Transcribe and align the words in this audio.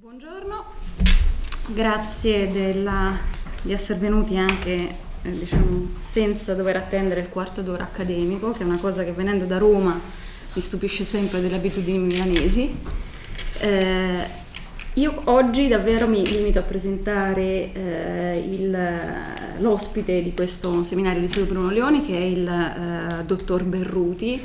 Buongiorno, 0.00 0.64
grazie 1.66 2.52
della, 2.52 3.18
di 3.62 3.72
essere 3.72 3.98
venuti 3.98 4.36
anche 4.36 4.94
eh, 5.22 5.30
diciamo, 5.32 5.88
senza 5.90 6.54
dover 6.54 6.76
attendere 6.76 7.20
il 7.20 7.28
quarto 7.28 7.62
d'ora 7.62 7.82
accademico, 7.82 8.52
che 8.52 8.62
è 8.62 8.64
una 8.64 8.78
cosa 8.78 9.02
che 9.02 9.10
venendo 9.10 9.44
da 9.44 9.58
Roma 9.58 10.00
mi 10.52 10.60
stupisce 10.60 11.02
sempre 11.02 11.40
delle 11.40 11.56
abitudini 11.56 11.98
milanesi. 11.98 12.78
Eh, 13.58 14.24
io 14.92 15.20
oggi 15.24 15.66
davvero 15.66 16.06
mi 16.06 16.24
limito 16.24 16.60
a 16.60 16.62
presentare 16.62 17.72
eh, 17.72 18.48
il, 18.50 18.78
l'ospite 19.58 20.22
di 20.22 20.32
questo 20.32 20.84
seminario 20.84 21.20
di 21.20 21.26
Silvio 21.26 21.54
Bruno 21.54 21.70
Leoni, 21.70 22.06
che 22.06 22.16
è 22.16 22.22
il 22.22 22.46
eh, 22.46 23.24
dottor 23.24 23.64
Berruti 23.64 24.40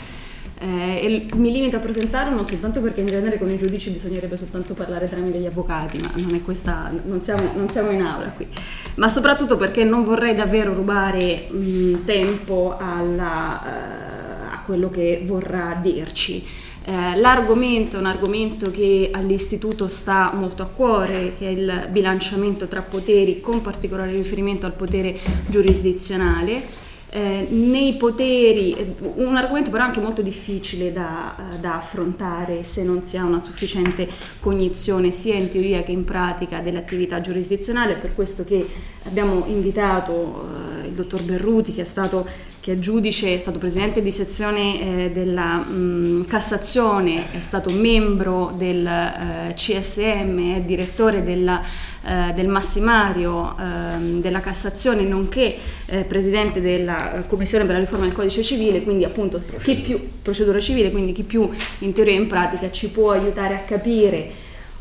eh, 0.64 1.28
mi 1.36 1.52
limito 1.52 1.76
a 1.76 1.80
presentarlo 1.80 2.34
non 2.34 2.48
soltanto 2.48 2.80
perché 2.80 3.02
in 3.02 3.08
genere 3.08 3.38
con 3.38 3.52
i 3.52 3.58
giudici 3.58 3.90
bisognerebbe 3.90 4.38
soltanto 4.38 4.74
parlare 4.74 5.10
tramite 5.10 5.38
gli 5.38 5.46
avvocati, 5.46 5.98
ma 6.00 6.10
non, 6.16 6.42
questa, 6.42 6.90
non, 7.04 7.22
siamo, 7.22 7.52
non 7.54 7.68
siamo, 7.68 7.92
in 7.92 8.02
aula 8.02 8.30
qui, 8.30 8.48
ma 8.96 9.10
soprattutto 9.10 9.58
perché 9.58 9.84
non 9.84 10.06
vorrei 10.06 10.36
davvero 10.36 10.74
rubare 10.74 11.50
mh, 11.50 12.06
tempo 12.06 12.78
alla, 12.80 13.62
uh, 13.62 14.54
a 14.56 14.62
quello 14.66 14.90
che 14.90 15.24
vorrà 15.26 15.78
dirci. 15.82 16.46
Eh, 16.86 17.16
l'argomento 17.18 17.96
è 17.96 18.00
un 18.00 18.06
argomento 18.06 18.70
che 18.70 19.10
all'istituto 19.12 19.88
sta 19.88 20.32
molto 20.34 20.64
a 20.64 20.68
cuore, 20.68 21.34
che 21.38 21.48
è 21.48 21.50
il 21.50 21.88
bilanciamento 21.90 22.68
tra 22.68 22.82
poteri, 22.82 23.42
con 23.42 23.62
particolare 23.62 24.12
riferimento 24.12 24.66
al 24.66 24.74
potere 24.74 25.18
giurisdizionale 25.48 26.83
eh, 27.16 27.46
nei 27.48 27.94
poteri, 27.94 28.74
eh, 28.74 28.96
un 29.18 29.36
argomento 29.36 29.70
però 29.70 29.84
anche 29.84 30.00
molto 30.00 30.24
difficile 30.24 30.92
da, 30.92 31.36
eh, 31.38 31.58
da, 31.60 31.76
affrontare 31.76 32.64
se 32.64 32.84
non 32.84 33.04
si 33.04 33.18
ha 33.18 33.24
una 33.24 33.38
sufficiente 33.38 34.10
cognizione 34.40 35.12
sia 35.12 35.36
in 35.36 35.48
teoria 35.48 35.84
che 35.84 35.92
in 35.92 36.06
pratica 36.06 36.60
dell'attività 36.60 37.22
giurisdizionale, 37.22 37.98
per 37.98 38.16
questo 38.16 38.44
che 38.44 38.68
abbiamo 39.04 39.44
invitato 39.46 40.50
eh, 40.82 40.88
il 40.88 40.94
dottor 40.94 41.22
Berruti 41.22 41.76
che 41.76 41.82
è 41.82 41.86
stato 41.86 42.26
che 42.64 42.72
è 42.72 42.80
giudice, 42.80 43.34
è 43.34 43.38
stato 43.38 43.60
presidente 43.60 44.02
di 44.02 44.10
sezione 44.10 45.08
eh, 45.08 45.12
della 45.12 45.58
mh, 45.58 45.74
mm, 45.74 46.24
Cassazione, 46.24 47.26
è 47.34 47.42
stato 47.42 47.70
membro 47.72 48.54
del 48.56 48.88
eh, 48.88 49.54
CSM, 49.54 50.56
è 50.56 50.62
direttore 50.62 51.24
della, 51.24 51.62
eh, 52.06 52.32
del 52.34 52.48
Massimario 52.48 53.58
ehm, 53.60 54.22
della 54.22 54.40
Cassazione, 54.40 55.02
nonché 55.02 55.54
eh, 55.88 56.06
presidente 56.06 56.62
della 56.62 57.16
eh, 57.16 57.28
Commissione 57.28 57.66
per 57.66 57.74
la 57.74 57.82
riforma 57.82 58.06
del 58.06 58.14
Codice 58.14 58.44
Civile, 58.44 58.82
quindi 58.82 59.04
appunto 59.04 59.42
chi 59.62 59.76
più 59.76 60.00
procedura 60.22 60.62
civile, 60.62 60.90
quindi 60.90 61.12
chi 61.12 61.24
più 61.24 61.50
in 61.80 61.92
teoria 61.92 62.14
e 62.14 62.22
in 62.22 62.28
pratica 62.28 62.72
ci 62.72 62.90
può 62.92 63.12
aiutare 63.12 63.56
a 63.56 63.60
capire. 63.66 64.32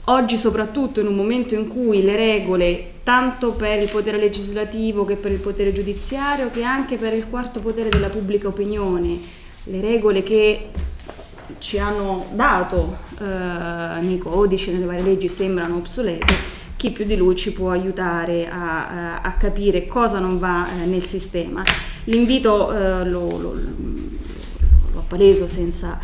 Oggi 0.04 0.36
soprattutto 0.36 1.00
in 1.00 1.08
un 1.08 1.16
momento 1.16 1.56
in 1.56 1.66
cui 1.66 2.00
le 2.04 2.14
regole, 2.14 2.91
tanto 3.02 3.52
per 3.52 3.80
il 3.80 3.90
potere 3.90 4.18
legislativo 4.18 5.04
che 5.04 5.16
per 5.16 5.32
il 5.32 5.38
potere 5.38 5.72
giudiziario, 5.72 6.50
che 6.50 6.62
anche 6.62 6.96
per 6.96 7.12
il 7.14 7.28
quarto 7.28 7.60
potere 7.60 7.88
della 7.88 8.08
pubblica 8.08 8.48
opinione, 8.48 9.18
le 9.64 9.80
regole 9.80 10.22
che 10.22 10.70
ci 11.58 11.78
hanno 11.78 12.26
dato 12.32 12.96
eh, 13.20 13.24
nei 14.00 14.18
codici, 14.18 14.72
nelle 14.72 14.86
varie 14.86 15.02
leggi 15.02 15.28
sembrano 15.28 15.76
obsolete, 15.76 16.60
chi 16.76 16.90
più 16.90 17.04
di 17.04 17.16
lui 17.16 17.36
ci 17.36 17.52
può 17.52 17.70
aiutare 17.70 18.48
a, 18.48 19.20
a 19.20 19.32
capire 19.34 19.86
cosa 19.86 20.18
non 20.18 20.38
va 20.38 20.66
eh, 20.68 20.86
nel 20.86 21.04
sistema. 21.04 21.62
L'invito 22.04 22.72
eh, 22.72 23.04
lo, 23.04 23.38
lo, 23.38 23.56
lo 24.92 24.98
appaleso 24.98 25.46
senza 25.46 26.00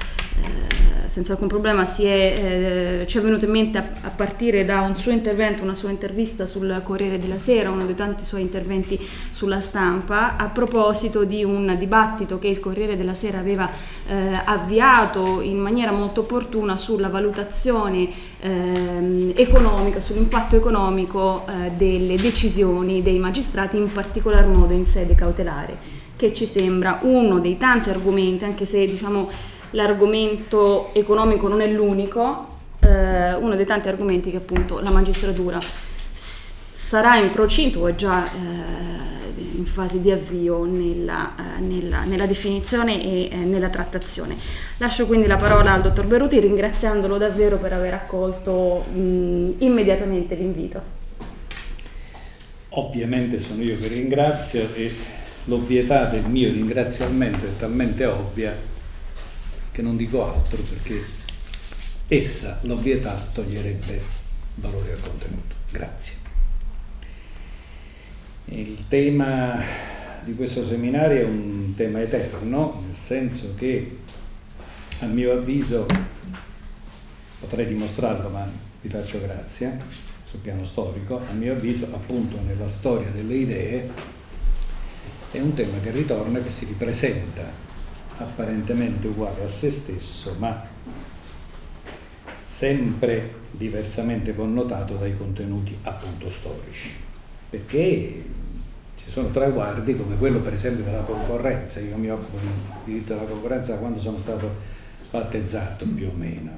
senza 1.19 1.33
alcun 1.33 1.48
problema 1.48 1.83
è, 1.83 3.00
eh, 3.00 3.05
ci 3.08 3.19
è 3.19 3.20
venuto 3.20 3.44
in 3.44 3.50
mente 3.50 3.78
a, 3.78 3.88
a, 4.02 4.11
partire 4.11 4.64
da 4.64 4.83
un 4.83 4.97
suo 4.97 5.11
intervento, 5.11 5.64
una 5.64 5.74
sua 5.74 5.91
intervista 5.91 6.47
sul 6.47 6.80
Corriere 6.84 7.19
della 7.19 7.38
Sera, 7.38 7.70
uno 7.70 7.84
dei 7.84 7.97
tanti 7.97 8.24
suoi 8.24 8.42
interventi 8.42 8.97
sulla 9.30 9.58
stampa, 9.58 10.36
a 10.36 10.46
proposito 10.48 11.24
di 11.24 11.42
un 11.42 11.74
dibattito 11.77 12.39
che 12.39 12.46
il 12.46 12.61
Corriere 12.61 12.96
della 12.96 13.14
Sera 13.14 13.40
aveva 13.40 13.68
eh, 14.07 14.30
avviato 14.45 15.40
in 15.40 15.57
maniera 15.57 15.90
molto 15.90 16.20
opportuna 16.20 16.77
sulla 16.77 17.08
valutazione 17.08 18.08
eh, 18.39 19.33
economica, 19.34 19.98
sull'impatto 19.98 20.55
economico 20.55 21.46
eh, 21.48 21.73
delle 21.77 22.14
decisioni 22.14 23.02
dei 23.02 23.18
magistrati, 23.18 23.77
in 23.77 23.90
particolar 23.90 24.46
modo 24.46 24.73
in 24.73 24.86
sede 24.86 25.17
cautelare, 25.17 25.77
che 26.14 26.33
ci 26.33 26.46
sembra 26.46 27.01
uno 27.02 27.40
dei 27.40 27.57
tanti 27.57 27.90
argomenti, 27.90 28.45
anche 28.45 28.64
se 28.64 28.86
diciamo 28.86 29.57
l'argomento 29.70 30.90
economico 30.95 31.48
non 31.48 31.61
è 31.61 31.70
l'unico, 31.70 32.56
eh, 32.80 33.34
uno 33.34 33.55
dei 33.55 33.67
tanti 33.67 33.89
argomenti 33.89 34.30
che 34.30 34.39
appunto 34.39 34.80
la 34.80 34.90
magistratura 34.90 35.58
sarà 36.14 37.17
in 37.17 37.30
procinto 37.30 37.80
o 37.80 37.86
è 37.89 37.95
già 37.95 38.24
eh, 38.24 39.08
in 39.57 39.67
fase 39.67 40.01
di 40.01 40.11
avvio 40.11 40.64
nella, 40.64 41.34
eh, 41.36 41.61
nella, 41.61 42.05
nella 42.05 42.27
definizione 42.27 43.02
e 43.02 43.28
eh, 43.30 43.36
nella 43.36 43.68
trattazione. 43.68 44.36
Lascio 44.78 45.07
quindi 45.07 45.27
la 45.27 45.36
parola 45.36 45.73
al 45.73 45.83
dottor 45.83 46.07
Beruti 46.07 46.40
ringraziandolo 46.40 47.18
davvero 47.18 47.58
per 47.58 47.74
aver 47.74 47.95
accolto 47.95 48.84
mh, 48.90 49.57
immediatamente 49.58 50.34
l'invito. 50.34 50.96
Ovviamente 52.70 53.39
sono 53.39 53.62
io 53.62 53.78
che 53.78 53.89
ringrazio 53.89 54.68
e 54.74 54.90
l'ovvietà 55.45 56.05
del 56.05 56.24
mio 56.24 56.51
ringraziamento 56.52 57.46
è 57.46 57.57
talmente 57.58 58.05
ovvia 58.07 58.55
che 59.78 59.84
non 59.84 59.96
dico 59.96 60.28
altro 60.28 60.61
perché 60.61 61.00
essa, 62.08 62.58
l'ovvietà, 62.62 63.14
toglierebbe 63.33 64.02
valore 64.56 64.90
al 64.90 65.00
contenuto. 65.00 65.55
Grazie. 65.70 66.14
Il 68.46 68.89
tema 68.89 69.62
di 70.24 70.34
questo 70.34 70.64
seminario 70.64 71.20
è 71.20 71.24
un 71.24 71.74
tema 71.77 72.00
eterno, 72.00 72.83
nel 72.84 72.92
senso 72.96 73.55
che 73.55 73.98
a 74.98 75.06
mio 75.06 75.34
avviso, 75.34 75.86
potrei 77.39 77.68
dimostrarlo 77.68 78.30
ma 78.30 78.50
vi 78.80 78.89
faccio 78.89 79.20
grazia, 79.20 79.78
sul 80.28 80.40
piano 80.40 80.64
storico, 80.64 81.18
a 81.18 81.33
mio 81.34 81.52
avviso 81.52 81.84
appunto 81.84 82.36
nella 82.40 82.66
storia 82.66 83.10
delle 83.10 83.34
idee 83.34 83.90
è 85.30 85.39
un 85.39 85.55
tema 85.55 85.78
che 85.78 85.92
ritorna, 85.92 86.40
che 86.40 86.50
si 86.50 86.64
ripresenta 86.64 87.67
apparentemente 88.18 89.06
uguale 89.06 89.45
a 89.45 89.48
se 89.48 89.70
stesso, 89.70 90.34
ma 90.39 90.67
sempre 92.45 93.34
diversamente 93.51 94.34
connotato 94.34 94.95
dai 94.95 95.17
contenuti 95.17 95.77
appunto 95.83 96.28
storici, 96.30 96.90
perché 97.51 98.24
ci 98.96 99.11
sono 99.11 99.30
traguardi 99.30 99.96
come 99.96 100.17
quello 100.17 100.40
per 100.40 100.55
esempio 100.55 100.84
della 100.84 101.02
concorrenza, 101.02 101.80
io 101.80 101.96
mi 101.96 102.11
occupo 102.11 102.39
di 102.39 102.92
diritto 102.92 103.14
della 103.14 103.27
concorrenza 103.27 103.74
da 103.74 103.78
quando 103.78 103.98
sono 104.01 104.18
stato 104.18 104.51
battezzato 105.11 105.86
più 105.86 106.08
o 106.08 106.12
meno, 106.12 106.51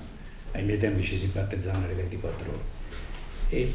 ai 0.52 0.64
miei 0.64 0.78
tempi 0.78 1.02
ci 1.02 1.16
si 1.16 1.26
battezzavano 1.26 1.84
alle 1.84 1.94
24 1.94 2.48
ore. 2.48 2.78
E 3.50 3.72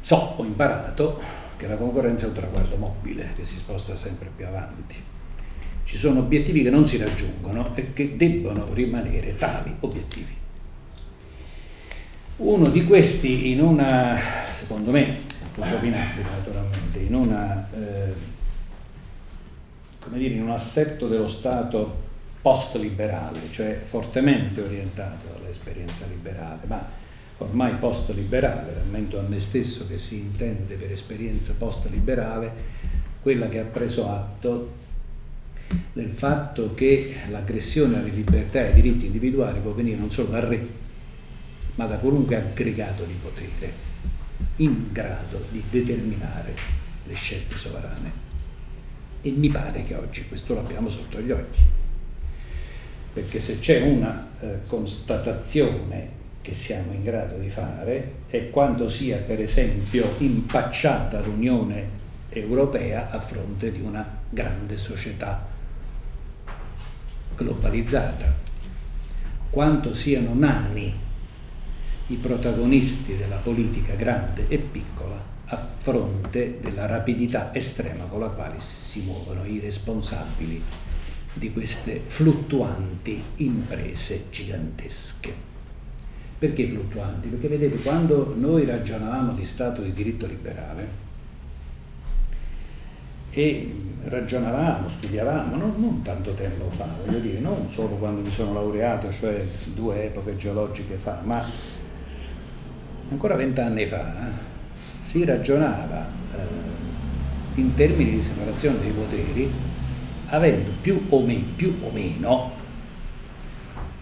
so, 0.00 0.34
ho 0.36 0.44
imparato 0.44 1.20
che 1.56 1.66
la 1.66 1.76
concorrenza 1.76 2.24
è 2.24 2.28
un 2.28 2.34
traguardo 2.34 2.76
mobile 2.76 3.32
che 3.34 3.44
si 3.44 3.56
sposta 3.56 3.94
sempre 3.94 4.30
più 4.34 4.46
avanti 4.46 5.12
ci 5.84 5.96
sono 5.96 6.20
obiettivi 6.20 6.62
che 6.62 6.70
non 6.70 6.86
si 6.86 6.96
raggiungono 6.96 7.74
e 7.76 7.92
che 7.92 8.16
debbono 8.16 8.72
rimanere 8.72 9.36
tali 9.36 9.74
obiettivi. 9.80 10.34
Uno 12.36 12.68
di 12.68 12.84
questi 12.84 13.50
in 13.50 13.60
una, 13.60 14.18
secondo 14.52 14.90
me, 14.90 15.18
opinabile 15.56 16.28
naturalmente, 16.28 16.98
in, 16.98 17.14
una, 17.14 17.68
eh, 17.72 18.12
dire, 20.14 20.34
in 20.34 20.42
un 20.42 20.50
assetto 20.50 21.06
dello 21.06 21.28
Stato 21.28 22.02
post-liberale, 22.42 23.40
cioè 23.50 23.80
fortemente 23.84 24.62
orientato 24.62 25.38
all'esperienza 25.38 26.06
liberale, 26.06 26.60
ma 26.66 26.84
ormai 27.38 27.74
post-liberale, 27.74 28.74
rammento 28.74 29.18
a 29.18 29.22
me 29.22 29.38
stesso 29.38 29.86
che 29.86 29.98
si 29.98 30.16
intende 30.16 30.74
per 30.74 30.90
esperienza 30.90 31.54
post-liberale, 31.56 32.52
quella 33.22 33.48
che 33.48 33.60
ha 33.60 33.64
preso 33.64 34.10
atto 34.10 34.82
del 35.92 36.10
fatto 36.10 36.74
che 36.74 37.14
l'aggressione 37.30 37.98
alle 37.98 38.10
libertà 38.10 38.60
e 38.60 38.66
ai 38.66 38.74
diritti 38.74 39.06
individuali 39.06 39.60
può 39.60 39.72
venire 39.72 39.96
non 39.96 40.10
solo 40.10 40.28
dal 40.28 40.42
re, 40.42 40.66
ma 41.76 41.86
da 41.86 41.98
qualunque 41.98 42.36
aggregato 42.36 43.04
di 43.04 43.14
potere 43.20 43.92
in 44.56 44.92
grado 44.92 45.40
di 45.50 45.62
determinare 45.70 46.54
le 47.04 47.14
scelte 47.14 47.56
sovrane. 47.56 48.22
E 49.22 49.30
mi 49.30 49.48
pare 49.48 49.82
che 49.82 49.94
oggi 49.94 50.26
questo 50.28 50.54
l'abbiamo 50.54 50.90
sotto 50.90 51.20
gli 51.20 51.30
occhi, 51.30 51.60
perché 53.12 53.40
se 53.40 53.58
c'è 53.58 53.80
una 53.82 54.28
eh, 54.40 54.58
constatazione 54.66 56.22
che 56.42 56.52
siamo 56.52 56.92
in 56.92 57.02
grado 57.02 57.38
di 57.38 57.48
fare 57.48 58.16
è 58.26 58.50
quanto 58.50 58.88
sia 58.88 59.16
per 59.16 59.40
esempio 59.40 60.14
impacciata 60.18 61.20
l'Unione 61.20 62.02
Europea 62.28 63.10
a 63.10 63.18
fronte 63.18 63.72
di 63.72 63.80
una 63.80 64.06
grande 64.28 64.76
società 64.76 65.52
globalizzata, 67.34 68.32
quanto 69.50 69.92
siano 69.92 70.34
nani 70.34 70.92
i 72.08 72.16
protagonisti 72.16 73.16
della 73.16 73.36
politica 73.36 73.94
grande 73.94 74.46
e 74.48 74.58
piccola 74.58 75.32
a 75.46 75.56
fronte 75.56 76.58
della 76.60 76.86
rapidità 76.86 77.54
estrema 77.54 78.04
con 78.04 78.20
la 78.20 78.28
quale 78.28 78.58
si 78.58 79.02
muovono 79.02 79.44
i 79.44 79.58
responsabili 79.60 80.62
di 81.34 81.52
queste 81.52 82.00
fluttuanti 82.04 83.22
imprese 83.36 84.26
gigantesche. 84.30 85.52
Perché 86.38 86.68
fluttuanti? 86.68 87.28
Perché 87.28 87.48
vedete, 87.48 87.76
quando 87.78 88.34
noi 88.36 88.66
ragionavamo 88.66 89.32
di 89.32 89.44
Stato 89.44 89.82
di 89.82 89.92
diritto 89.92 90.26
liberale, 90.26 91.03
e 93.34 93.74
ragionavamo, 94.04 94.88
studiavamo, 94.88 95.56
non, 95.56 95.74
non, 95.76 96.02
tanto 96.02 96.32
tempo 96.34 96.68
fa, 96.70 96.86
voglio 97.04 97.18
dire, 97.18 97.40
non 97.40 97.68
solo 97.68 97.96
quando 97.96 98.20
mi 98.20 98.30
sono 98.30 98.52
laureato, 98.52 99.10
cioè 99.10 99.44
due 99.64 100.04
epoche 100.04 100.36
geologiche 100.36 100.94
fa, 100.94 101.20
ma 101.24 101.44
ancora 103.10 103.34
vent'anni 103.34 103.86
fa 103.86 104.28
eh, 104.28 104.30
si 105.02 105.24
ragionava 105.24 106.06
eh, 106.34 107.60
in 107.60 107.74
termini 107.74 108.12
di 108.12 108.20
separazione 108.20 108.78
dei 108.80 108.90
poteri 108.90 109.50
avendo 110.28 110.70
più 110.80 111.04
o, 111.08 111.20
me, 111.20 111.34
più 111.34 111.76
o 111.82 111.90
meno 111.90 112.52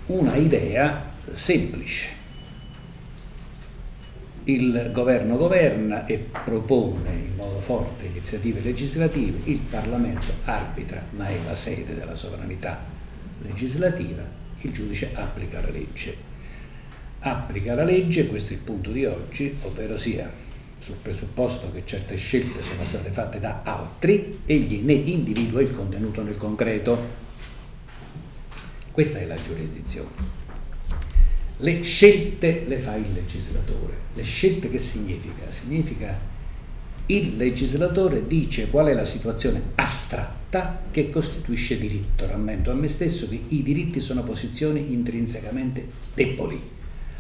una 0.07 0.37
idea 0.37 1.11
semplice 1.31 2.21
il 4.45 4.91
governo 4.93 5.37
governa 5.37 6.05
e 6.07 6.19
propone 6.19 7.11
in 7.11 7.35
modo 7.37 7.61
forte 7.61 8.07
iniziative 8.07 8.61
legislative, 8.61 9.39
il 9.45 9.59
Parlamento 9.59 10.27
arbitra, 10.45 11.03
ma 11.11 11.29
è 11.29 11.37
la 11.47 11.55
sede 11.55 11.95
della 11.95 12.17
sovranità 12.17 12.85
legislativa, 13.43 14.23
il 14.61 14.73
giudice 14.73 15.11
applica 15.15 15.61
la 15.61 15.71
legge. 15.71 16.31
Applica 17.21 17.75
la 17.75 17.85
legge, 17.85 18.27
questo 18.27 18.53
è 18.53 18.57
il 18.57 18.63
punto 18.63 18.91
di 18.91 19.05
oggi, 19.05 19.57
ovvero 19.63 19.97
sia 19.97 20.31
sul 20.79 20.97
presupposto 20.97 21.71
che 21.71 21.83
certe 21.85 22.17
scelte 22.17 22.61
sono 22.61 22.83
state 22.85 23.11
fatte 23.11 23.39
da 23.39 23.61
altri, 23.63 24.41
egli 24.45 24.81
ne 24.81 24.95
individua 24.95 25.63
il 25.63 25.71
contenuto 25.71 26.25
nel 26.25 26.37
concreto. 26.37 27.21
Questa 28.91 29.21
è 29.21 29.27
la 29.27 29.37
giurisdizione. 29.37 30.42
Le 31.59 31.83
scelte 31.83 32.65
le 32.67 32.79
fa 32.79 32.97
il 32.97 33.13
legislatore. 33.13 33.95
Le 34.15 34.23
scelte 34.23 34.71
che 34.71 34.79
significa? 34.79 35.51
Significa 35.51 36.31
il 37.07 37.37
legislatore 37.37 38.27
dice 38.27 38.71
qual 38.71 38.87
è 38.87 38.95
la 38.95 39.05
situazione 39.05 39.61
astratta 39.75 40.83
che 40.91 41.11
costituisce 41.11 41.79
diritto. 41.79 42.27
Rammento 42.27 42.71
a 42.71 42.75
me 42.75 42.89
stesso 42.89 43.29
che 43.29 43.41
i 43.49 43.63
diritti 43.63 44.01
sono 44.01 44.23
posizioni 44.23 44.93
intrinsecamente 44.93 45.87
deboli, 46.15 46.61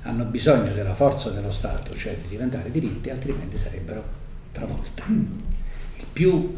hanno 0.02 0.24
bisogno 0.24 0.72
della 0.72 0.94
forza 0.94 1.30
dello 1.30 1.50
Stato, 1.50 1.94
cioè 1.94 2.16
di 2.22 2.28
diventare 2.28 2.70
diritti, 2.70 3.10
altrimenti 3.10 3.56
sarebbero 3.56 4.04
travolte. 4.52 5.02
Il 5.08 6.06
più 6.12 6.54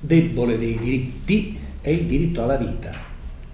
debole 0.00 0.58
dei 0.58 0.78
diritti 0.78 1.58
è 1.80 1.90
il 1.90 2.04
diritto 2.06 2.42
alla 2.42 2.56
vita, 2.56 2.92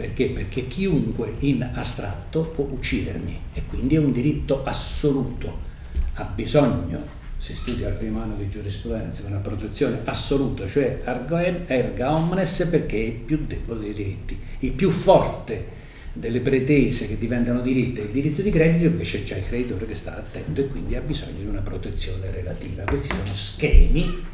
perché? 0.00 0.28
Perché 0.30 0.66
chiunque 0.66 1.34
in 1.40 1.68
astratto 1.74 2.44
può 2.44 2.64
uccidermi 2.64 3.38
e 3.52 3.64
quindi 3.66 3.96
è 3.96 3.98
un 3.98 4.12
diritto 4.12 4.64
assoluto. 4.64 5.68
Ha 6.14 6.24
bisogno, 6.24 7.06
si 7.36 7.54
studia 7.54 7.88
al 7.88 7.96
primo 7.96 8.22
anno 8.22 8.34
di 8.36 8.48
giurisprudenza, 8.48 9.26
una 9.26 9.36
protezione 9.36 10.00
assoluta, 10.04 10.66
cioè 10.66 11.02
erga 11.04 12.16
omnes 12.16 12.66
perché 12.70 12.96
è 12.96 13.04
il 13.04 13.12
più 13.12 13.44
debole 13.46 13.80
dei 13.80 13.92
diritti. 13.92 14.40
Il 14.60 14.72
più 14.72 14.88
forte 14.88 15.78
delle 16.14 16.40
pretese 16.40 17.06
che 17.06 17.18
diventano 17.18 17.60
diritti 17.60 18.00
è 18.00 18.04
il 18.04 18.10
diritto 18.10 18.40
di 18.40 18.50
credito 18.50 18.86
invece 18.86 19.22
c'è 19.22 19.36
il 19.36 19.46
creditore 19.46 19.86
che 19.86 19.94
sta 19.94 20.16
attento 20.16 20.62
e 20.62 20.66
quindi 20.66 20.96
ha 20.96 21.00
bisogno 21.00 21.40
di 21.40 21.46
una 21.46 21.60
protezione 21.60 22.30
relativa. 22.30 22.84
Questi 22.84 23.08
sono 23.08 23.26
schemi 23.26 24.28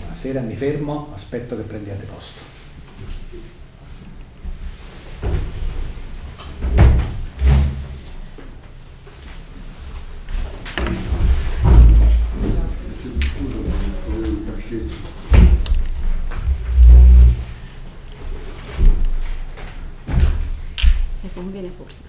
Buonasera, 0.00 0.40
mi 0.40 0.56
fermo, 0.56 1.12
aspetto 1.14 1.54
che 1.54 1.62
prendiate 1.62 2.04
posto. 2.06 2.54
Conviene 21.44 21.70
forse. 21.70 22.00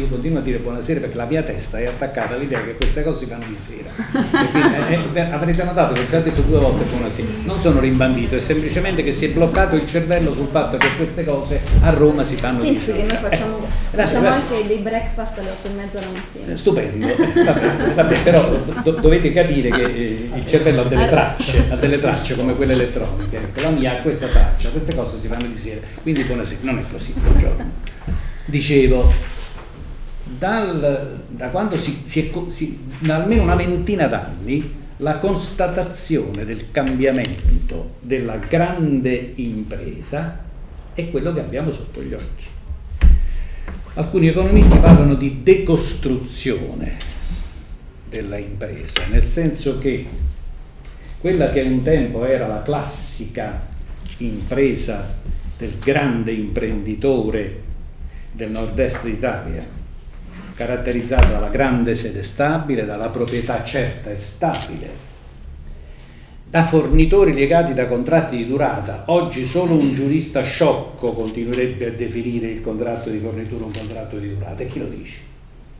Io 0.00 0.06
continuo 0.08 0.38
a 0.38 0.42
dire 0.42 0.58
buonasera 0.58 1.00
perché 1.00 1.16
la 1.16 1.26
mia 1.26 1.42
testa 1.42 1.78
è 1.78 1.86
attaccata 1.86 2.34
all'idea 2.34 2.62
che 2.62 2.74
queste 2.74 3.02
cose 3.02 3.18
si 3.18 3.26
fanno 3.26 3.44
di 3.46 3.56
sera. 3.56 3.90
Quindi, 4.86 5.18
eh, 5.18 5.20
avrete 5.20 5.62
notato 5.62 5.92
che 5.94 6.00
ho 6.00 6.06
già 6.06 6.20
detto 6.20 6.40
due 6.40 6.58
volte 6.58 6.84
buonasera, 6.84 7.28
non 7.44 7.58
sono 7.58 7.80
rimbambito, 7.80 8.34
è 8.34 8.40
semplicemente 8.40 9.02
che 9.02 9.12
si 9.12 9.26
è 9.26 9.28
bloccato 9.30 9.76
il 9.76 9.86
cervello 9.86 10.32
sul 10.32 10.48
fatto 10.50 10.78
che 10.78 10.88
queste 10.96 11.24
cose 11.24 11.60
a 11.82 11.90
Roma 11.90 12.24
si 12.24 12.36
fanno 12.36 12.60
Penso 12.60 12.92
di 12.92 12.98
sera. 12.98 12.98
Penso 12.98 13.14
che 13.14 13.22
noi 13.22 13.30
facciamo, 13.30 13.58
eh, 13.58 13.96
facciamo 13.96 14.28
anche 14.28 14.66
dei 14.66 14.78
breakfast 14.78 15.38
alle 15.38 15.50
8 15.50 15.68
e 15.68 15.70
mezza 15.72 16.00
la 16.00 16.06
mattina. 16.12 16.56
Stupendo, 16.56 17.06
eh, 17.06 17.44
vabbè, 17.44 17.92
vabbè, 17.94 18.22
però 18.22 18.48
do, 18.82 18.90
dovete 18.92 19.30
capire 19.30 19.70
che 19.70 19.84
eh, 19.84 20.30
il 20.34 20.46
cervello 20.46 20.80
ha 20.80 20.84
delle 20.84 21.08
tracce, 21.08 21.66
ha 21.68 21.76
delle 21.76 22.00
tracce 22.00 22.36
come 22.36 22.54
quelle 22.56 22.72
elettroniche, 22.72 23.36
ecco, 23.36 23.60
la 23.60 23.70
mia 23.70 23.92
ha 23.92 23.96
questa 23.96 24.26
traccia, 24.26 24.70
queste 24.70 24.94
cose 24.94 25.18
si 25.18 25.28
fanno 25.28 25.46
di 25.46 25.54
sera, 25.54 25.80
quindi 26.02 26.22
buonasera, 26.22 26.60
non 26.62 26.78
è 26.78 26.84
così, 26.90 27.12
buongiorno. 27.12 27.98
Dicevo, 28.46 29.12
dal, 30.40 31.20
da 31.28 31.48
quando 31.50 31.76
si, 31.76 32.00
si 32.04 32.30
è, 32.30 32.50
si, 32.50 32.78
da 33.00 33.16
almeno 33.16 33.42
una 33.42 33.54
ventina 33.54 34.06
d'anni 34.06 34.78
la 34.96 35.18
constatazione 35.18 36.46
del 36.46 36.70
cambiamento 36.70 37.96
della 38.00 38.36
grande 38.36 39.32
impresa 39.36 40.42
è 40.94 41.10
quello 41.10 41.34
che 41.34 41.40
abbiamo 41.40 41.70
sotto 41.70 42.02
gli 42.02 42.14
occhi. 42.14 42.44
Alcuni 43.94 44.28
economisti 44.28 44.78
parlano 44.78 45.14
di 45.14 45.40
decostruzione 45.42 46.96
della 48.08 48.38
impresa, 48.38 49.02
nel 49.10 49.22
senso 49.22 49.78
che 49.78 50.06
quella 51.18 51.50
che 51.50 51.60
un 51.60 51.80
tempo 51.80 52.24
era 52.24 52.46
la 52.46 52.62
classica 52.62 53.68
impresa 54.18 55.18
del 55.58 55.78
grande 55.78 56.32
imprenditore 56.32 57.62
del 58.32 58.50
nord-est 58.50 59.04
d'Italia, 59.04 59.79
caratterizzata 60.60 61.28
dalla 61.28 61.48
grande 61.48 61.94
sede 61.94 62.22
stabile, 62.22 62.84
dalla 62.84 63.08
proprietà 63.08 63.64
certa 63.64 64.10
e 64.10 64.16
stabile, 64.16 64.88
da 66.50 66.64
fornitori 66.64 67.32
legati 67.32 67.72
da 67.72 67.86
contratti 67.86 68.36
di 68.36 68.46
durata. 68.46 69.04
Oggi 69.06 69.46
solo 69.46 69.72
un 69.72 69.94
giurista 69.94 70.42
sciocco 70.42 71.14
continuerebbe 71.14 71.86
a 71.86 71.90
definire 71.92 72.48
il 72.48 72.60
contratto 72.60 73.08
di 73.08 73.20
fornitura 73.20 73.64
un 73.64 73.72
contratto 73.72 74.18
di 74.18 74.34
durata. 74.34 74.62
E 74.62 74.66
chi 74.66 74.80
lo 74.80 74.88
dice? 74.88 75.16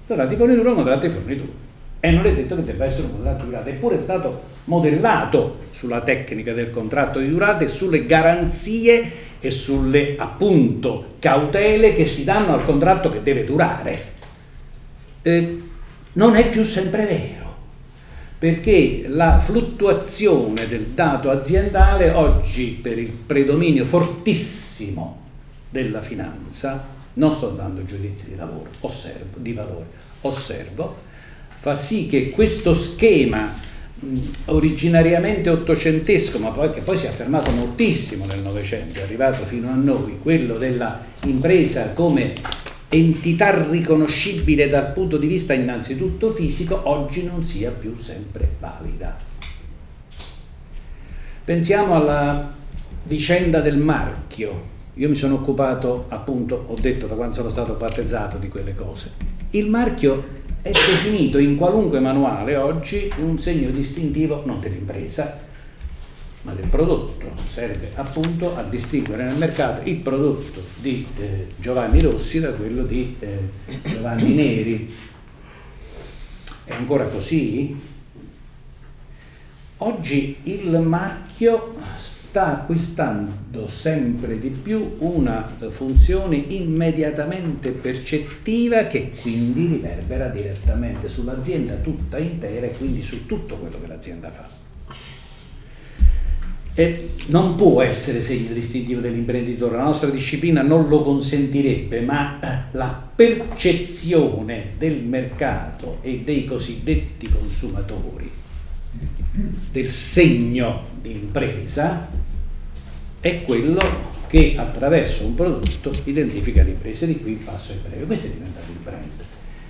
Contratto 0.07 0.31
di 0.31 0.37
fornitura 0.37 0.69
è 0.69 0.71
un 0.71 0.77
contratto 0.77 1.07
di 1.07 1.13
fornitura. 1.13 1.53
E 2.01 2.11
non 2.13 2.25
è 2.25 2.35
detto 2.35 2.57
che 2.57 2.63
debba 2.63 2.85
essere 2.87 3.09
un 3.09 3.13
contratto 3.13 3.45
di 3.45 3.51
durata, 3.51 3.69
eppure 3.69 3.97
è 3.97 4.01
stato 4.01 4.41
modellato 4.65 5.59
sulla 5.69 6.01
tecnica 6.01 6.55
del 6.55 6.71
contratto 6.71 7.19
di 7.19 7.29
durata 7.29 7.65
e 7.65 7.69
sulle 7.69 8.07
garanzie 8.07 9.29
e 9.41 9.51
sulle 9.51 10.15
appunto 10.17 11.17
cautele 11.19 11.93
che 11.93 12.07
si 12.07 12.25
danno 12.25 12.55
al 12.55 12.65
contratto 12.65 13.11
che 13.11 13.23
deve 13.23 13.45
durare 13.45 14.19
eh, 15.23 15.62
non 16.12 16.35
è 16.35 16.49
più 16.50 16.62
sempre 16.65 17.07
vero, 17.07 17.57
perché 18.39 19.05
la 19.07 19.39
fluttuazione 19.39 20.67
del 20.67 20.87
dato 20.89 21.31
aziendale 21.31 22.11
oggi 22.11 22.79
per 22.81 22.99
il 22.99 23.11
predominio 23.11 23.85
fortissimo 23.85 25.19
della 25.69 26.03
finanza, 26.03 26.99
non 27.15 27.31
sto 27.31 27.50
dando 27.50 27.85
giudizi 27.85 28.31
di 28.31 28.37
lavoro, 28.37 28.71
osservo, 28.81 29.39
di 29.39 29.53
valore, 29.53 29.87
osservo, 30.23 30.97
fa 31.49 31.75
sì 31.75 32.07
che 32.07 32.31
questo 32.31 32.75
schema 32.75 33.69
originariamente 34.47 35.50
ottocentesco, 35.50 36.39
ma 36.39 36.49
poi, 36.49 36.71
che 36.71 36.81
poi 36.81 36.97
si 36.97 37.05
è 37.05 37.09
affermato 37.09 37.50
moltissimo 37.53 38.25
nel 38.25 38.39
Novecento, 38.41 38.99
è 38.99 39.03
arrivato 39.03 39.45
fino 39.45 39.69
a 39.69 39.75
noi, 39.75 40.19
quello 40.23 40.57
della 40.57 41.05
impresa 41.25 41.91
come 41.91 42.33
entità 42.93 43.69
riconoscibile 43.71 44.69
dal 44.69 44.93
punto 44.93 45.17
di 45.17 45.29
vista 45.29 45.53
innanzitutto 45.53 46.35
fisico, 46.35 46.89
oggi 46.89 47.25
non 47.25 47.45
sia 47.45 47.71
più 47.71 47.95
sempre 47.95 48.49
valida. 48.59 49.17
Pensiamo 51.45 51.95
alla 51.95 52.53
vicenda 53.05 53.61
del 53.61 53.79
marchio. 53.79 54.69
Io 54.95 55.09
mi 55.09 55.15
sono 55.15 55.37
occupato, 55.37 56.07
appunto, 56.09 56.65
ho 56.67 56.75
detto 56.81 57.07
da 57.07 57.15
quando 57.15 57.35
sono 57.35 57.49
stato 57.49 57.75
battezzato 57.75 58.39
di 58.39 58.49
quelle 58.49 58.75
cose. 58.75 59.13
Il 59.51 59.71
marchio 59.71 60.39
è 60.61 60.71
definito 60.71 61.39
in 61.39 61.57
qualunque 61.57 62.01
manuale 62.01 62.57
oggi 62.57 63.11
un 63.21 63.39
segno 63.39 63.71
distintivo 63.71 64.43
non 64.45 64.61
dell'impresa, 64.61 65.49
ma 66.43 66.53
del 66.53 66.67
prodotto. 66.67 67.33
Serve 67.49 67.91
appunto 67.95 68.57
a 68.57 68.63
distinguere 68.63 69.25
nel 69.25 69.37
mercato 69.37 69.89
il 69.89 69.97
prodotto 69.97 70.63
di 70.81 71.07
eh, 71.19 71.49
Giovanni 71.59 72.01
Rossi 72.01 72.41
da 72.41 72.53
quello 72.53 72.85
di 72.85 73.17
eh, 73.19 73.39
Giovanni 73.85 74.35
Neri. 74.35 74.95
È 76.65 76.73
ancora 76.73 77.05
così? 77.05 77.77
Oggi 79.79 80.37
il 80.45 80.79
marchio 80.81 81.75
sta 81.99 82.61
acquistando 82.61 83.67
sempre 83.67 84.39
di 84.39 84.51
più 84.51 84.97
una 84.99 85.57
funzione 85.71 86.37
immediatamente 86.37 87.71
percettiva 87.71 88.85
che 88.85 89.13
quindi 89.21 89.67
riverbera 89.67 90.29
direttamente 90.29 91.09
sull'azienda 91.09 91.75
tutta 91.77 92.19
intera 92.19 92.67
e 92.67 92.71
quindi 92.77 93.03
su 93.03 93.27
tutto 93.27 93.57
quello 93.57 93.81
che 93.81 93.87
l'azienda 93.89 94.31
fa. 94.31 94.70
E 96.75 97.11
non 97.27 97.57
può 97.57 97.83
essere 97.83 98.23
segno 98.23 98.53
distintivo 98.53 99.00
dell'imprenditore, 99.00 99.77
la 99.77 99.83
nostra 99.83 100.09
disciplina 100.09 100.62
non 100.62 100.89
lo 100.89 101.03
consentirebbe, 101.03 102.00
ma 102.00 102.69
la 102.73 103.09
percezione 103.15 104.73
del 104.79 105.03
mercato 105.03 105.99
e 106.03 106.21
dei 106.25 106.45
cosiddetti 106.45 107.29
consumatori 107.29 108.31
del 109.71 109.89
segno 109.89 110.85
di 111.00 111.12
impresa 111.12 112.09
è 113.21 113.43
quello 113.43 114.09
che 114.27 114.55
attraverso 114.57 115.27
un 115.27 115.35
prodotto 115.35 115.93
identifica 116.05 116.62
l'impresa. 116.62 117.05
Di 117.05 117.21
qui 117.21 117.33
il 117.33 117.39
passo 117.39 117.73
è 117.73 117.77
breve. 117.87 118.05
Questo 118.05 118.29
è 118.29 118.31
diventato 118.31 118.71
il 118.71 118.79
brand. 118.83 119.25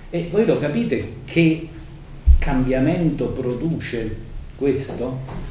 E 0.09 0.27
voi 0.31 0.45
lo 0.45 0.59
capite 0.59 1.13
che 1.25 1.67
cambiamento 2.37 3.27
produce 3.29 4.17
questo? 4.55 5.49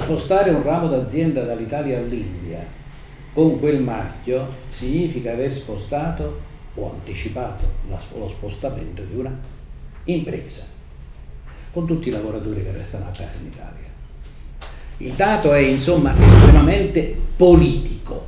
Spostare 0.00 0.50
un 0.50 0.62
ramo 0.62 0.86
d'azienda 0.86 1.42
dall'Italia 1.42 1.98
all'India 1.98 2.64
con 3.32 3.58
quel 3.58 3.82
marchio 3.82 4.54
significa 4.68 5.32
aver 5.32 5.52
spostato 5.52 6.40
o 6.74 6.92
anticipato 6.92 7.68
lo 7.88 8.28
spostamento 8.28 9.02
di 9.02 9.16
una 9.16 9.36
impresa 10.04 10.66
con 11.72 11.84
tutti 11.84 12.08
i 12.08 12.12
lavoratori 12.12 12.62
che 12.62 12.70
restano 12.70 13.06
a 13.06 13.10
casa 13.10 13.40
in 13.40 13.46
Italia. 13.48 13.86
Il 14.98 15.14
dato 15.14 15.52
è 15.52 15.58
insomma 15.58 16.14
estremamente 16.24 17.16
politico. 17.36 18.26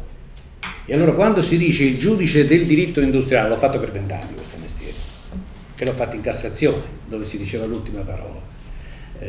E 0.85 0.93
allora 0.93 1.13
quando 1.13 1.41
si 1.41 1.57
dice 1.57 1.85
il 1.85 1.99
giudice 1.99 2.47
del 2.47 2.67
diritto 2.67 3.01
industriale, 3.01 3.49
l'ho 3.49 3.57
fatto 3.57 3.79
per 3.79 3.93
vent'anni 3.93 4.35
questo 4.35 4.57
mestiere, 4.61 4.97
e 5.77 5.85
l'ho 5.85 5.95
fatto 5.95 6.17
in 6.17 6.23
Cassazione, 6.23 6.83
dove 7.07 7.25
si 7.25 7.39
diceva 7.39 7.65
l'ultima 7.65 8.01
parola, 8.01 8.50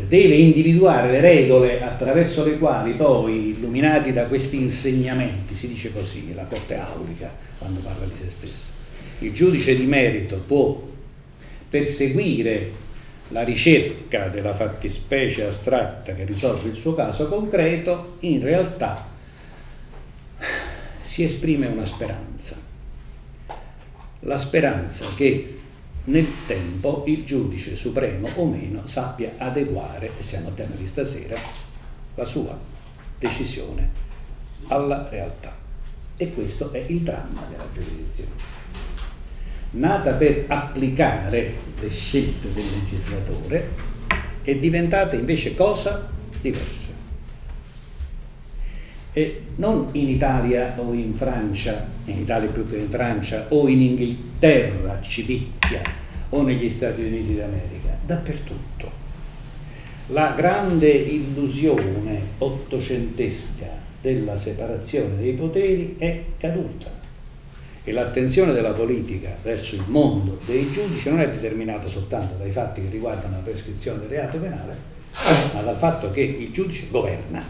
deve 0.07 0.35
individuare 0.35 1.11
le 1.11 1.19
regole 1.19 1.81
attraverso 1.81 2.45
le 2.45 2.57
quali 2.57 2.93
poi, 2.93 3.49
illuminati 3.49 4.13
da 4.13 4.25
questi 4.25 4.55
insegnamenti, 4.57 5.53
si 5.53 5.67
dice 5.67 5.91
così, 5.91 6.33
la 6.33 6.45
Corte 6.45 6.75
Aulica, 6.75 7.29
quando 7.57 7.81
parla 7.81 8.05
di 8.05 8.15
se 8.15 8.29
stessa, 8.29 8.71
il 9.19 9.33
giudice 9.33 9.75
di 9.75 9.85
merito 9.85 10.41
può 10.47 10.81
perseguire 11.69 12.71
la 13.29 13.43
ricerca 13.43 14.27
della 14.27 14.53
fattispecie 14.53 15.45
astratta 15.45 16.13
che 16.13 16.25
risolve 16.25 16.69
il 16.69 16.75
suo 16.75 16.95
caso 16.95 17.27
concreto, 17.27 18.17
in 18.21 18.41
realtà 18.41 19.09
si 21.01 21.23
esprime 21.23 21.67
una 21.67 21.85
speranza. 21.85 22.57
La 24.21 24.37
speranza 24.37 25.05
che 25.15 25.60
nel 26.05 26.27
tempo 26.47 27.03
il 27.07 27.23
giudice 27.25 27.75
supremo 27.75 28.29
o 28.35 28.45
meno 28.45 28.87
sappia 28.87 29.33
adeguare, 29.37 30.11
e 30.17 30.23
siamo 30.23 30.49
a 30.49 30.51
tema 30.51 30.75
di 30.75 30.85
stasera, 30.85 31.35
la 32.15 32.25
sua 32.25 32.57
decisione 33.17 33.89
alla 34.67 35.07
realtà. 35.09 35.55
E 36.17 36.29
questo 36.29 36.71
è 36.71 36.83
il 36.87 37.01
dramma 37.01 37.45
della 37.49 37.67
giurisdizione 37.73 38.59
nata 39.71 40.13
per 40.13 40.45
applicare 40.47 41.55
le 41.79 41.89
scelte 41.89 42.51
del 42.51 42.65
legislatore, 42.65 43.69
è 44.41 44.55
diventata 44.55 45.15
invece 45.15 45.55
cosa 45.55 46.09
diversa. 46.41 46.90
E 49.13 49.41
non 49.55 49.89
in 49.91 50.09
Italia 50.09 50.75
o 50.77 50.93
in 50.93 51.13
Francia, 51.15 51.85
in 52.05 52.19
Italia 52.19 52.49
più 52.49 52.67
che 52.67 52.77
in 52.77 52.89
Francia, 52.89 53.47
o 53.49 53.67
in 53.67 53.81
Inghilterra 53.81 54.99
ci 55.01 55.25
picchia, 55.25 55.81
o 56.29 56.41
negli 56.43 56.69
Stati 56.69 57.01
Uniti 57.01 57.35
d'America, 57.35 57.97
dappertutto. 58.05 58.99
La 60.07 60.33
grande 60.35 60.89
illusione 60.89 62.21
ottocentesca 62.37 63.67
della 64.01 64.35
separazione 64.35 65.17
dei 65.17 65.33
poteri 65.33 65.95
è 65.97 66.23
caduta 66.37 66.99
e 67.83 67.91
l'attenzione 67.91 68.53
della 68.53 68.73
politica 68.73 69.35
verso 69.41 69.75
il 69.75 69.83
mondo 69.87 70.39
dei 70.45 70.69
giudici 70.71 71.09
non 71.09 71.19
è 71.19 71.29
determinata 71.29 71.87
soltanto 71.87 72.35
dai 72.35 72.51
fatti 72.51 72.81
che 72.81 72.89
riguardano 72.89 73.37
la 73.37 73.41
prescrizione 73.41 73.99
del 74.01 74.09
reato 74.09 74.37
penale, 74.37 74.75
ma 75.53 75.61
dal 75.61 75.77
fatto 75.77 76.11
che 76.11 76.21
il 76.21 76.51
giudice 76.51 76.87
governa, 76.89 77.43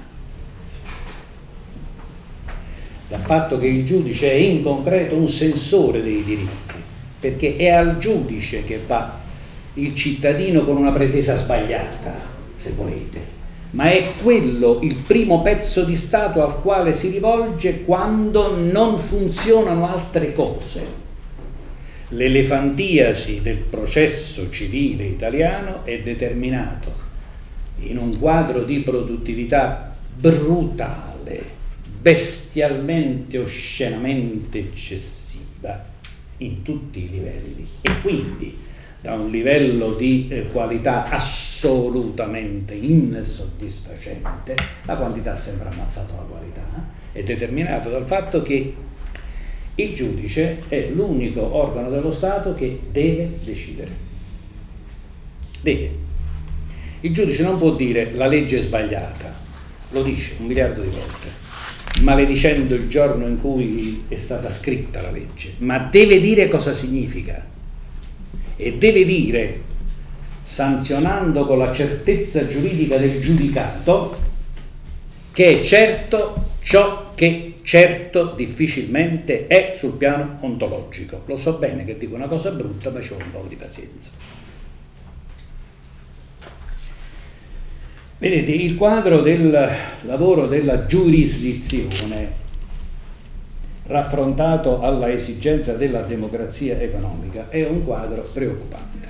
dal 3.11 3.25
fatto 3.25 3.57
che 3.57 3.67
il 3.67 3.85
giudice 3.85 4.31
è 4.31 4.35
in 4.35 4.63
concreto 4.63 5.17
un 5.17 5.27
sensore 5.27 6.01
dei 6.01 6.23
diritti, 6.23 6.75
perché 7.19 7.57
è 7.57 7.67
al 7.67 7.97
giudice 7.97 8.63
che 8.63 8.79
va 8.87 9.19
il 9.73 9.93
cittadino 9.93 10.63
con 10.63 10.77
una 10.77 10.93
pretesa 10.93 11.35
sbagliata, 11.35 12.13
se 12.55 12.71
volete, 12.71 13.19
ma 13.71 13.91
è 13.91 14.13
quello 14.23 14.79
il 14.81 14.95
primo 14.95 15.41
pezzo 15.41 15.83
di 15.83 15.97
Stato 15.97 16.41
al 16.41 16.61
quale 16.61 16.93
si 16.93 17.09
rivolge 17.09 17.83
quando 17.83 18.55
non 18.55 18.97
funzionano 18.97 19.93
altre 19.93 20.33
cose. 20.33 20.99
L'elefantiasi 22.11 23.41
del 23.41 23.57
processo 23.57 24.49
civile 24.49 25.03
italiano 25.03 25.83
è 25.83 26.01
determinato 26.01 26.93
in 27.79 27.97
un 27.97 28.17
quadro 28.17 28.63
di 28.63 28.79
produttività 28.79 29.93
brutale, 30.15 31.59
bestialmente, 32.01 33.37
oscenamente 33.37 34.57
eccessiva 34.57 35.89
in 36.37 36.63
tutti 36.63 37.03
i 37.03 37.09
livelli 37.09 37.67
e 37.81 38.01
quindi 38.01 38.57
da 38.99 39.13
un 39.13 39.29
livello 39.29 39.93
di 39.93 40.27
eh, 40.29 40.47
qualità 40.51 41.09
assolutamente 41.09 42.75
insoddisfacente, 42.75 44.55
la 44.85 44.95
quantità 44.95 45.35
sembra 45.35 45.69
ammazzata 45.69 46.13
la 46.13 46.21
qualità, 46.21 46.61
eh, 47.11 47.19
è 47.19 47.23
determinato 47.23 47.89
dal 47.89 48.05
fatto 48.05 48.43
che 48.43 48.73
il 49.73 49.95
giudice 49.95 50.63
è 50.67 50.89
l'unico 50.89 51.41
organo 51.41 51.89
dello 51.89 52.11
Stato 52.11 52.53
che 52.53 52.79
deve 52.91 53.39
decidere. 53.43 54.09
Deve. 55.61 56.09
Il 57.01 57.13
giudice 57.13 57.41
non 57.41 57.57
può 57.57 57.71
dire 57.75 58.11
la 58.13 58.27
legge 58.27 58.57
è 58.57 58.59
sbagliata, 58.59 59.33
lo 59.89 60.03
dice 60.03 60.35
un 60.39 60.45
miliardo 60.45 60.81
di 60.81 60.89
volte, 60.89 61.40
maledicendo 62.01 62.75
il 62.75 62.87
giorno 62.87 63.27
in 63.27 63.39
cui 63.39 64.03
è 64.07 64.17
stata 64.17 64.49
scritta 64.49 65.01
la 65.01 65.11
legge, 65.11 65.53
ma 65.59 65.77
deve 65.79 66.19
dire 66.19 66.47
cosa 66.47 66.73
significa 66.73 67.45
e 68.55 68.77
deve 68.77 69.05
dire, 69.05 69.61
sanzionando 70.43 71.45
con 71.45 71.57
la 71.57 71.71
certezza 71.71 72.47
giuridica 72.47 72.97
del 72.97 73.19
giudicato, 73.19 74.15
che 75.31 75.59
è 75.59 75.63
certo 75.63 76.33
ciò 76.63 77.11
che 77.15 77.55
certo 77.63 78.33
difficilmente 78.35 79.47
è 79.47 79.71
sul 79.75 79.93
piano 79.93 80.37
ontologico. 80.41 81.23
Lo 81.25 81.37
so 81.37 81.57
bene 81.57 81.85
che 81.85 81.97
dico 81.97 82.15
una 82.15 82.27
cosa 82.27 82.51
brutta, 82.51 82.89
ma 82.89 83.01
ci 83.01 83.13
ho 83.13 83.17
un 83.17 83.31
po' 83.31 83.45
di 83.47 83.55
pazienza. 83.55 84.11
Vedete, 88.21 88.51
il 88.51 88.75
quadro 88.75 89.21
del 89.21 89.49
lavoro 90.01 90.45
della 90.45 90.85
giurisdizione 90.85 92.31
raffrontato 93.87 94.79
alla 94.79 95.11
esigenza 95.11 95.73
della 95.73 96.01
democrazia 96.01 96.79
economica 96.79 97.49
è 97.49 97.67
un 97.67 97.83
quadro 97.83 98.21
preoccupante. 98.31 99.07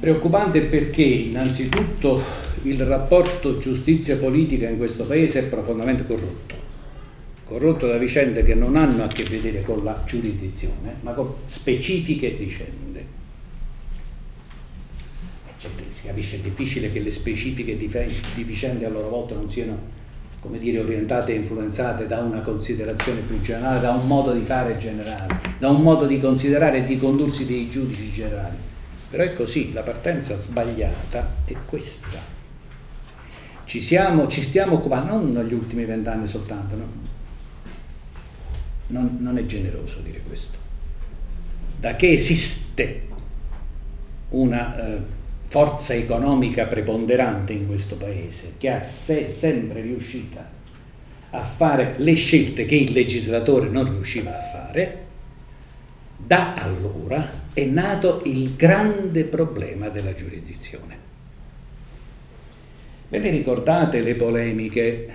Preoccupante 0.00 0.62
perché 0.62 1.04
innanzitutto 1.04 2.20
il 2.62 2.84
rapporto 2.84 3.58
giustizia 3.58 4.16
politica 4.16 4.68
in 4.68 4.78
questo 4.78 5.04
paese 5.04 5.38
è 5.38 5.44
profondamente 5.44 6.04
corrotto, 6.04 6.56
corrotto 7.44 7.86
da 7.86 7.98
vicende 7.98 8.42
che 8.42 8.56
non 8.56 8.74
hanno 8.74 9.04
a 9.04 9.06
che 9.06 9.22
vedere 9.22 9.62
con 9.62 9.84
la 9.84 10.02
giurisdizione, 10.04 10.96
ma 11.02 11.12
con 11.12 11.34
specifiche 11.44 12.30
vicende. 12.30 12.87
Cioè, 15.58 15.70
si 15.88 16.06
capisce, 16.06 16.36
è 16.36 16.40
difficile 16.40 16.92
che 16.92 17.00
le 17.00 17.10
specifiche 17.10 17.76
di 17.76 17.88
vicende 18.44 18.86
a 18.86 18.88
loro 18.88 19.08
volta 19.08 19.34
non 19.34 19.50
siano 19.50 19.96
come 20.40 20.58
dire, 20.58 20.78
orientate 20.78 21.32
e 21.32 21.36
influenzate 21.36 22.06
da 22.06 22.20
una 22.20 22.40
considerazione 22.42 23.20
più 23.20 23.40
generale, 23.40 23.80
da 23.80 23.90
un 23.90 24.06
modo 24.06 24.32
di 24.32 24.44
fare 24.44 24.76
generale, 24.76 25.26
da 25.58 25.68
un 25.68 25.82
modo 25.82 26.06
di 26.06 26.20
considerare 26.20 26.78
e 26.78 26.84
di 26.84 26.96
condursi 26.96 27.44
dei 27.44 27.68
giudici 27.68 28.12
generali. 28.12 28.56
Però 29.10 29.22
è 29.22 29.34
così, 29.34 29.72
la 29.72 29.82
partenza 29.82 30.38
sbagliata 30.38 31.34
è 31.44 31.54
questa. 31.66 32.36
Ci, 33.64 33.80
siamo, 33.80 34.28
ci 34.28 34.40
stiamo 34.42 34.76
occupando, 34.76 35.12
non 35.12 35.32
negli 35.32 35.54
ultimi 35.54 35.84
vent'anni 35.84 36.26
soltanto, 36.26 36.76
no? 36.76 36.86
non, 38.88 39.16
non 39.20 39.38
è 39.38 39.44
generoso 39.44 40.00
dire 40.00 40.22
questo. 40.26 40.56
Da 41.80 41.96
che 41.96 42.12
esiste 42.12 43.08
una... 44.30 44.76
Eh, 44.76 45.16
forza 45.48 45.94
economica 45.94 46.66
preponderante 46.66 47.54
in 47.54 47.66
questo 47.66 47.96
paese, 47.96 48.54
che 48.58 48.70
ha 48.70 48.82
se, 48.82 49.28
sempre 49.28 49.80
riuscita 49.80 50.56
a 51.30 51.42
fare 51.42 51.94
le 51.98 52.14
scelte 52.14 52.66
che 52.66 52.74
il 52.74 52.92
legislatore 52.92 53.68
non 53.68 53.84
riusciva 53.84 54.36
a 54.36 54.42
fare, 54.42 55.06
da 56.18 56.54
allora 56.54 57.46
è 57.54 57.64
nato 57.64 58.22
il 58.26 58.56
grande 58.56 59.24
problema 59.24 59.88
della 59.88 60.14
giurisdizione. 60.14 61.06
Ve 63.08 63.18
ne 63.18 63.30
ricordate 63.30 64.02
le 64.02 64.14
polemiche 64.16 65.08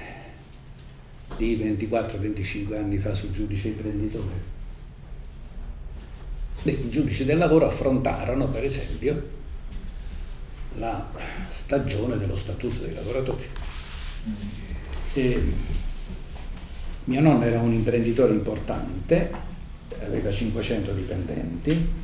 di 1.38 1.58
24-25 1.58 2.76
anni 2.76 2.98
fa 2.98 3.14
sul 3.14 3.32
giudice 3.32 3.68
imprenditore? 3.68 4.52
I 6.64 6.90
giudici 6.90 7.24
del 7.24 7.38
lavoro 7.38 7.68
affrontarono, 7.68 8.48
per 8.48 8.64
esempio, 8.64 9.42
la 10.76 11.10
stagione 11.48 12.18
dello 12.18 12.36
statuto 12.36 12.84
dei 12.84 12.94
lavoratori. 12.94 13.48
E 15.14 15.44
mio 17.06 17.20
nonno 17.20 17.44
era 17.44 17.60
un 17.60 17.74
imprenditore 17.74 18.34
importante, 18.34 19.32
aveva 20.02 20.32
500 20.32 20.94
dipendenti. 20.94 22.02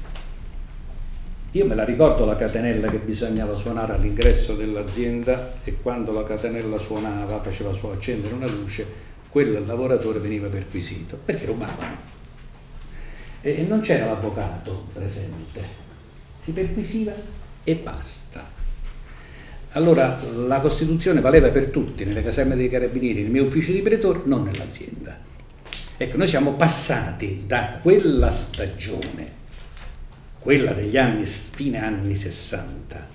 Io 1.53 1.65
me 1.65 1.73
la 1.73 1.83
ricordo 1.83 2.25
la 2.25 2.35
catenella 2.35 2.87
che 2.87 2.99
bisognava 2.99 3.55
suonare 3.55 3.93
all'ingresso 3.93 4.55
dell'azienda 4.55 5.53
e 5.63 5.77
quando 5.81 6.11
la 6.11 6.23
catenella 6.23 6.77
suonava, 6.77 7.41
faceva 7.41 7.71
suo 7.71 7.93
accendere 7.93 8.35
una 8.35 8.45
luce, 8.45 8.85
quel 9.29 9.65
lavoratore 9.65 10.19
veniva 10.19 10.47
perquisito 10.47 11.17
perché 11.23 11.45
rubavano. 11.45 12.17
E 13.41 13.65
non 13.67 13.79
c'era 13.79 14.05
l'avvocato 14.05 14.87
presente, 14.93 15.63
si 16.39 16.51
perquisiva 16.51 17.13
e 17.63 17.75
basta. 17.75 18.58
Allora 19.73 20.19
la 20.47 20.59
Costituzione 20.61 21.21
valeva 21.21 21.49
per 21.49 21.67
tutti, 21.67 22.03
nelle 22.03 22.23
caserme 22.23 22.55
dei 22.55 22.69
carabinieri, 22.69 23.21
nel 23.21 23.31
mio 23.31 23.43
ufficio 23.43 23.71
di 23.71 23.81
pretore, 23.81 24.21
non 24.25 24.43
nell'azienda. 24.43 25.17
Ecco, 25.95 26.17
noi 26.17 26.27
siamo 26.27 26.53
passati 26.53 27.43
da 27.45 27.77
quella 27.81 28.31
stagione, 28.31 29.31
quella 30.39 30.71
degli 30.71 30.97
anni, 30.97 31.23
fine 31.25 31.83
anni 31.83 32.15
60, 32.15 33.07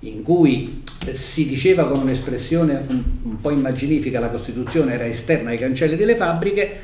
in 0.00 0.22
cui 0.22 0.84
si 1.12 1.48
diceva 1.48 1.88
con 1.88 2.00
un'espressione 2.00 2.84
un, 2.88 3.02
un 3.22 3.40
po' 3.40 3.50
immaginifica 3.50 4.20
la 4.20 4.28
Costituzione 4.28 4.92
era 4.92 5.06
esterna 5.06 5.50
ai 5.50 5.58
cancelli 5.58 5.96
delle 5.96 6.14
fabbriche, 6.14 6.78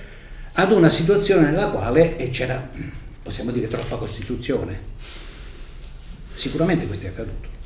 ad 0.54 0.72
una 0.72 0.88
situazione 0.88 1.50
nella 1.50 1.68
quale 1.68 2.16
c'era, 2.32 2.68
possiamo 3.22 3.52
dire, 3.52 3.68
troppa 3.68 3.94
Costituzione. 3.94 4.80
Sicuramente 6.32 6.86
questo 6.86 7.06
è 7.06 7.08
accaduto. 7.10 7.57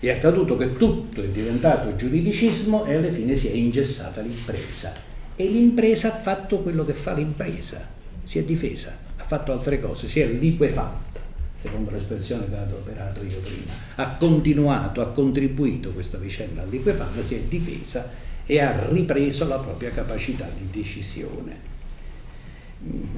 È 0.00 0.08
accaduto 0.08 0.56
che 0.56 0.78
tutto 0.78 1.22
è 1.22 1.26
diventato 1.26 1.94
giuridicismo 1.94 2.86
e 2.86 2.94
alla 2.94 3.10
fine 3.12 3.34
si 3.34 3.48
è 3.48 3.52
ingessata 3.52 4.22
l'impresa. 4.22 4.94
E 5.36 5.44
l'impresa 5.46 6.08
ha 6.08 6.16
fatto 6.16 6.60
quello 6.60 6.86
che 6.86 6.94
fa 6.94 7.12
l'impresa, 7.12 7.86
si 8.24 8.38
è 8.38 8.44
difesa, 8.44 8.96
ha 9.18 9.22
fatto 9.22 9.52
altre 9.52 9.78
cose, 9.78 10.08
si 10.08 10.20
è 10.20 10.26
liquefatta, 10.26 11.20
secondo 11.60 11.90
l'espressione 11.90 12.48
che 12.48 12.54
ho 12.54 12.62
adoperato 12.62 13.22
io 13.22 13.40
prima. 13.40 13.72
Ha 13.96 14.16
continuato, 14.16 15.02
ha 15.02 15.08
contribuito 15.08 15.90
questa 15.90 16.16
vicenda 16.16 16.62
a 16.62 16.64
liquefarla, 16.64 17.22
si 17.22 17.34
è 17.34 17.40
difesa 17.40 18.10
e 18.46 18.58
ha 18.58 18.88
ripreso 18.88 19.46
la 19.46 19.58
propria 19.58 19.90
capacità 19.90 20.48
di 20.56 20.66
decisione. 20.70 21.68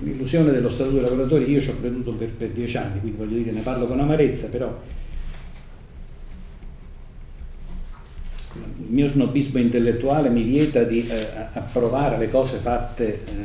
L'illusione 0.03 0.51
dello 0.51 0.69
statuto 0.69 0.97
dei 0.97 1.05
lavoratori, 1.05 1.49
io 1.49 1.61
ci 1.61 1.71
ho 1.71 1.79
creduto 1.79 2.13
per, 2.13 2.31
per 2.31 2.51
dieci 2.51 2.77
anni, 2.77 2.99
quindi 2.99 3.19
voglio 3.19 3.37
dire, 3.37 3.53
ne 3.53 3.61
parlo 3.61 3.87
con 3.87 4.01
amarezza, 4.01 4.49
però 4.49 4.83
il 8.55 8.87
mio 8.89 9.07
snobismo 9.07 9.59
intellettuale 9.59 10.29
mi 10.29 10.43
vieta 10.43 10.83
di 10.83 11.07
eh, 11.09 11.29
approvare 11.53 12.19
le 12.19 12.29
cose 12.29 12.59
fatte 12.59 13.25
eh, 13.25 13.43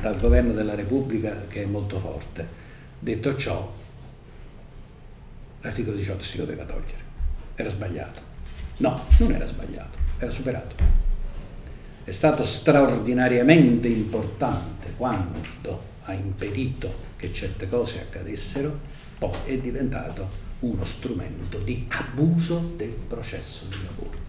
dal 0.00 0.18
governo 0.18 0.52
della 0.52 0.74
Repubblica 0.74 1.46
che 1.48 1.62
è 1.62 1.66
molto 1.66 1.98
forte. 1.98 2.60
Detto 2.98 3.36
ciò, 3.36 3.72
l'articolo 5.60 5.96
18 5.96 6.22
si 6.22 6.36
doveva 6.38 6.64
togliere, 6.64 7.02
era 7.54 7.68
sbagliato. 7.68 8.20
No, 8.78 9.06
non 9.18 9.32
era 9.32 9.46
sbagliato, 9.46 9.98
era 10.18 10.30
superato. 10.30 10.74
È 12.04 12.10
stato 12.10 12.44
straordinariamente 12.44 13.88
importante 13.88 14.92
quando 14.96 15.90
ha 16.02 16.12
impedito 16.12 16.92
che 17.16 17.32
certe 17.32 17.68
cose 17.68 18.00
accadessero, 18.00 18.76
poi 19.18 19.36
è 19.44 19.58
diventato 19.58 20.41
uno 20.62 20.84
strumento 20.84 21.58
di 21.58 21.86
abuso 21.88 22.74
del 22.76 22.94
processo 23.08 23.66
di 23.68 23.76
lavoro. 23.84 24.20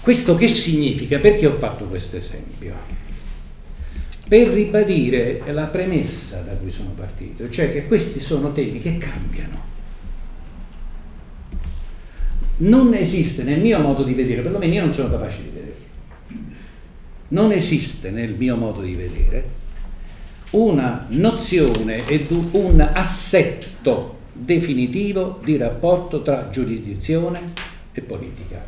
Questo 0.00 0.34
che 0.34 0.48
significa? 0.48 1.18
Perché 1.18 1.46
ho 1.46 1.56
fatto 1.56 1.86
questo 1.86 2.16
esempio? 2.16 2.74
Per 4.26 4.48
ribadire 4.48 5.42
la 5.52 5.66
premessa 5.66 6.40
da 6.40 6.52
cui 6.54 6.70
sono 6.70 6.90
partito, 6.90 7.48
cioè 7.48 7.72
che 7.72 7.86
questi 7.86 8.20
sono 8.20 8.52
temi 8.52 8.80
che 8.80 8.98
cambiano. 8.98 9.62
Non 12.56 12.94
esiste 12.94 13.42
nel 13.44 13.60
mio 13.60 13.80
modo 13.80 14.02
di 14.02 14.14
vedere, 14.14 14.42
perlomeno 14.42 14.74
io 14.74 14.82
non 14.82 14.92
sono 14.92 15.10
capace 15.10 15.42
di 15.42 15.48
vedere, 15.48 15.76
non 17.28 17.52
esiste 17.52 18.10
nel 18.10 18.34
mio 18.34 18.56
modo 18.56 18.80
di 18.80 18.94
vedere 18.94 19.62
una 20.50 21.06
nozione 21.08 22.06
ed 22.06 22.30
un 22.52 22.80
assetto 22.80 24.22
definitivo 24.34 25.40
di 25.42 25.56
rapporto 25.56 26.22
tra 26.22 26.50
giurisdizione 26.50 27.40
e 27.92 28.00
politica. 28.02 28.62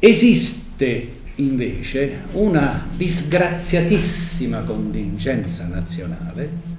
Esiste 0.00 1.16
invece 1.36 2.22
una 2.32 2.86
disgraziatissima 2.94 4.60
contingenza 4.62 5.66
nazionale 5.68 6.76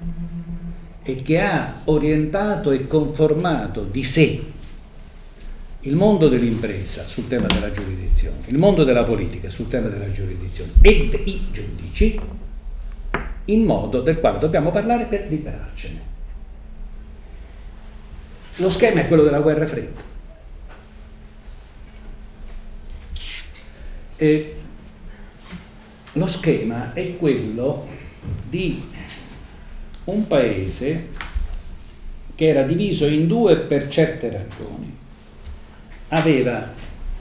e 1.02 1.22
che 1.22 1.40
ha 1.40 1.80
orientato 1.84 2.70
e 2.70 2.86
conformato 2.86 3.84
di 3.84 4.02
sé 4.02 4.42
il 5.84 5.96
mondo 5.96 6.28
dell'impresa 6.28 7.02
sul 7.04 7.26
tema 7.26 7.46
della 7.46 7.72
giurisdizione, 7.72 8.36
il 8.46 8.58
mondo 8.58 8.84
della 8.84 9.02
politica 9.02 9.48
sul 9.48 9.68
tema 9.68 9.88
della 9.88 10.10
giurisdizione 10.10 10.72
ed 10.82 11.18
i 11.24 11.40
giudici 11.50 12.20
in 13.46 13.64
modo 13.64 14.00
del 14.02 14.20
quale 14.20 14.38
dobbiamo 14.38 14.70
parlare 14.70 15.04
per 15.04 15.26
liberarcene. 15.28 16.09
Lo 18.56 18.68
schema 18.68 19.00
è 19.00 19.08
quello 19.08 19.22
della 19.22 19.40
guerra 19.40 19.66
fredda. 19.66 20.00
E 24.16 24.54
lo 26.12 26.26
schema 26.26 26.92
è 26.92 27.16
quello 27.16 27.86
di 28.48 28.82
un 30.04 30.26
paese 30.26 31.08
che 32.34 32.48
era 32.48 32.62
diviso 32.62 33.06
in 33.06 33.26
due 33.26 33.56
per 33.56 33.88
certe 33.88 34.30
ragioni. 34.30 34.94
Aveva 36.08 36.72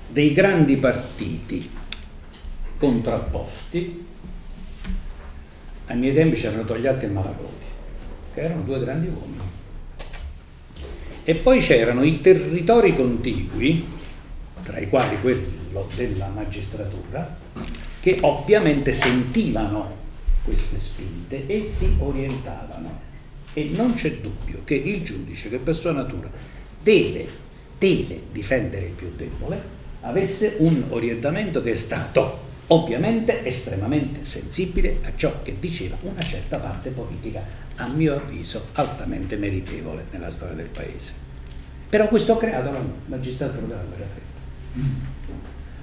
dei 0.08 0.34
grandi 0.34 0.78
partiti 0.78 1.70
contrapposti, 2.78 4.06
ai 5.88 5.98
miei 5.98 6.14
tempi 6.14 6.36
c'erano 6.36 6.66
Togliatti 6.66 7.06
e 7.06 7.10
Malagodi, 7.10 7.66
che 8.34 8.42
erano 8.42 8.64
due 8.64 8.80
grandi 8.80 9.08
uomini 9.08 9.59
E 11.30 11.36
poi 11.36 11.60
c'erano 11.60 12.02
i 12.02 12.22
territori 12.22 12.96
contigui, 12.96 13.86
tra 14.64 14.80
i 14.80 14.90
quali 14.90 15.16
quello 15.22 15.88
della 15.96 16.28
magistratura, 16.34 17.38
che 18.00 18.18
ovviamente 18.22 18.94
sentivano 18.94 19.96
queste 20.44 20.80
spinte 20.80 21.46
e 21.46 21.64
si 21.66 21.98
orientavano. 22.00 23.00
E 23.54 23.70
non 23.76 23.94
c'è 23.94 24.14
dubbio 24.16 24.62
che 24.64 24.74
il 24.74 25.04
giudice, 25.04 25.50
che 25.50 25.60
per 25.60 25.76
sua 25.76 25.92
natura 25.92 26.32
deve, 26.82 27.28
deve 27.78 28.24
difendere 28.32 28.88
il 28.88 28.94
più 28.94 29.12
debole, 29.16 29.62
avesse 30.02 30.56
un 30.58 30.86
orientamento 30.90 31.62
che 31.62 31.74
è 31.74 31.76
stato 31.76 32.48
ovviamente 32.72 33.46
estremamente 33.46 34.26
sensibile 34.26 35.00
a 35.04 35.12
ciò 35.16 35.42
che 35.42 35.56
diceva 35.60 35.98
una 36.02 36.22
certa 36.22 36.58
parte 36.58 36.90
politica, 36.90 37.42
a 37.76 37.88
mio 37.88 38.16
avviso 38.16 38.64
altamente 38.74 39.38
meritevole 39.38 40.06
nella 40.12 40.30
storia 40.30 40.56
del 40.56 40.68
Paese. 40.68 41.14
Però 41.90 42.08
questo 42.08 42.34
ha 42.34 42.38
creato 42.38 42.72
la 42.72 42.82
magistratura 43.06 43.66
della 43.66 43.84
guerra. 43.88 44.28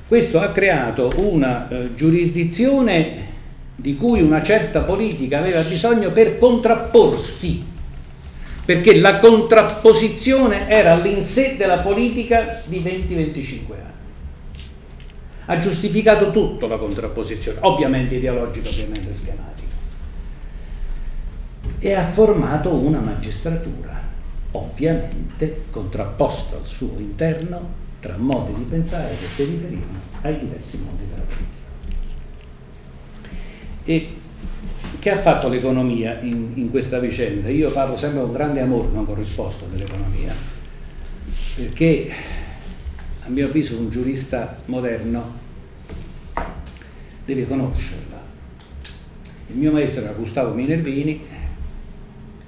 Questo 0.07 0.40
ha 0.40 0.53
creato 0.53 1.12
una 1.16 1.68
eh, 1.68 1.94
giurisdizione 1.94 3.35
di 3.75 3.96
cui 3.96 4.22
una 4.22 4.42
certa 4.42 4.83
politica 4.83 5.38
aveva 5.38 5.62
bisogno 5.62 6.11
per 6.11 6.38
contrapporsi, 6.38 7.64
perché 8.64 9.01
la 9.01 9.18
contrapposizione 9.18 10.68
era 10.68 10.92
all'insè 10.92 11.57
della 11.57 11.79
politica 11.79 12.62
di 12.66 12.81
20-25 12.81 13.72
anni 13.72 13.95
ha 15.46 15.59
giustificato 15.59 16.30
tutto 16.30 16.66
la 16.66 16.76
contrapposizione, 16.76 17.59
ovviamente 17.62 18.16
ideologica, 18.16 18.68
ovviamente 18.68 19.14
schematica, 19.14 19.74
e 21.78 21.92
ha 21.92 22.04
formato 22.04 22.74
una 22.74 22.98
magistratura, 22.98 24.02
ovviamente 24.52 25.64
contrapposta 25.70 26.56
al 26.56 26.66
suo 26.66 26.98
interno 26.98 27.85
tra 28.00 28.16
modi 28.16 28.54
di 28.54 28.62
pensare 28.62 29.16
che 29.16 29.24
si 29.24 29.44
riferivano 29.44 30.00
ai 30.22 30.38
diversi 30.38 30.78
modi 30.78 31.04
della 31.09 31.22
politica. 31.22 31.54
E 33.85 34.14
che 34.98 35.11
ha 35.11 35.16
fatto 35.16 35.48
l'economia 35.48 36.18
in, 36.22 36.52
in, 36.54 36.70
questa 36.70 36.98
vicenda? 36.98 37.48
Io 37.48 37.70
parlo 37.70 37.96
sempre 37.96 38.20
con 38.22 38.32
grande 38.32 38.61
amore, 38.61 38.88
non 38.92 39.06
con 39.06 39.14
risposta 39.14 39.66
dell'economia, 39.66 40.35
perché 41.54 42.11
a 43.27 43.29
mio 43.29 43.47
avviso 43.47 43.77
un 43.77 43.91
giurista 43.91 44.57
moderno 44.67 45.45
deve 47.25 47.47
conoscerla. 47.49 48.23
Il 49.49 49.57
mio 49.57 49.73
maestro 49.73 50.05
era 50.05 50.12
Gustavo 50.12 50.55
Minervini, 50.55 51.21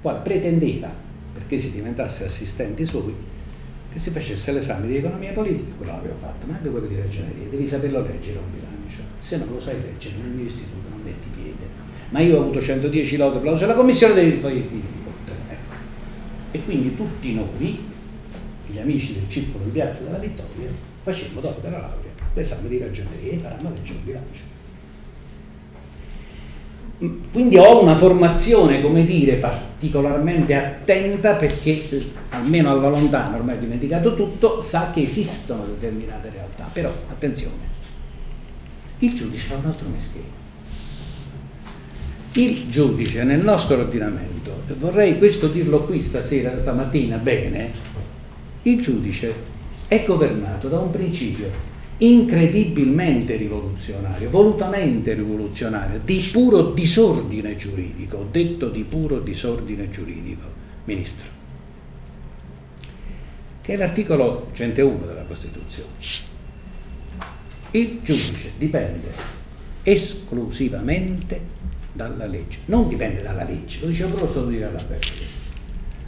il 0.01 0.21
pretendeva, 0.23 0.89
perché 1.33 1.57
si 1.57 1.73
diventasse 1.73 2.23
assistente 2.23 2.85
suoi, 2.85 3.13
che 3.91 3.99
si 3.99 4.09
facesse 4.09 4.53
l'esame 4.53 4.87
di 4.87 4.95
economia 4.95 5.33
politica, 5.33 5.69
quello 5.75 5.91
l'avevo 5.91 6.15
fatto, 6.15 6.45
ma 6.47 6.55
anche 6.55 6.69
quello 6.69 6.87
di 6.87 6.95
ragioneria, 6.95 7.47
devi 7.49 7.67
saperlo 7.67 8.01
leggere 8.01 8.37
un 8.37 8.51
bilancio, 8.53 9.01
se 9.19 9.37
non 9.37 9.49
lo 9.51 9.59
sai 9.59 9.81
leggere 9.81 10.15
nel 10.21 10.31
mio 10.31 10.45
istituto 10.45 10.87
non 10.89 11.01
metti 11.03 11.27
piede. 11.35 11.67
Ma 12.11 12.21
io 12.21 12.37
ho 12.37 12.41
avuto 12.43 12.61
110 12.61 13.17
lode 13.17 13.37
applauso, 13.37 13.65
la 13.65 13.73
commissione 13.73 14.13
deve 14.13 14.37
fare 14.37 14.53
di 14.53 14.81
ecco. 15.49 15.75
E 16.51 16.63
quindi 16.63 16.95
tutti 16.95 17.33
noi, 17.33 17.88
gli 18.71 18.79
amici 18.79 19.13
del 19.13 19.25
circolo 19.27 19.63
di 19.63 19.71
Piazza 19.71 20.03
della 20.03 20.17
Vittoria, 20.17 20.69
facemmo 21.03 21.41
dopo 21.41 21.59
della 21.61 21.79
laurea 21.79 22.09
l'esame 22.33 22.67
di 22.69 22.77
ragioneria 22.77 23.31
e 23.31 23.35
imparammo 23.35 23.67
a 23.67 23.71
leggere 23.71 23.97
un 23.97 24.05
bilancio. 24.05 24.57
Quindi 27.31 27.57
ho 27.57 27.81
una 27.81 27.95
formazione, 27.95 28.81
come 28.81 29.05
dire, 29.05 29.35
particolarmente 29.35 30.53
attenta 30.53 31.35
perché, 31.35 31.81
almeno 32.29 32.71
alla 32.71 32.89
lontana, 32.89 33.37
ormai 33.37 33.55
ho 33.55 33.59
dimenticato 33.59 34.15
tutto, 34.15 34.61
sa 34.61 34.91
che 34.91 35.03
esistono 35.03 35.63
determinate 35.63 36.29
realtà. 36.29 36.69
Però, 36.73 36.91
attenzione, 37.09 37.77
il 38.99 39.13
giudice 39.13 39.47
fa 39.47 39.55
un 39.55 39.65
altro 39.65 39.87
mestiere. 39.87 40.27
Il 42.33 42.69
giudice 42.69 43.23
nel 43.23 43.43
nostro 43.43 43.77
ordinamento, 43.77 44.63
vorrei 44.77 45.17
questo 45.17 45.47
dirlo 45.47 45.85
qui 45.85 46.01
stasera, 46.01 46.59
stamattina, 46.59 47.15
bene, 47.15 47.71
il 48.63 48.81
giudice 48.81 49.33
è 49.87 50.03
governato 50.05 50.67
da 50.67 50.79
un 50.79 50.91
principio 50.91 51.67
incredibilmente 51.99 53.35
rivoluzionario, 53.35 54.29
volutamente 54.29 55.13
rivoluzionario, 55.13 55.99
di 56.03 56.27
puro 56.31 56.71
disordine 56.71 57.55
giuridico, 57.55 58.17
ho 58.17 58.27
detto 58.29 58.69
di 58.69 58.83
puro 58.83 59.19
disordine 59.19 59.89
giuridico, 59.89 60.43
Ministro, 60.85 61.27
che 63.61 63.73
è 63.73 63.77
l'articolo 63.77 64.49
101 64.53 65.05
della 65.05 65.23
Costituzione. 65.23 65.89
Il 67.71 67.99
giudice 68.01 68.53
dipende 68.57 69.11
esclusivamente 69.83 71.57
dalla 71.91 72.25
legge, 72.25 72.59
non 72.65 72.87
dipende 72.87 73.21
dalla 73.21 73.43
legge, 73.43 73.79
lo 73.81 73.87
diceva 73.87 74.09
proprio 74.13 74.25
lo 74.25 74.31
Statuto 74.31 74.51
di 74.51 74.59
Carla 74.59 74.85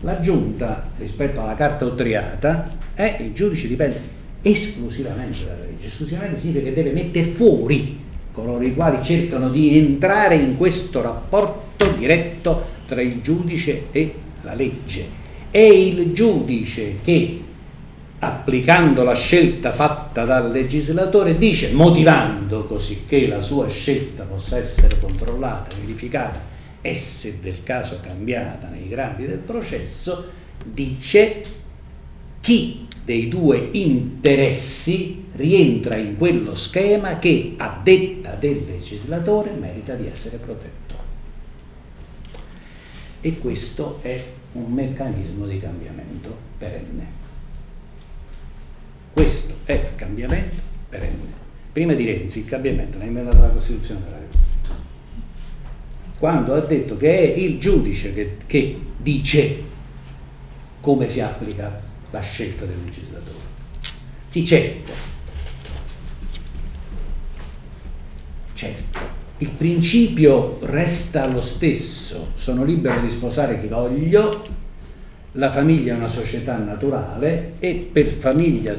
La 0.02 0.20
giunta 0.22 0.81
rispetto 1.02 1.42
alla 1.42 1.56
carta 1.56 1.86
ottriata, 1.86 2.78
eh, 2.96 3.18
il 3.20 3.34
giudice 3.34 3.68
dipende 3.68 4.00
esclusivamente 4.42 5.46
dalla 5.46 5.66
legge, 5.66 5.88
esclusivamente 5.88 6.40
significa 6.40 6.66
che 6.66 6.74
deve 6.74 6.92
mettere 6.92 7.26
fuori 7.26 8.00
coloro 8.32 8.64
i 8.64 8.74
quali 8.74 9.04
cercano 9.04 9.50
di 9.50 9.78
entrare 9.78 10.36
in 10.36 10.56
questo 10.56 11.02
rapporto 11.02 11.90
diretto 11.98 12.80
tra 12.86 13.02
il 13.02 13.22
giudice 13.22 13.88
e 13.92 14.14
la 14.42 14.54
legge. 14.54 15.20
È 15.50 15.60
il 15.60 16.14
giudice 16.14 16.98
che, 17.04 17.42
applicando 18.20 19.04
la 19.04 19.14
scelta 19.14 19.72
fatta 19.72 20.24
dal 20.24 20.50
legislatore, 20.50 21.38
dice, 21.38 21.72
motivando 21.74 22.64
così 22.66 23.04
che 23.06 23.28
la 23.28 23.42
sua 23.42 23.68
scelta 23.68 24.24
possa 24.24 24.58
essere 24.58 24.98
controllata, 25.00 25.76
verificata 25.82 26.50
e 26.82 26.94
se 26.94 27.40
del 27.42 27.64
caso 27.64 28.00
cambiata 28.02 28.68
nei 28.70 28.88
gradi 28.88 29.28
del 29.28 29.38
processo, 29.38 30.40
dice 30.66 31.44
chi 32.40 32.88
dei 33.04 33.28
due 33.28 33.70
interessi 33.74 35.26
rientra 35.34 35.96
in 35.96 36.18
quello 36.18 36.56
schema 36.56 37.20
che 37.20 37.54
a 37.58 37.80
detta 37.84 38.36
del 38.36 38.64
legislatore 38.66 39.52
merita 39.52 39.96
di 39.96 40.08
essere 40.08 40.38
protetto. 40.38 40.96
E 43.22 43.38
questo 43.38 44.00
è 44.02 44.24
un 44.54 44.72
meccanismo 44.72 45.46
di 45.46 45.60
cambiamento 45.60 46.36
perenne. 46.58 47.20
Questo 49.14 49.56
è 49.66 49.74
il 49.74 49.96
cambiamento 49.96 50.62
perenne. 50.90 51.40
Prima 51.72 51.94
di 51.94 52.06
Renzi 52.06 52.40
il 52.40 52.46
cambiamento 52.46 52.98
l'ha 52.98 53.06
inventato 53.06 53.42
la 53.42 53.50
Costituzione 53.50 54.02
della 54.04 54.18
Repubblica. 54.18 54.40
Quando 56.18 56.54
ha 56.54 56.60
detto 56.60 56.98
che 56.98 57.18
è 57.18 57.38
il 57.38 57.60
giudice 57.60 58.14
che, 58.14 58.38
che 58.46 58.80
dice 58.98 59.70
come 60.82 61.08
si 61.08 61.22
applica 61.22 61.80
la 62.10 62.20
scelta 62.20 62.66
del 62.66 62.78
legislatore. 62.84 63.50
Sì, 64.28 64.46
certo, 64.46 64.92
certo, 68.54 69.00
il 69.38 69.50
principio 69.50 70.60
resta 70.64 71.28
lo 71.28 71.42
stesso, 71.42 72.32
sono 72.36 72.64
libero 72.64 73.00
di 73.02 73.10
sposare 73.10 73.62
chi 73.62 73.68
voglio, 73.68 74.60
la 75.36 75.52
famiglia 75.52 75.94
è 75.94 75.96
una 75.96 76.10
società 76.10 76.58
naturale 76.58 77.54
e 77.60 77.90
per 77.92 78.08
famiglia 78.08 78.76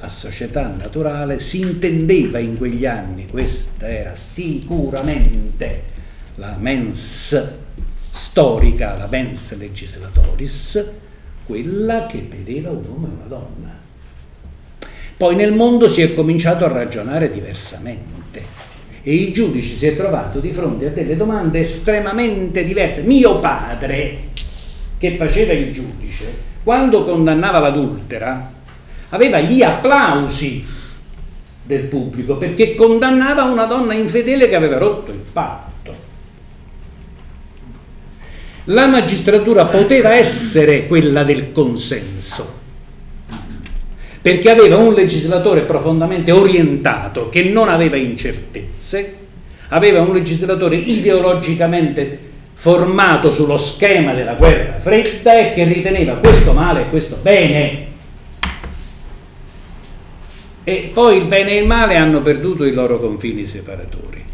a 0.00 0.08
società 0.08 0.68
naturale 0.68 1.40
si 1.40 1.60
intendeva 1.60 2.38
in 2.38 2.56
quegli 2.56 2.86
anni, 2.86 3.26
questa 3.28 3.88
era 3.88 4.14
sicuramente 4.14 5.82
la 6.36 6.56
mens 6.58 7.54
storica, 8.10 8.96
la 8.96 9.08
mens 9.10 9.56
legislatoris, 9.58 10.92
quella 11.46 12.06
che 12.06 12.26
vedeva 12.28 12.70
un 12.70 12.84
uomo 12.88 13.06
e 13.06 13.10
una 13.14 13.26
donna. 13.28 13.74
Poi 15.16 15.34
nel 15.34 15.54
mondo 15.54 15.88
si 15.88 16.02
è 16.02 16.12
cominciato 16.14 16.64
a 16.64 16.68
ragionare 16.68 17.30
diversamente 17.32 18.42
e 19.02 19.14
il 19.14 19.32
giudice 19.32 19.76
si 19.76 19.86
è 19.86 19.96
trovato 19.96 20.40
di 20.40 20.52
fronte 20.52 20.88
a 20.88 20.90
delle 20.90 21.14
domande 21.14 21.60
estremamente 21.60 22.64
diverse. 22.64 23.02
Mio 23.02 23.38
padre, 23.38 24.18
che 24.98 25.16
faceva 25.16 25.52
il 25.52 25.72
giudice, 25.72 26.24
quando 26.64 27.04
condannava 27.04 27.60
l'adultera, 27.60 28.52
aveva 29.10 29.38
gli 29.38 29.62
applausi 29.62 30.64
del 31.62 31.84
pubblico 31.84 32.36
perché 32.36 32.74
condannava 32.74 33.44
una 33.44 33.66
donna 33.66 33.94
infedele 33.94 34.48
che 34.48 34.56
aveva 34.56 34.78
rotto 34.78 35.12
il 35.12 35.22
patto. 35.32 35.65
La 38.68 38.88
magistratura 38.88 39.66
poteva 39.66 40.14
essere 40.14 40.88
quella 40.88 41.22
del 41.22 41.52
consenso, 41.52 42.54
perché 44.20 44.50
aveva 44.50 44.76
un 44.76 44.92
legislatore 44.92 45.60
profondamente 45.60 46.32
orientato 46.32 47.28
che 47.28 47.44
non 47.44 47.68
aveva 47.68 47.94
incertezze, 47.94 49.18
aveva 49.68 50.00
un 50.00 50.12
legislatore 50.12 50.74
ideologicamente 50.74 52.18
formato 52.54 53.30
sullo 53.30 53.56
schema 53.56 54.14
della 54.14 54.34
guerra 54.34 54.80
fredda 54.80 55.36
e 55.36 55.54
che 55.54 55.62
riteneva 55.62 56.14
questo 56.14 56.52
male 56.52 56.80
e 56.80 56.88
questo 56.88 57.18
bene. 57.22 57.86
E 60.64 60.90
poi 60.92 61.18
il 61.18 61.26
bene 61.26 61.52
e 61.52 61.60
il 61.60 61.68
male 61.68 61.94
hanno 61.94 62.20
perduto 62.20 62.64
i 62.64 62.72
loro 62.72 62.98
confini 62.98 63.46
separatori. 63.46 64.24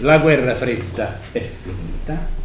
La 0.00 0.18
guerra 0.18 0.54
fredda 0.54 1.18
è 1.32 1.40
finita 1.40 2.36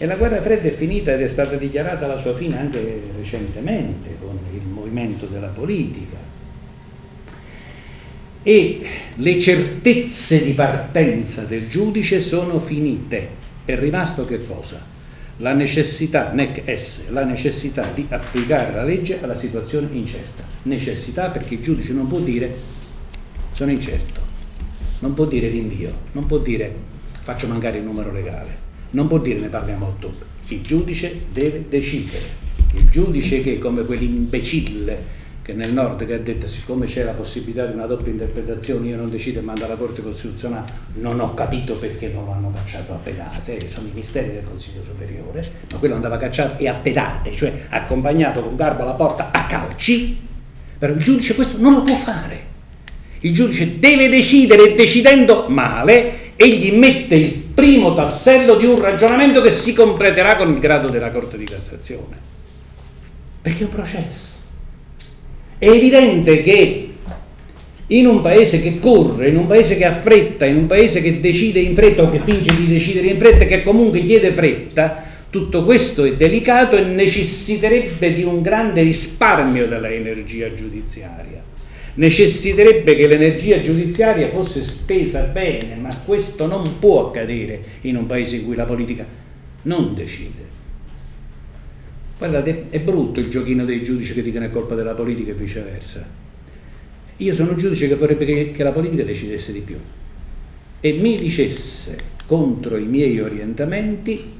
e 0.00 0.06
la 0.06 0.14
guerra 0.14 0.40
fredda 0.40 0.68
è 0.68 0.70
finita 0.70 1.12
ed 1.12 1.20
è 1.20 1.26
stata 1.26 1.56
dichiarata 1.56 2.06
la 2.06 2.16
sua 2.16 2.36
fine 2.36 2.56
anche 2.56 3.02
recentemente 3.16 4.16
con 4.20 4.38
il 4.54 4.62
movimento 4.62 5.26
della 5.26 5.48
politica. 5.48 6.16
E 8.44 8.80
le 9.16 9.40
certezze 9.40 10.44
di 10.44 10.52
partenza 10.52 11.42
del 11.42 11.68
giudice 11.68 12.20
sono 12.20 12.60
finite. 12.60 13.46
È 13.64 13.76
rimasto 13.76 14.24
che 14.24 14.46
cosa? 14.46 14.80
La 15.38 15.52
necessità, 15.52 16.30
nec 16.30 16.62
esse, 16.64 17.10
la 17.10 17.24
necessità 17.24 17.84
di 17.92 18.06
applicare 18.08 18.72
la 18.72 18.84
legge 18.84 19.20
alla 19.20 19.34
situazione 19.34 19.88
incerta. 19.90 20.44
Necessità 20.62 21.30
perché 21.30 21.54
il 21.54 21.60
giudice 21.60 21.92
non 21.92 22.06
può 22.06 22.20
dire 22.20 22.76
sono 23.50 23.72
incerto, 23.72 24.20
non 25.00 25.14
può 25.14 25.24
dire 25.24 25.48
rinvio, 25.48 25.92
non 26.12 26.24
può 26.26 26.38
dire 26.38 26.72
faccio 27.20 27.48
mancare 27.48 27.78
il 27.78 27.84
numero 27.84 28.12
legale 28.12 28.67
non 28.90 29.06
può 29.06 29.18
dire 29.18 29.40
ne 29.40 29.48
parliamo 29.48 29.86
a 29.86 29.88
ottobre. 29.88 30.26
Il 30.48 30.62
giudice 30.62 31.26
deve 31.32 31.66
decidere. 31.68 32.46
Il 32.74 32.88
giudice 32.90 33.40
che, 33.40 33.58
come 33.58 33.84
quell'imbecille 33.84 35.16
che 35.48 35.54
nel 35.54 35.72
nord 35.72 36.04
che 36.04 36.12
ha 36.12 36.18
detto 36.18 36.46
siccome 36.46 36.84
c'è 36.84 37.04
la 37.04 37.12
possibilità 37.12 37.64
di 37.64 37.72
una 37.72 37.86
doppia 37.86 38.12
interpretazione 38.12 38.88
io 38.88 38.96
non 38.96 39.08
decido 39.08 39.38
e 39.38 39.42
mando 39.42 39.64
alla 39.64 39.76
Corte 39.76 40.02
Costituzionale, 40.02 40.70
non 40.96 41.18
ho 41.20 41.32
capito 41.32 41.72
perché 41.78 42.08
non 42.08 42.26
lo 42.26 42.32
hanno 42.32 42.52
cacciato 42.54 42.92
a 42.92 42.96
pedate, 42.96 43.66
sono 43.66 43.86
i 43.86 43.92
misteri 43.94 44.32
del 44.32 44.44
Consiglio 44.46 44.82
Superiore, 44.82 45.50
ma 45.72 45.78
quello 45.78 45.94
andava 45.94 46.18
cacciato 46.18 46.62
e 46.62 46.68
a 46.68 46.74
pedate, 46.74 47.32
cioè 47.32 47.64
accompagnato 47.70 48.42
con 48.42 48.56
garbo 48.56 48.82
alla 48.82 48.92
porta 48.92 49.30
a 49.32 49.46
calci, 49.46 50.18
però 50.78 50.92
il 50.92 51.02
giudice 51.02 51.34
questo 51.34 51.56
non 51.56 51.72
lo 51.72 51.82
può 51.82 51.96
fare. 51.96 52.44
Il 53.20 53.32
giudice 53.32 53.78
deve 53.78 54.10
decidere 54.10 54.74
decidendo 54.74 55.46
male 55.48 56.27
egli 56.40 56.72
mette 56.72 57.16
il 57.16 57.32
primo 57.32 57.94
tassello 57.94 58.54
di 58.54 58.64
un 58.64 58.80
ragionamento 58.80 59.40
che 59.40 59.50
si 59.50 59.72
completerà 59.72 60.36
con 60.36 60.52
il 60.52 60.60
grado 60.60 60.88
della 60.88 61.10
Corte 61.10 61.36
di 61.36 61.44
Cassazione. 61.44 62.16
Perché 63.42 63.62
è 63.62 63.64
un 63.64 63.70
processo. 63.70 64.26
È 65.58 65.68
evidente 65.68 66.40
che 66.40 66.90
in 67.88 68.06
un 68.06 68.20
paese 68.20 68.60
che 68.60 68.78
corre, 68.78 69.30
in 69.30 69.36
un 69.36 69.48
paese 69.48 69.76
che 69.76 69.84
ha 69.84 69.90
fretta, 69.90 70.46
in 70.46 70.58
un 70.58 70.66
paese 70.66 71.02
che 71.02 71.18
decide 71.18 71.58
in 71.58 71.74
fretta 71.74 72.04
o 72.04 72.10
che 72.10 72.20
finge 72.24 72.54
di 72.54 72.68
decidere 72.68 73.08
in 73.08 73.18
fretta 73.18 73.42
e 73.42 73.46
che 73.46 73.64
comunque 73.64 74.04
chiede 74.04 74.30
fretta, 74.30 75.02
tutto 75.30 75.64
questo 75.64 76.04
è 76.04 76.14
delicato 76.14 76.76
e 76.76 76.84
necessiterebbe 76.84 78.14
di 78.14 78.22
un 78.22 78.42
grande 78.42 78.82
risparmio 78.82 79.66
dell'energia 79.66 80.54
giudiziaria 80.54 81.48
necessiterebbe 81.98 82.94
che 82.94 83.06
l'energia 83.06 83.60
giudiziaria 83.60 84.28
fosse 84.28 84.64
spesa 84.64 85.24
bene, 85.24 85.74
ma 85.76 85.94
questo 86.04 86.46
non 86.46 86.78
può 86.78 87.08
accadere 87.08 87.60
in 87.82 87.96
un 87.96 88.06
paese 88.06 88.36
in 88.36 88.44
cui 88.44 88.54
la 88.54 88.64
politica 88.64 89.06
non 89.62 89.94
decide. 89.94 90.46
Guardate, 92.16 92.66
è 92.70 92.80
brutto 92.80 93.20
il 93.20 93.28
giochino 93.28 93.64
dei 93.64 93.82
giudici 93.82 94.14
che 94.14 94.22
dicono 94.22 94.44
è 94.44 94.50
colpa 94.50 94.74
della 94.74 94.94
politica 94.94 95.32
e 95.32 95.34
viceversa. 95.34 96.08
Io 97.16 97.34
sono 97.34 97.50
un 97.50 97.56
giudice 97.56 97.88
che 97.88 97.96
vorrebbe 97.96 98.24
che, 98.24 98.50
che 98.52 98.62
la 98.62 98.72
politica 98.72 99.02
decidesse 99.02 99.52
di 99.52 99.60
più 99.60 99.76
e 100.80 100.92
mi 100.92 101.16
dicesse 101.16 101.96
contro 102.26 102.76
i 102.76 102.84
miei 102.84 103.18
orientamenti 103.18 104.36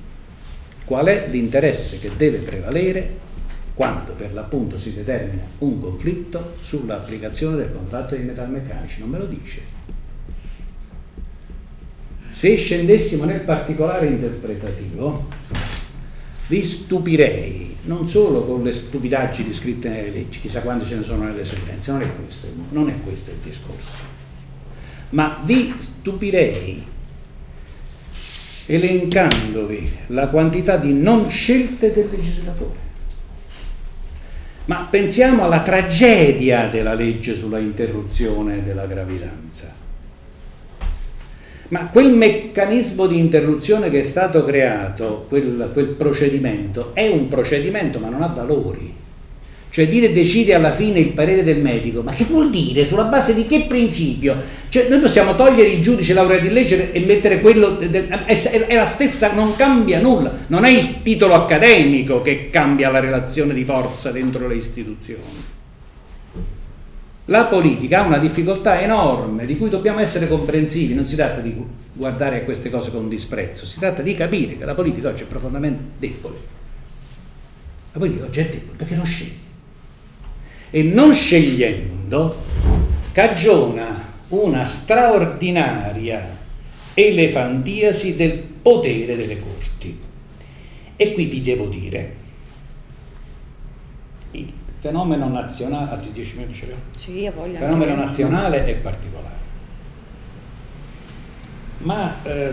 qual 0.84 1.06
è 1.06 1.26
l'interesse 1.28 1.98
che 1.98 2.10
deve 2.16 2.38
prevalere 2.38 3.26
quando 3.78 4.10
per 4.14 4.32
l'appunto 4.32 4.76
si 4.76 4.92
determina 4.92 5.44
un 5.58 5.80
conflitto 5.80 6.56
sull'applicazione 6.58 7.58
del 7.58 7.72
contratto 7.72 8.16
dei 8.16 8.24
metalmeccanici, 8.24 8.98
non 8.98 9.08
me 9.08 9.18
lo 9.18 9.26
dice. 9.26 9.60
Se 12.32 12.56
scendessimo 12.56 13.22
nel 13.22 13.42
particolare 13.42 14.08
interpretativo, 14.08 15.28
vi 16.48 16.64
stupirei 16.64 17.76
non 17.82 18.08
solo 18.08 18.44
con 18.44 18.64
le 18.64 18.72
stupidaggini 18.72 19.52
scritte 19.52 19.88
nelle 19.88 20.10
leggi, 20.10 20.40
chissà 20.40 20.60
quante 20.60 20.84
ce 20.84 20.96
ne 20.96 21.02
sono 21.04 21.22
nelle 21.22 21.44
sentenze, 21.44 21.92
non 21.92 22.02
è 22.02 22.16
questo, 22.16 22.48
non 22.70 22.88
è 22.88 22.94
questo 23.04 23.30
il 23.30 23.36
discorso, 23.44 24.02
ma 25.10 25.40
vi 25.44 25.72
stupirei 25.78 26.84
elencandovi 28.66 29.88
la 30.08 30.26
quantità 30.26 30.76
di 30.76 30.92
non 30.92 31.30
scelte 31.30 31.92
del 31.92 32.08
legislatore 32.10 32.86
ma 34.68 34.86
pensiamo 34.90 35.44
alla 35.44 35.62
tragedia 35.62 36.68
della 36.68 36.92
legge 36.92 37.34
sulla 37.34 37.58
interruzione 37.58 38.62
della 38.62 38.84
gravidanza. 38.84 39.74
Ma 41.68 41.86
quel 41.86 42.12
meccanismo 42.12 43.06
di 43.06 43.18
interruzione 43.18 43.88
che 43.88 44.00
è 44.00 44.02
stato 44.02 44.44
creato, 44.44 45.24
quel, 45.28 45.70
quel 45.72 45.88
procedimento, 45.88 46.94
è 46.94 47.08
un 47.08 47.28
procedimento 47.28 47.98
ma 47.98 48.10
non 48.10 48.22
ha 48.22 48.26
valori. 48.26 48.94
Cioè 49.70 49.86
dire 49.86 50.12
decide 50.12 50.54
alla 50.54 50.72
fine 50.72 50.98
il 50.98 51.10
parere 51.10 51.44
del 51.44 51.60
medico, 51.60 52.02
ma 52.02 52.12
che 52.12 52.24
vuol 52.24 52.50
dire? 52.50 52.86
Sulla 52.86 53.04
base 53.04 53.34
di 53.34 53.46
che 53.46 53.66
principio? 53.68 54.34
Cioè 54.68 54.88
noi 54.88 54.98
possiamo 54.98 55.36
togliere 55.36 55.68
il 55.68 55.82
giudice 55.82 56.14
laureato 56.14 56.46
in 56.46 56.52
legge 56.54 56.90
e 56.90 57.00
mettere 57.00 57.40
quello, 57.40 57.78
è 57.78 58.74
la 58.74 58.86
stessa, 58.86 59.34
non 59.34 59.54
cambia 59.56 60.00
nulla, 60.00 60.32
non 60.46 60.64
è 60.64 60.70
il 60.70 61.02
titolo 61.02 61.34
accademico 61.34 62.22
che 62.22 62.48
cambia 62.50 62.90
la 62.90 62.98
relazione 62.98 63.52
di 63.52 63.64
forza 63.64 64.10
dentro 64.10 64.48
le 64.48 64.54
istituzioni. 64.54 65.56
La 67.26 67.44
politica 67.44 68.00
ha 68.00 68.06
una 68.06 68.18
difficoltà 68.18 68.80
enorme 68.80 69.44
di 69.44 69.58
cui 69.58 69.68
dobbiamo 69.68 70.00
essere 70.00 70.28
comprensivi, 70.28 70.94
non 70.94 71.06
si 71.06 71.14
tratta 71.14 71.40
di 71.40 71.54
guardare 71.92 72.40
a 72.40 72.44
queste 72.44 72.70
cose 72.70 72.90
con 72.90 73.06
disprezzo, 73.06 73.66
si 73.66 73.78
tratta 73.78 74.00
di 74.00 74.14
capire 74.14 74.56
che 74.56 74.64
la 74.64 74.74
politica 74.74 75.10
oggi 75.10 75.24
è 75.24 75.26
profondamente 75.26 75.82
debole. 75.98 76.36
La 77.92 77.98
politica 77.98 78.24
oggi 78.24 78.40
è 78.40 78.44
debole 78.44 78.76
perché 78.78 78.94
non 78.94 79.04
sceglie 79.04 79.47
e 80.70 80.82
non 80.82 81.14
scegliendo 81.14 82.36
cagiona 83.12 84.06
una 84.28 84.64
straordinaria 84.64 86.36
elefantiasi 86.94 88.16
del 88.16 88.38
potere 88.38 89.16
delle 89.16 89.40
corti. 89.40 89.98
E 90.96 91.14
qui 91.14 91.28
ti 91.28 91.42
devo 91.42 91.66
dire, 91.66 92.16
il 94.32 94.52
fenomeno 94.78 95.28
nazionale, 95.28 95.90
altri 95.92 96.12
dieci 96.12 96.36
minuti 96.36 96.54
ce 96.54 96.74
Sì. 96.96 97.22
Il 97.22 97.32
fenomeno 97.56 97.94
nazionale 97.94 98.64
è 98.64 98.74
particolare. 98.74 99.36
Ma 101.78 102.22
eh, 102.24 102.52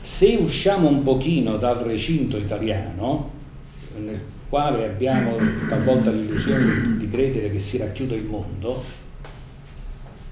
se 0.00 0.38
usciamo 0.40 0.88
un 0.88 1.02
pochino 1.02 1.56
dal 1.56 1.78
recinto 1.78 2.36
italiano, 2.36 3.30
nel 3.96 4.20
quale 4.48 4.84
abbiamo 4.86 5.36
talvolta 5.68 6.10
l'illusione 6.10 6.96
di 6.96 7.08
credere 7.08 7.50
che 7.50 7.58
si 7.58 7.76
racchiude 7.76 8.14
il 8.14 8.24
mondo, 8.24 8.82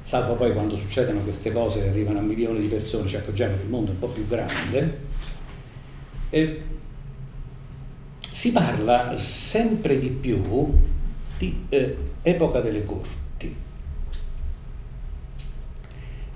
salvo 0.03 0.35
poi 0.35 0.53
quando 0.53 0.77
succedono 0.77 1.21
queste 1.21 1.53
cose 1.53 1.85
e 1.85 1.89
arrivano 1.89 2.21
a 2.21 2.23
milioni 2.23 2.61
di 2.61 2.67
persone 2.67 3.09
ci 3.09 3.17
accorgiamo 3.17 3.57
che 3.57 3.63
il 3.63 3.69
mondo 3.69 3.91
è 3.91 3.95
un 3.95 3.99
po' 3.99 4.09
più 4.09 4.27
grande, 4.27 4.99
e 6.31 6.63
si 8.31 8.53
parla 8.53 9.17
sempre 9.17 9.99
di 9.99 10.09
più 10.09 10.73
di 11.39 11.65
eh, 11.69 11.97
epoca 12.23 12.61
delle 12.61 12.85
corti. 12.85 13.55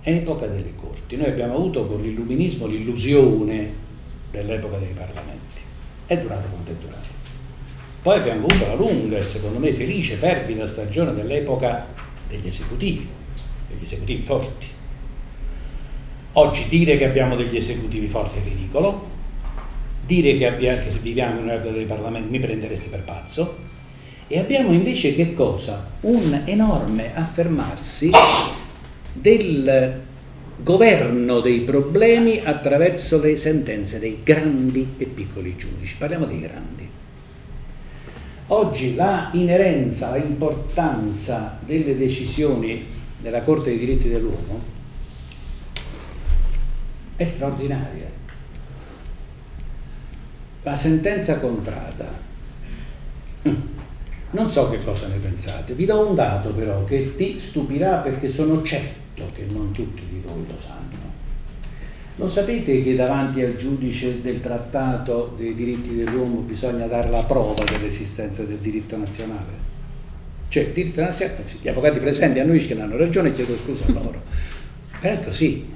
Epoca 0.02 0.46
delle 0.46 0.74
corti. 0.74 1.16
Noi 1.16 1.28
abbiamo 1.28 1.56
avuto 1.56 1.86
con 1.86 2.00
l'illuminismo 2.00 2.66
l'illusione 2.66 3.72
dell'epoca 4.30 4.78
dei 4.78 4.92
parlamenti. 4.92 5.60
È 6.06 6.16
durato 6.16 6.48
quanto 6.48 6.70
è 6.70 6.74
durato. 6.74 7.09
Poi 8.02 8.18
abbiamo 8.18 8.46
avuto 8.46 8.66
la 8.66 8.74
lunga 8.74 9.18
e 9.18 9.22
secondo 9.22 9.58
me 9.58 9.74
felice, 9.74 10.14
fervida 10.14 10.64
stagione 10.64 11.12
dell'epoca 11.12 11.86
degli 12.26 12.46
esecutivi, 12.46 13.06
degli 13.68 13.82
esecutivi 13.82 14.22
forti. 14.22 14.66
Oggi 16.32 16.66
dire 16.68 16.96
che 16.96 17.04
abbiamo 17.04 17.36
degli 17.36 17.56
esecutivi 17.56 18.08
forti 18.08 18.38
è 18.38 18.42
ridicolo, 18.42 19.08
dire 20.06 20.36
che, 20.36 20.46
abbiamo, 20.46 20.80
che 20.80 20.90
viviamo 21.02 21.40
in 21.40 21.44
un'epoca 21.44 21.72
dei 21.72 21.84
parlamenti 21.84 22.30
mi 22.30 22.40
prenderesti 22.40 22.88
per 22.88 23.02
pazzo, 23.02 23.56
e 24.28 24.38
abbiamo 24.38 24.72
invece 24.72 25.14
che 25.14 25.34
cosa? 25.34 25.90
Un 26.02 26.42
enorme 26.44 27.14
affermarsi 27.14 28.10
del 29.12 30.00
governo 30.56 31.40
dei 31.40 31.60
problemi 31.60 32.40
attraverso 32.42 33.20
le 33.20 33.36
sentenze 33.36 33.98
dei 33.98 34.20
grandi 34.22 34.94
e 34.98 35.06
piccoli 35.06 35.56
giudici. 35.56 35.96
Parliamo 35.98 36.26
dei 36.26 36.40
grandi. 36.40 36.79
Oggi 38.52 38.96
la 38.96 39.30
inerenza, 39.34 40.16
l'importanza 40.16 41.56
delle 41.64 41.96
decisioni 41.96 42.84
della 43.20 43.42
Corte 43.42 43.70
dei 43.70 43.78
diritti 43.78 44.08
dell'uomo 44.08 44.60
è 47.14 47.22
straordinaria. 47.22 48.10
La 50.62 50.74
sentenza 50.74 51.38
contrada. 51.38 52.12
Non 54.32 54.50
so 54.50 54.68
che 54.68 54.78
cosa 54.80 55.06
ne 55.06 55.18
pensate, 55.18 55.74
vi 55.74 55.86
do 55.86 56.08
un 56.08 56.16
dato 56.16 56.52
però 56.52 56.82
che 56.82 57.14
ti 57.14 57.38
stupirà 57.38 57.98
perché 57.98 58.28
sono 58.28 58.62
certo 58.62 59.26
che 59.32 59.46
non 59.48 59.70
tutti 59.70 60.02
di 60.08 60.20
voi 60.24 60.44
lo 60.48 60.58
sanno. 60.58 61.09
Lo 62.20 62.28
sapete 62.28 62.82
che 62.82 62.94
davanti 62.94 63.40
al 63.40 63.56
giudice 63.56 64.20
del 64.20 64.42
trattato 64.42 65.32
dei 65.38 65.54
diritti 65.54 65.94
dell'uomo 65.94 66.40
bisogna 66.40 66.84
dare 66.84 67.08
la 67.08 67.22
prova 67.22 67.64
dell'esistenza 67.64 68.42
del 68.42 68.58
diritto 68.58 68.94
nazionale? 68.98 69.68
Cioè, 70.48 70.64
il 70.64 70.72
diritto 70.72 71.00
nazionale, 71.00 71.44
gli 71.62 71.68
avvocati 71.68 71.98
presenti 71.98 72.38
a 72.38 72.44
noi 72.44 72.58
che 72.58 72.78
hanno 72.78 72.98
ragione 72.98 73.32
chiedo 73.32 73.56
scusa 73.56 73.84
a 73.86 73.92
loro. 73.92 74.20
Però 75.00 75.14
è 75.14 75.24
così. 75.24 75.66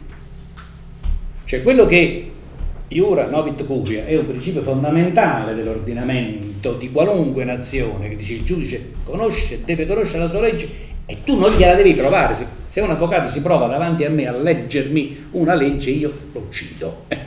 Cioè, 1.47 1.63
quello 1.63 1.87
che 1.87 2.31
Iura 2.89 3.27
Novit 3.31 3.65
Curia 3.65 4.05
è 4.05 4.15
un 4.19 4.27
principio 4.27 4.61
fondamentale 4.61 5.55
dell'ordinamento 5.55 6.75
di 6.75 6.93
qualunque 6.93 7.45
nazione 7.45 8.11
che 8.11 8.17
dice 8.17 8.35
il 8.35 8.45
giudice 8.45 8.93
conosce, 9.03 9.63
deve 9.65 9.87
conoscere 9.87 10.19
la 10.19 10.29
sua 10.29 10.41
legge 10.41 10.69
e 11.07 11.25
tu 11.25 11.39
non 11.39 11.53
gliela 11.57 11.75
devi 11.75 11.95
provare. 11.95 12.37
Se, 12.75 12.81
un 12.81 12.91
avvocato 12.91 13.31
si 13.31 13.41
prova 13.41 13.69
davanti 13.69 14.05
a 14.05 14.11
me 14.11 14.27
a 14.27 14.33
leggermi 14.37 15.27
una 15.31 15.55
legge, 15.55 15.91
io 15.91 16.13
lo 16.33 16.41
uccido. 16.41 17.05
Eh. 17.07 17.19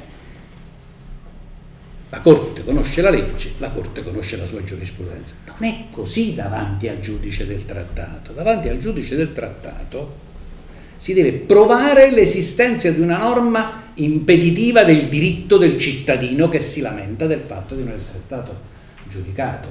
La 2.10 2.19
Corte 2.19 2.65
conosce 2.65 3.01
la 3.01 3.10
legge, 3.10 3.51
la 3.60 3.69
Corte 3.69 4.03
conosce 4.03 4.36
la 4.36 4.45
sua 4.45 4.62
giurisprudenza. 4.62 5.36
Non 5.45 5.69
è 5.69 5.86
così 5.89 6.36
davanti 6.36 6.89
al 6.89 6.99
giudice 6.99 7.47
del 7.47 7.63
trattato. 7.63 8.33
Davanti 8.33 8.67
al 8.67 8.77
giudice 8.77 9.15
del 9.15 9.31
trattato 9.31 10.15
si 10.97 11.13
deve 11.13 11.31
provare 11.31 12.12
l'esistenza 12.12 12.91
di 12.91 12.99
una 12.99 13.17
norma 13.17 13.91
impeditiva 13.93 14.83
del 14.83 15.07
diritto 15.07 15.55
del 15.55 15.77
cittadino 15.77 16.49
che 16.49 16.60
si 16.60 16.81
lamenta 16.81 17.25
del 17.25 17.39
fatto 17.39 17.73
di 17.73 17.86
non 17.86 17.93
essere 17.93 18.19
stato 18.19 18.53
giudicato. 19.07 19.69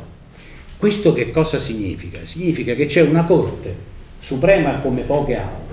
Questo 0.79 1.12
che 1.12 1.31
cosa 1.31 1.59
significa? 1.59 2.25
Significa 2.25 2.73
che 2.73 2.87
c'è 2.87 3.03
una 3.03 3.25
Corte 3.25 3.93
suprema 4.19 4.81
come 4.81 5.03
poche 5.03 5.37
altre, 5.37 5.66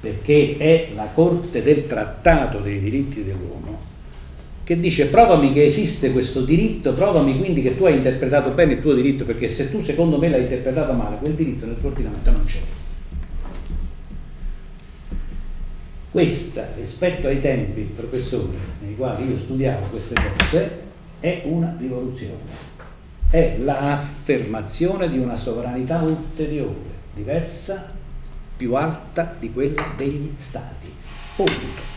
perché 0.00 0.56
è 0.56 0.88
la 0.94 1.08
Corte 1.12 1.62
del 1.62 1.86
Trattato 1.86 2.58
dei 2.58 2.80
diritti 2.80 3.24
dell'uomo, 3.24 3.86
che 4.62 4.78
dice 4.78 5.06
provami 5.06 5.52
che 5.52 5.64
esiste 5.64 6.12
questo 6.12 6.42
diritto, 6.42 6.92
provami 6.92 7.38
quindi 7.38 7.62
che 7.62 7.76
tu 7.76 7.84
hai 7.84 7.96
interpretato 7.96 8.50
bene 8.50 8.74
il 8.74 8.80
tuo 8.82 8.94
diritto, 8.94 9.24
perché 9.24 9.48
se 9.48 9.70
tu 9.70 9.80
secondo 9.80 10.18
me 10.18 10.28
l'hai 10.28 10.42
interpretato 10.42 10.92
male, 10.92 11.16
quel 11.16 11.32
diritto 11.32 11.66
nel 11.66 11.80
tuo 11.80 11.88
ordinamento 11.88 12.30
non 12.30 12.44
c'è. 12.44 12.58
Questa, 16.10 16.68
rispetto 16.76 17.26
ai 17.26 17.40
tempi, 17.40 17.80
professore, 17.82 18.56
nei 18.82 18.94
quali 18.96 19.30
io 19.30 19.38
studiavo 19.38 19.86
queste 19.86 20.14
cose, 20.36 20.70
è 21.20 21.42
una 21.44 21.74
rivoluzione. 21.78 22.66
È 23.30 23.56
l'affermazione 23.62 25.08
di 25.08 25.18
una 25.18 25.36
sovranità 25.36 26.00
ulteriore, 26.02 26.96
diversa, 27.14 27.97
più 28.58 28.74
alta 28.74 29.36
di 29.38 29.52
quella 29.52 29.94
degli 29.96 30.34
Stati. 30.36 30.92
Punto. 31.36 31.96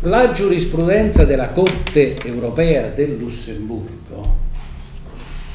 La 0.00 0.30
giurisprudenza 0.30 1.24
della 1.24 1.48
Corte 1.50 2.16
europea 2.24 2.88
del 2.88 3.16
Lussemburgo, 3.16 4.36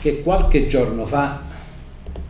che 0.01 0.21
qualche 0.21 0.67
giorno 0.67 1.05
fa 1.05 1.41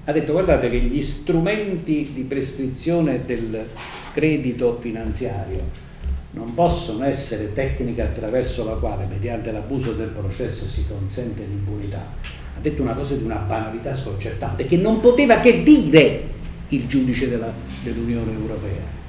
ha 0.04 0.12
detto 0.12 0.34
guardate 0.34 0.70
che 0.70 0.78
gli 0.78 1.02
strumenti 1.02 2.08
di 2.14 2.22
prescrizione 2.24 3.26
del 3.26 3.66
credito 4.14 4.78
finanziario 4.80 5.90
non 6.34 6.54
possono 6.54 7.06
essere 7.06 7.54
tecniche 7.54 8.02
attraverso 8.02 8.64
la 8.64 8.74
quale, 8.74 9.06
mediante 9.06 9.52
l'abuso 9.52 9.94
del 9.94 10.10
processo, 10.10 10.66
si 10.66 10.86
consente 10.88 11.44
l'impunità. 11.50 12.14
Ha 12.56 12.60
detto 12.62 12.84
una 12.84 12.94
cosa 12.94 13.16
di 13.16 13.24
una 13.24 13.38
banalità 13.38 13.94
sconcertante 13.96 14.66
che 14.66 14.78
non 14.78 15.00
poteva 15.00 15.40
che 15.40 15.64
dire 15.64 16.40
il 16.72 16.88
giudice 16.88 17.30
della, 17.30 17.52
dell'Unione 17.84 18.32
Europea. 18.32 19.00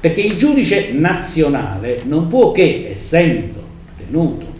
Perché 0.00 0.20
il 0.20 0.36
giudice 0.36 0.92
nazionale 0.92 2.02
non 2.04 2.28
può 2.28 2.52
che, 2.52 2.88
essendo 2.90 3.62
tenuto 3.96 4.52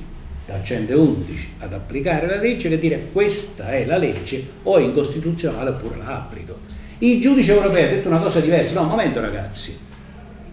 dal 0.47 0.63
111 0.63 1.49
ad 1.59 1.73
applicare 1.73 2.27
la 2.27 2.37
legge, 2.37 2.69
che 2.69 2.79
dire 2.79 3.09
questa 3.13 3.71
è 3.73 3.85
la 3.85 3.99
legge 3.99 4.43
o 4.63 4.79
è 4.79 4.83
incostituzionale 4.83 5.71
oppure 5.71 5.97
la 5.99 6.21
applico. 6.21 6.59
Il 6.99 7.21
giudice 7.21 7.53
europeo 7.53 7.87
ha 7.87 7.91
detto 7.91 8.09
una 8.09 8.21
cosa 8.21 8.41
diversa. 8.41 8.75
No, 8.75 8.83
un 8.83 8.89
momento 8.89 9.21
ragazzi, 9.21 9.77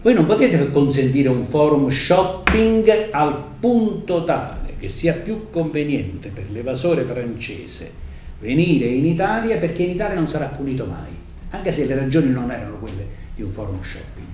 voi 0.02 0.12
non 0.12 0.26
potete 0.26 0.70
consentire 0.70 1.28
un 1.28 1.46
forum 1.46 1.88
shopping 1.88 3.08
al 3.12 3.42
punto 3.60 4.24
tale 4.24 4.74
che 4.78 4.88
sia 4.88 5.14
più 5.14 5.48
conveniente 5.50 6.28
per 6.28 6.46
l'evasore 6.50 7.04
francese 7.04 8.01
venire 8.42 8.86
in 8.86 9.06
Italia 9.06 9.56
perché 9.56 9.84
in 9.84 9.90
Italia 9.90 10.16
non 10.16 10.28
sarà 10.28 10.46
punito 10.46 10.84
mai, 10.84 11.16
anche 11.50 11.70
se 11.70 11.86
le 11.86 11.94
ragioni 11.94 12.30
non 12.30 12.50
erano 12.50 12.78
quelle 12.78 13.06
di 13.34 13.42
un 13.42 13.52
forum 13.52 13.80
shopping. 13.82 14.26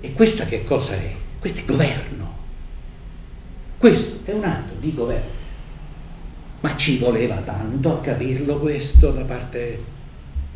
E 0.00 0.12
questa 0.14 0.46
che 0.46 0.64
cosa 0.64 0.94
è? 0.94 1.14
Questo 1.38 1.60
è 1.60 1.64
governo. 1.64 2.32
Questo 3.76 4.30
è 4.30 4.32
un 4.32 4.44
atto 4.44 4.74
di 4.80 4.94
governo. 4.94 5.42
Ma 6.60 6.74
ci 6.76 6.98
voleva 6.98 7.36
tanto 7.36 7.92
a 7.92 8.00
capirlo 8.00 8.58
questo 8.58 9.10
da 9.10 9.24
parte 9.24 9.92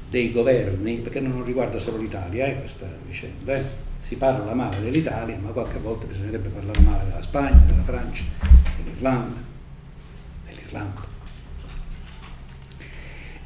dei 0.09 0.33
governi, 0.33 0.97
perché 0.97 1.21
non 1.21 1.45
riguarda 1.45 1.79
solo 1.79 1.99
l'Italia 1.99 2.47
eh, 2.47 2.59
questa 2.59 2.87
vicenda, 3.07 3.57
eh. 3.57 3.65
si 4.01 4.17
parla 4.17 4.55
male 4.55 4.81
dell'Italia, 4.81 5.37
ma 5.37 5.51
qualche 5.51 5.79
volta 5.79 6.07
bisognerebbe 6.07 6.49
parlare 6.49 6.81
male 6.81 7.05
della 7.09 7.21
Spagna, 7.21 7.61
della 7.67 7.83
Francia, 7.83 8.25
dell'Irlanda, 8.83 9.37
dell'Irlanda. 10.47 11.08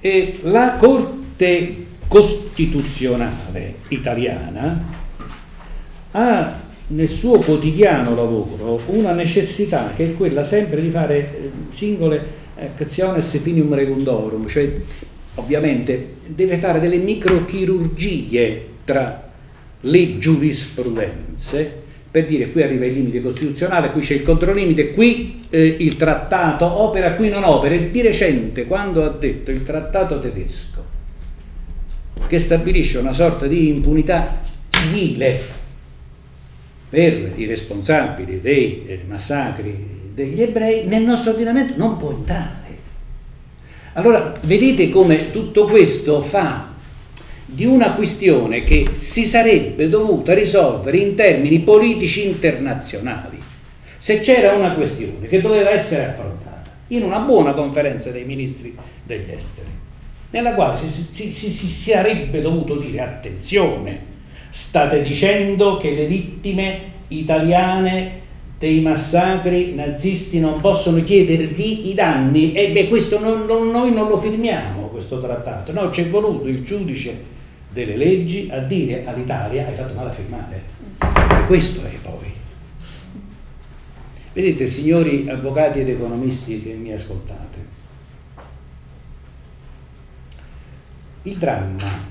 E 0.05 0.41
la 0.43 0.75
Corte 0.79 1.77
Costituzionale 2.09 3.77
italiana 3.88 4.85
ha 6.11 6.61
nel 6.88 7.09
suo 7.09 7.38
quotidiano 7.38 8.12
lavoro 8.17 8.81
una 8.87 9.12
necessità 9.12 9.93
che 9.95 10.07
è 10.07 10.17
quella 10.17 10.43
sempre 10.43 10.81
di 10.81 10.91
fare 10.91 11.17
eh, 11.17 11.51
singole 11.69 12.21
actiones 12.77 13.38
finium 13.38 13.73
regundorum, 13.73 14.49
cioè 14.49 14.69
ovviamente 15.37 16.17
deve 16.27 16.57
fare 16.59 16.81
delle 16.81 16.99
microchirurgie 16.99 18.67
tra 18.85 19.31
le 19.83 20.19
giurisprudenze 20.19 21.82
per 22.12 22.27
dire 22.27 22.51
qui 22.51 22.62
arriva 22.62 22.85
il 22.85 22.92
limite 22.92 23.22
costituzionale, 23.22 23.90
qui 23.90 24.03
c'è 24.03 24.12
il 24.12 24.22
controlimite, 24.22 24.92
qui 24.92 25.40
eh, 25.48 25.64
il 25.79 25.96
trattato 25.96 26.66
opera, 26.66 27.14
qui 27.14 27.31
non 27.31 27.42
opera. 27.42 27.75
E 27.75 27.90
di 27.90 28.03
recente, 28.03 28.66
quando 28.66 29.03
ha 29.03 29.09
detto 29.09 29.51
il 29.51 29.62
trattato 29.62 30.20
tedesco, 30.20 30.85
che 32.27 32.38
stabilisce 32.38 32.98
una 32.98 33.14
sorta 33.14 33.46
di 33.46 33.68
impunità 33.68 34.42
civile 34.68 35.40
per 36.90 37.33
i 37.37 37.46
responsabili 37.46 38.42
dei 38.42 38.85
eh, 38.87 39.01
massacri 39.09 40.11
degli 40.12 40.42
ebrei, 40.42 40.85
nel 40.85 41.05
nostro 41.05 41.31
ordinamento 41.31 41.72
non 41.79 41.96
può 41.96 42.11
entrare. 42.11 42.61
Allora, 43.94 44.35
vedete 44.42 44.90
come 44.90 45.31
tutto 45.31 45.64
questo 45.64 46.20
fa 46.20 46.72
di 47.55 47.67
una 47.67 47.93
questione 47.93 48.65
che 48.65 48.91
si 48.93 49.27
sarebbe 49.27 49.91
dovuta 49.91 50.33
risolvere 50.33 50.97
in 50.97 51.15
termini 51.15 51.61
politici 51.61 52.27
internazionali. 52.27 53.38
Se 53.99 54.21
c'era 54.21 54.53
una 54.53 54.73
questione 54.73 55.27
che 55.27 55.43
doveva 55.43 55.71
essere 55.71 56.07
affrontata 56.07 56.71
in 56.88 57.03
una 57.03 57.19
buona 57.19 57.53
conferenza 57.53 58.11
dei 58.11 58.25
ministri 58.25 58.75
degli 59.05 59.31
esteri, 59.31 59.69
nella 60.31 60.55
quale 60.55 60.77
si, 60.77 60.88
si, 60.91 61.31
si, 61.31 61.51
si 61.51 61.69
sarebbe 61.69 62.41
dovuto 62.41 62.77
dire 62.77 63.01
attenzione, 63.01 64.11
state 64.49 65.03
dicendo 65.03 65.77
che 65.77 65.91
le 65.91 66.07
vittime 66.07 66.81
italiane 67.09 68.20
dei 68.59 68.81
massacri 68.81 69.74
nazisti 69.74 70.41
non 70.41 70.61
possono 70.61 71.03
chiedervi 71.03 71.91
i 71.91 71.95
danni 71.95 72.53
e 72.53 72.70
beh 72.70 72.89
questo 72.89 73.18
non, 73.18 73.45
non, 73.45 73.70
noi 73.70 73.93
non 73.93 74.09
lo 74.09 74.20
firmiamo 74.20 74.87
questo 74.87 75.20
trattato 75.20 75.72
no 75.72 75.89
c'è 75.91 76.09
voluto 76.09 76.47
il 76.47 76.62
giudice 76.62 77.31
delle 77.73 77.97
leggi 77.97 78.49
a 78.51 78.59
dire 78.59 79.05
all'Italia 79.07 79.66
hai 79.66 79.75
fatto 79.75 79.95
male 79.95 80.11
a 80.11 80.12
firmare 80.12 80.62
questo 81.47 81.87
è 81.87 81.95
poi 82.03 82.33
vedete 84.33 84.66
signori 84.66 85.29
avvocati 85.29 85.81
ed 85.81 85.89
economisti 85.89 86.62
che 86.62 86.75
mi 86.75 86.93
ascoltate 86.93 87.53
il 91.25 91.37
dramma 91.37 92.11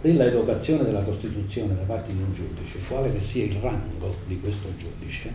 della 0.00 0.26
evocazione 0.26 0.84
della 0.84 1.02
Costituzione 1.02 1.74
da 1.74 1.82
parte 1.82 2.14
di 2.14 2.22
un 2.22 2.32
giudice, 2.32 2.78
quale 2.86 3.12
che 3.12 3.20
sia 3.20 3.44
il 3.44 3.56
rango 3.60 4.14
di 4.26 4.38
questo 4.40 4.68
giudice, 4.76 5.32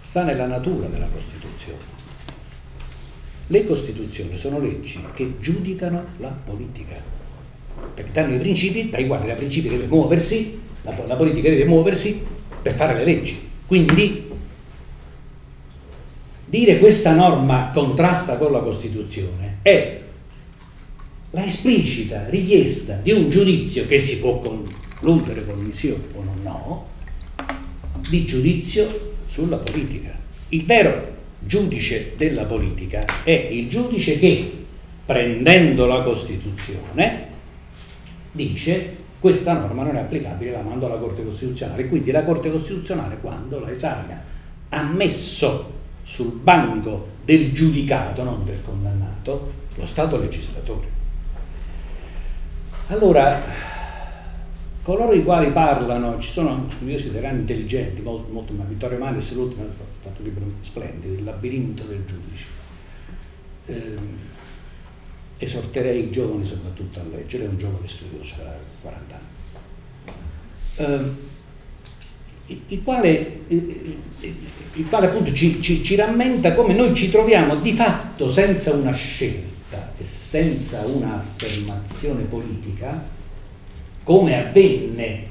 sta 0.00 0.24
nella 0.24 0.46
natura 0.46 0.88
della 0.88 1.06
Costituzione. 1.06 2.00
Le 3.46 3.66
Costituzioni 3.66 4.36
sono 4.36 4.58
leggi 4.58 5.04
che 5.14 5.34
giudicano 5.38 6.04
la 6.18 6.34
politica. 6.44 7.11
Perché 7.94 8.10
danno 8.12 8.34
i 8.34 8.38
principi 8.38 8.88
quali 9.06 9.26
la, 9.26 9.34
deve 9.34 9.86
muoversi, 9.86 10.60
la, 10.82 10.94
la 11.06 11.16
politica 11.16 11.48
deve 11.48 11.64
muoversi 11.64 12.24
per 12.60 12.72
fare 12.72 12.94
le 12.94 13.04
leggi. 13.04 13.38
Quindi 13.66 14.30
dire 16.46 16.78
questa 16.78 17.14
norma 17.14 17.70
contrasta 17.72 18.36
con 18.36 18.52
la 18.52 18.60
Costituzione 18.60 19.58
è 19.62 20.00
la 21.30 21.44
esplicita 21.44 22.28
richiesta 22.28 22.96
di 23.02 23.12
un 23.12 23.30
giudizio 23.30 23.86
che 23.86 23.98
si 23.98 24.18
può 24.18 24.38
concludere 24.38 25.46
con 25.46 25.58
un 25.58 25.72
sì 25.72 25.88
o 25.88 25.98
con 26.12 26.28
un 26.28 26.42
no, 26.42 26.88
di 28.08 28.26
giudizio 28.26 29.14
sulla 29.24 29.56
politica. 29.56 30.14
Il 30.50 30.66
vero 30.66 31.10
giudice 31.38 32.12
della 32.16 32.44
politica 32.44 33.22
è 33.24 33.48
il 33.50 33.68
giudice 33.68 34.18
che, 34.18 34.52
prendendo 35.06 35.86
la 35.86 36.02
Costituzione, 36.02 37.30
dice 38.32 38.96
questa 39.22 39.52
norma 39.52 39.84
non 39.84 39.94
è 39.94 40.00
applicabile, 40.00 40.50
la 40.50 40.62
mando 40.62 40.86
alla 40.86 40.96
Corte 40.96 41.24
Costituzionale. 41.24 41.86
Quindi 41.86 42.10
la 42.10 42.24
Corte 42.24 42.50
Costituzionale, 42.50 43.18
quando 43.20 43.60
la 43.60 43.70
esamina, 43.70 44.20
ha 44.70 44.82
messo 44.82 45.70
sul 46.02 46.40
banco 46.42 47.06
del 47.24 47.52
giudicato, 47.52 48.24
non 48.24 48.44
del 48.44 48.58
condannato, 48.64 49.52
lo 49.76 49.86
Stato 49.86 50.18
legislatore. 50.18 50.88
Allora, 52.88 53.40
coloro 54.82 55.12
i 55.12 55.22
quali 55.22 55.52
parlano, 55.52 56.18
ci 56.18 56.30
sono 56.30 56.66
studiosi 56.68 57.06
italiani 57.06 57.38
intelligenti, 57.38 58.02
molto, 58.02 58.32
molto 58.32 58.52
ma 58.54 58.64
Vittorio 58.64 58.98
Manes 58.98 59.32
l'ultimo 59.36 59.62
ha 59.62 59.66
fatto 60.00 60.20
un 60.20 60.24
libro 60.26 60.46
splendido, 60.62 61.14
Il 61.14 61.22
labirinto 61.22 61.84
del 61.84 62.04
giudice. 62.04 62.46
Eh, 63.66 63.94
esorterei 65.42 66.04
i 66.04 66.10
giovani 66.10 66.44
soprattutto 66.44 67.00
a 67.00 67.04
leggere, 67.10 67.44
è 67.44 67.48
un 67.48 67.58
giovane 67.58 67.88
studioso, 67.88 68.34
ha 68.42 68.56
40 68.80 69.14
anni. 69.16 69.30
Eh, 70.76 71.30
il 72.68 72.82
quale, 72.82 73.40
il 73.48 74.88
quale 74.88 75.06
appunto 75.06 75.32
ci, 75.32 75.60
ci, 75.62 75.82
ci, 75.82 75.94
rammenta 75.94 76.52
come 76.52 76.74
noi 76.74 76.94
ci 76.94 77.10
troviamo 77.10 77.56
di 77.56 77.72
fatto 77.72 78.28
senza 78.28 78.74
una 78.74 78.92
scelta 78.92 79.94
e 79.96 80.04
senza 80.04 80.84
un'affermazione 80.84 82.24
politica, 82.24 83.02
come 84.02 84.46
avvenne, 84.46 85.26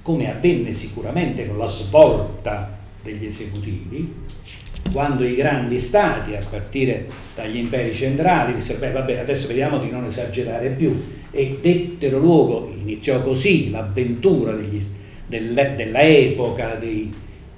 come 0.00 0.30
avvenne 0.30 0.72
sicuramente 0.72 1.46
con 1.46 1.58
la 1.58 1.66
svolta 1.66 2.78
degli 3.02 3.26
esecutivi, 3.26 4.14
quando 4.92 5.24
i 5.24 5.34
grandi 5.34 5.78
stati, 5.78 6.34
a 6.34 6.40
partire 6.48 7.06
dagli 7.34 7.56
imperi 7.56 7.94
centrali, 7.94 8.54
dissero, 8.54 8.78
beh 8.78 8.90
vabbè, 8.90 9.18
adesso 9.18 9.48
vediamo 9.48 9.78
di 9.78 9.90
non 9.90 10.04
esagerare 10.04 10.70
più, 10.70 10.94
e 11.30 11.58
dettero 11.60 12.18
luogo, 12.18 12.72
iniziò 12.80 13.20
così 13.22 13.70
l'avventura 13.70 14.52
degli 14.52 14.78
stati, 14.78 15.02
della 15.26 16.02
epoca 16.02 16.74
dei, 16.74 17.12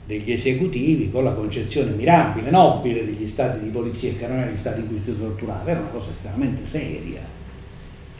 degli 0.06 0.30
esecutivi 0.30 1.10
con 1.10 1.24
la 1.24 1.32
concezione 1.32 1.90
mirabile, 1.90 2.50
nobile 2.50 3.04
degli 3.04 3.26
stati 3.26 3.62
di 3.62 3.70
polizia, 3.70 4.12
non 4.28 4.38
erano 4.38 4.52
gli 4.52 4.56
stati 4.56 4.80
in 4.80 4.86
cui 4.86 5.00
si 5.04 5.18
torturava, 5.18 5.68
era 5.68 5.80
una 5.80 5.88
cosa 5.88 6.10
estremamente 6.10 6.64
seria. 6.64 7.20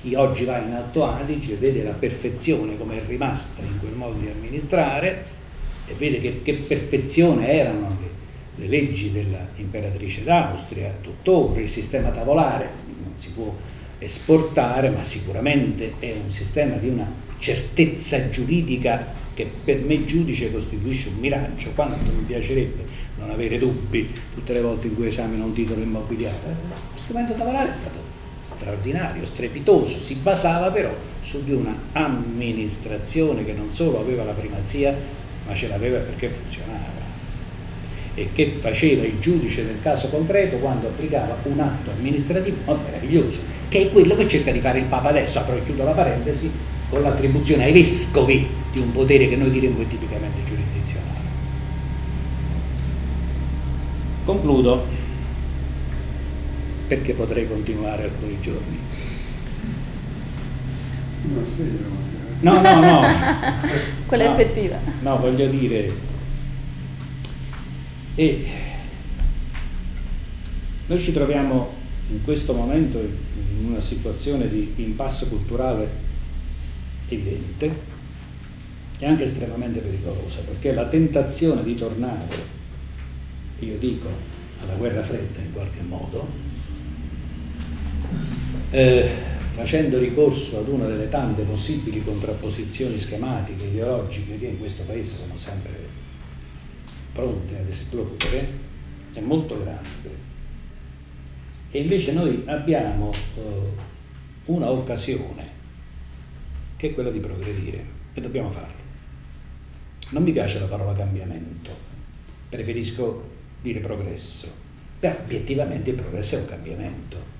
Chi 0.01 0.15
oggi 0.15 0.45
va 0.45 0.59
in 0.59 0.73
Alto 0.73 1.05
Adige 1.05 1.55
vede 1.55 1.83
la 1.83 1.93
perfezione 1.93 2.77
come 2.77 2.97
è 2.97 3.03
rimasta 3.07 3.63
in 3.63 3.79
quel 3.79 3.95
modo 3.95 4.19
di 4.19 4.29
amministrare 4.29 5.25
e 5.87 5.95
vede 5.95 6.19
che, 6.19 6.43
che 6.43 6.55
perfezione 6.55 7.49
erano 7.49 7.97
le, 8.01 8.09
le 8.57 8.67
leggi 8.67 9.13
dell'imperatrice 9.13 10.25
d'Austria, 10.25 10.93
tuttora 11.01 11.61
il 11.61 11.69
sistema 11.69 12.11
tavolare 12.11 12.69
non 13.03 13.13
si 13.17 13.31
può 13.31 13.55
esportare, 13.99 14.91
ma 14.91 15.03
sicuramente 15.03 15.95
è 15.99 16.15
un 16.23 16.31
sistema 16.31 16.77
di 16.77 16.89
una 16.89 17.11
certezza 17.39 18.31
giuridica 18.31 19.15
che 19.35 19.51
per 19.65 19.81
me 19.81 20.05
giudice 20.07 20.51
costituisce 20.51 21.09
un 21.09 21.17
miraggio, 21.17 21.71
quanto 21.75 22.11
mi 22.11 22.23
piacerebbe 22.25 22.85
non 23.19 23.31
avere 23.31 23.59
dubbi 23.59 24.11
tutte 24.35 24.55
le 24.55 24.61
volte 24.61 24.87
in 24.87 24.95
cui 24.95 25.07
esamino 25.07 25.45
un 25.45 25.53
titolo 25.53 25.83
immobiliare. 25.83 26.57
Lo 26.71 26.99
strumento 26.99 27.35
tavolare 27.35 27.69
è 27.69 27.73
stato 27.73 27.99
straordinario, 28.43 29.27
strepitoso, 29.27 29.99
si 29.99 30.15
basava 30.15 30.71
però 30.71 30.95
su 31.21 31.43
di 31.45 31.53
una 31.53 31.77
amministrazione 31.93 33.45
che 33.45 33.53
non 33.53 33.71
solo 33.73 34.01
aveva 34.01 34.25
la 34.25 34.33
primazia, 34.33 34.95
ma 35.47 35.55
ce 35.55 35.69
l'aveva 35.69 35.99
perché 35.99 36.29
funzionava 36.29 36.96
e 38.17 38.31
che 38.33 38.57
faceva 38.59 39.05
il 39.05 39.21
giudice 39.21 39.63
nel 39.63 39.77
caso 39.83 40.09
concreto 40.09 40.57
quando 40.57 40.87
applicava 40.87 41.37
un 41.43 41.61
atto 41.61 41.91
amministrativo 41.91 42.57
meraviglioso, 42.83 43.41
che 43.69 43.83
è 43.83 43.93
quello 43.93 44.17
che 44.17 44.27
cerca 44.27 44.51
di 44.51 44.61
fare 44.61 44.79
il 44.79 44.87
Papa 44.87 45.11
adesso, 45.11 45.39
apro 45.39 45.55
e 45.55 45.63
chiudo 45.63 45.85
la 45.85 45.91
parentesi, 45.91 46.51
con 46.89 47.03
l'attribuzione 47.03 47.65
ai 47.65 47.73
vescovi 47.73 48.49
di 48.73 48.79
un 48.79 48.91
potere 48.91 49.29
che 49.29 49.37
noi 49.37 49.51
diremmo 49.51 49.83
è 49.83 49.87
tipicamente 49.87 50.43
giurisdizionale. 50.45 51.15
Concludo 54.25 54.87
perché 56.87 57.13
potrei 57.13 57.47
continuare 57.47 58.05
alcuni 58.05 58.39
giorni. 58.41 58.79
No, 62.41 62.61
no, 62.63 62.81
no. 62.81 63.03
Quella 64.07 64.25
no, 64.25 64.33
effettiva. 64.33 64.79
No, 65.01 65.19
voglio 65.19 65.49
dire, 65.49 65.93
e 68.17 68.47
noi 70.87 70.99
ci 70.99 71.13
troviamo 71.13 71.71
in 72.11 72.23
questo 72.23 72.55
momento 72.55 72.99
in 72.99 73.67
una 73.69 73.81
situazione 73.81 74.49
di 74.49 74.73
impasse 74.77 75.29
culturale 75.29 76.05
evidente 77.09 77.95
e 78.99 79.07
anche 79.07 79.25
estremamente 79.25 79.81
pericolosa, 79.81 80.41
perché 80.41 80.73
la 80.73 80.87
tentazione 80.87 81.63
di 81.63 81.75
tornare, 81.75 82.35
io 83.59 83.77
dico, 83.77 84.09
alla 84.63 84.75
guerra 84.75 85.03
fredda 85.03 85.41
in 85.41 85.53
qualche 85.53 85.83
modo, 85.83 86.27
eh, 88.71 89.09
facendo 89.53 89.99
ricorso 89.99 90.61
ad 90.61 90.69
una 90.69 90.87
delle 90.87 91.11
tante 91.11 91.43
possibili 91.43 92.03
contrapposizioni 92.03 92.99
schematiche, 92.99 93.67
ideologiche 93.67 94.39
che 94.39 94.47
in 94.47 94.59
questo 94.59 94.85
paese 94.85 95.17
sono 95.17 95.37
sempre 95.37 95.96
pronte 97.17 97.59
ad 97.59 97.67
esplodere, 97.67 98.47
è 99.15 99.21
molto 99.21 99.59
grande. 99.59 100.25
E 101.71 101.81
invece 101.81 102.13
noi 102.13 102.43
abbiamo 102.45 103.11
eh, 103.11 103.41
una 104.45 104.71
occasione 104.71 105.55
che 106.77 106.91
è 106.91 106.95
quella 106.95 107.11
di 107.11 107.19
progredire 107.19 107.85
e 108.13 108.21
dobbiamo 108.21 108.51
farlo. 108.51 108.85
Non 110.11 110.23
mi 110.23 110.33
piace 110.33 110.61
la 110.61 110.67
parola 110.67 110.93
cambiamento, 110.93 111.71
preferisco 112.51 113.31
dire 113.63 113.81
progresso, 113.81 114.49
però 115.01 115.17
obiettivamente 115.19 115.91
il 115.91 115.97
progresso 115.97 116.37
è 116.37 116.41
un 116.41 116.47
cambiamento. 116.47 117.35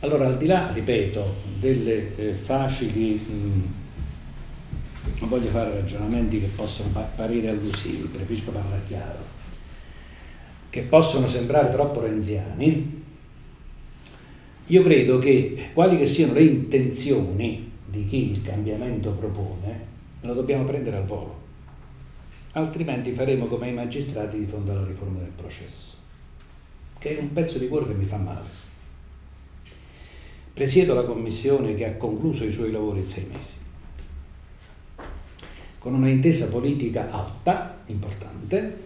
Allora, 0.00 0.26
al 0.26 0.38
di 0.38 0.46
là, 0.46 0.72
ripeto, 0.72 1.36
delle 1.60 2.16
eh, 2.16 2.34
facili, 2.34 3.12
mh, 3.14 3.32
mm, 3.32 3.62
non 5.18 5.28
voglio 5.28 5.50
fare 5.50 5.74
ragionamenti 5.74 6.40
che 6.40 6.46
possono 6.46 6.90
apparire 6.94 7.48
allusivi, 7.48 8.08
preferisco 8.08 8.50
parlare 8.50 8.82
chiaro, 8.86 9.24
che 10.70 10.82
possono 10.82 11.26
sembrare 11.26 11.68
troppo 11.68 12.00
renziani, 12.00 13.02
io 14.66 14.82
credo 14.82 15.18
che 15.18 15.70
quali 15.72 15.98
che 15.98 16.06
siano 16.06 16.34
le 16.34 16.44
intenzioni 16.44 17.70
di 17.84 18.04
chi 18.04 18.30
il 18.30 18.42
cambiamento 18.42 19.10
propone, 19.10 19.90
lo 20.20 20.34
dobbiamo 20.34 20.64
prendere 20.64 20.96
al 20.96 21.04
volo, 21.04 21.40
altrimenti 22.52 23.12
faremo 23.12 23.46
come 23.46 23.68
i 23.68 23.72
magistrati 23.72 24.38
di 24.38 24.46
fronte 24.46 24.70
alla 24.70 24.86
riforma 24.86 25.18
del 25.18 25.32
processo, 25.34 25.96
che 26.98 27.18
è 27.18 27.20
un 27.20 27.32
pezzo 27.32 27.58
di 27.58 27.68
cuore 27.68 27.88
che 27.88 27.94
mi 27.94 28.04
fa 28.04 28.16
male. 28.16 28.60
Presiedo 30.54 30.94
la 30.94 31.04
commissione 31.04 31.74
che 31.74 31.86
ha 31.86 31.96
concluso 31.96 32.44
i 32.44 32.52
suoi 32.52 32.70
lavori 32.70 33.00
in 33.00 33.08
sei 33.08 33.26
mesi, 33.30 33.52
con 35.82 35.94
una 35.94 36.08
intesa 36.08 36.46
politica 36.46 37.10
alta, 37.10 37.80
importante, 37.86 38.76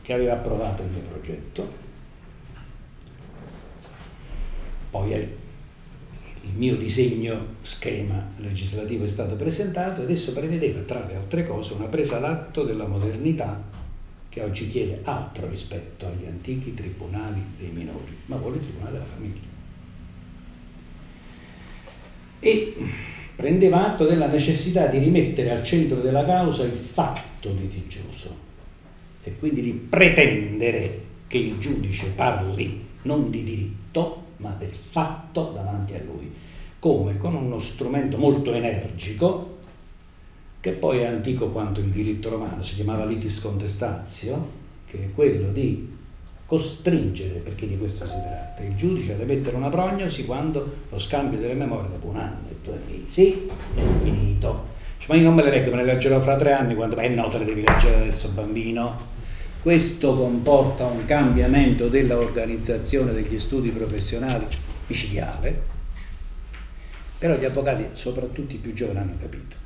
che 0.00 0.14
aveva 0.14 0.32
approvato 0.32 0.80
il 0.80 0.88
mio 0.88 1.02
progetto, 1.02 1.70
poi 4.88 5.12
il 5.12 6.52
mio 6.54 6.76
disegno 6.76 7.56
schema 7.60 8.26
legislativo 8.38 9.04
è 9.04 9.08
stato 9.08 9.36
presentato 9.36 10.02
ed 10.02 10.10
esso 10.10 10.32
prevedeva, 10.32 10.80
tra 10.80 11.04
le 11.04 11.16
altre 11.16 11.46
cose, 11.46 11.74
una 11.74 11.84
presa 11.84 12.18
d'atto 12.18 12.64
della 12.64 12.86
modernità 12.86 13.62
che 14.30 14.42
oggi 14.42 14.68
chiede 14.68 15.00
altro 15.02 15.50
rispetto 15.50 16.06
agli 16.06 16.24
antichi 16.24 16.72
tribunali 16.72 17.42
dei 17.58 17.72
minori, 17.72 18.16
ma 18.24 18.36
vuole 18.36 18.56
il 18.56 18.62
tribunale 18.62 18.92
della 18.92 19.04
famiglia. 19.04 19.48
E 22.40 22.74
prendeva 23.40 23.86
atto 23.86 24.04
della 24.04 24.26
necessità 24.26 24.84
di 24.84 24.98
rimettere 24.98 25.50
al 25.50 25.64
centro 25.64 26.02
della 26.02 26.26
causa 26.26 26.62
il 26.62 26.72
fatto 26.72 27.50
litigioso 27.50 28.36
e 29.22 29.32
quindi 29.38 29.62
di 29.62 29.72
pretendere 29.72 31.04
che 31.26 31.38
il 31.38 31.58
giudice 31.58 32.08
parli 32.08 32.84
non 33.02 33.30
di 33.30 33.42
diritto, 33.42 34.24
ma 34.36 34.54
del 34.58 34.74
fatto 34.74 35.52
davanti 35.54 35.94
a 35.94 36.02
lui. 36.04 36.30
come 36.78 37.16
con 37.18 37.34
uno 37.34 37.58
strumento 37.58 38.18
molto 38.18 38.52
energico, 38.52 39.58
che 40.60 40.72
poi 40.72 40.98
è 40.98 41.06
antico 41.06 41.48
quanto 41.48 41.80
il 41.80 41.88
diritto 41.88 42.28
romano, 42.28 42.62
si 42.62 42.74
chiamava 42.74 43.04
litis 43.06 43.40
contestatio, 43.40 44.48
che 44.86 44.96
è 44.98 45.14
quello 45.14 45.50
di 45.50 45.88
costringere, 46.50 47.38
perché 47.38 47.68
di 47.68 47.78
questo 47.78 48.04
si 48.06 48.16
tratta, 48.20 48.64
il 48.64 48.74
giudice 48.74 49.12
ad 49.12 49.20
emettere 49.20 49.54
una 49.54 49.68
prognosi 49.68 50.24
quando 50.24 50.78
lo 50.88 50.98
scambio 50.98 51.38
delle 51.38 51.54
memorie 51.54 51.90
dopo 51.90 52.08
un 52.08 52.16
anno 52.16 52.48
e 52.50 52.60
tu 52.60 52.72
dici 52.88 53.04
sì, 53.06 53.48
è 53.76 53.80
finito. 54.02 54.66
Cioè, 54.98 55.14
ma 55.14 55.14
io 55.14 55.28
non 55.28 55.36
me 55.36 55.44
le 55.44 55.50
leggo, 55.50 55.70
me 55.70 55.76
le 55.76 55.84
leggerò 55.84 56.20
fra 56.20 56.34
tre 56.34 56.50
anni 56.50 56.74
quando, 56.74 56.96
eh 56.96 57.08
no, 57.08 57.28
te 57.28 57.38
le 57.38 57.44
devi 57.44 57.62
leggere 57.64 57.98
adesso 57.98 58.30
bambino. 58.30 58.96
Questo 59.62 60.16
comporta 60.16 60.86
un 60.86 61.04
cambiamento 61.04 61.86
dell'organizzazione 61.86 63.12
degli 63.12 63.38
studi 63.38 63.68
professionali 63.68 64.46
micidiale, 64.88 65.62
però 67.16 67.36
gli 67.36 67.44
avvocati, 67.44 67.90
soprattutto 67.92 68.54
i 68.54 68.58
più 68.58 68.72
giovani, 68.72 68.98
hanno 68.98 69.16
capito 69.20 69.59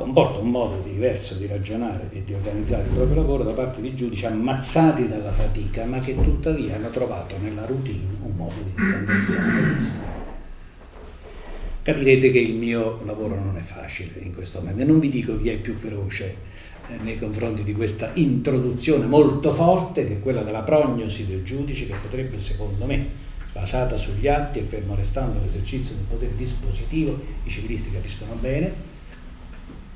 comporta 0.00 0.38
un 0.38 0.48
modo 0.48 0.80
diverso 0.82 1.34
di 1.34 1.46
ragionare 1.46 2.08
e 2.10 2.24
di 2.24 2.32
organizzare 2.32 2.84
il 2.84 2.94
proprio 2.94 3.16
lavoro 3.16 3.44
da 3.44 3.52
parte 3.52 3.82
di 3.82 3.94
giudici 3.94 4.24
ammazzati 4.24 5.06
dalla 5.06 5.30
fatica, 5.30 5.84
ma 5.84 5.98
che 5.98 6.14
tuttavia 6.14 6.76
hanno 6.76 6.88
trovato 6.88 7.36
nella 7.38 7.66
routine 7.66 8.04
un 8.22 8.32
modo 8.34 8.54
di 8.64 8.70
difendersi 8.74 9.92
Capirete 11.82 12.30
che 12.30 12.38
il 12.38 12.54
mio 12.54 13.02
lavoro 13.04 13.34
non 13.34 13.58
è 13.58 13.60
facile 13.60 14.20
in 14.22 14.34
questo 14.34 14.60
momento 14.60 14.84
non 14.84 15.00
vi 15.00 15.10
dico 15.10 15.36
chi 15.38 15.50
è 15.50 15.58
più 15.58 15.74
veloce 15.74 16.36
eh, 16.88 16.96
nei 17.02 17.18
confronti 17.18 17.62
di 17.62 17.74
questa 17.74 18.10
introduzione 18.14 19.04
molto 19.06 19.52
forte 19.52 20.06
che 20.06 20.14
è 20.14 20.20
quella 20.20 20.42
della 20.42 20.62
prognosi 20.62 21.26
del 21.26 21.42
giudice 21.42 21.86
che 21.86 21.94
potrebbe 22.00 22.38
secondo 22.38 22.86
me 22.86 23.08
basata 23.52 23.96
sugli 23.96 24.28
atti 24.28 24.60
e 24.60 24.62
fermo 24.62 24.94
restando 24.94 25.40
l'esercizio 25.40 25.94
del 25.96 26.04
potere 26.04 26.36
dispositivo, 26.36 27.18
i 27.44 27.50
civilisti 27.50 27.90
capiscono 27.90 28.34
bene, 28.34 28.89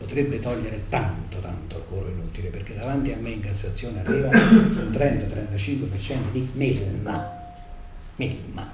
potrebbe 0.04 0.38
togliere 0.38 0.82
tanto, 0.88 1.38
tanto 1.38 1.84
lavoro 1.88 2.10
inutile, 2.10 2.48
perché 2.48 2.74
davanti 2.76 3.12
a 3.12 3.16
me 3.18 3.30
in 3.30 3.40
Cassazione 3.40 4.02
arriva 4.04 4.28
un 4.28 4.90
30-35% 4.92 6.16
di 6.32 6.48
melma, 6.52 7.32
melma, 8.16 8.70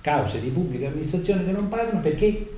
cause 0.00 0.40
di 0.40 0.48
pubblica 0.48 0.88
amministrazione 0.88 1.44
che 1.44 1.52
non 1.52 1.68
pagano 1.68 2.00
perché, 2.00 2.48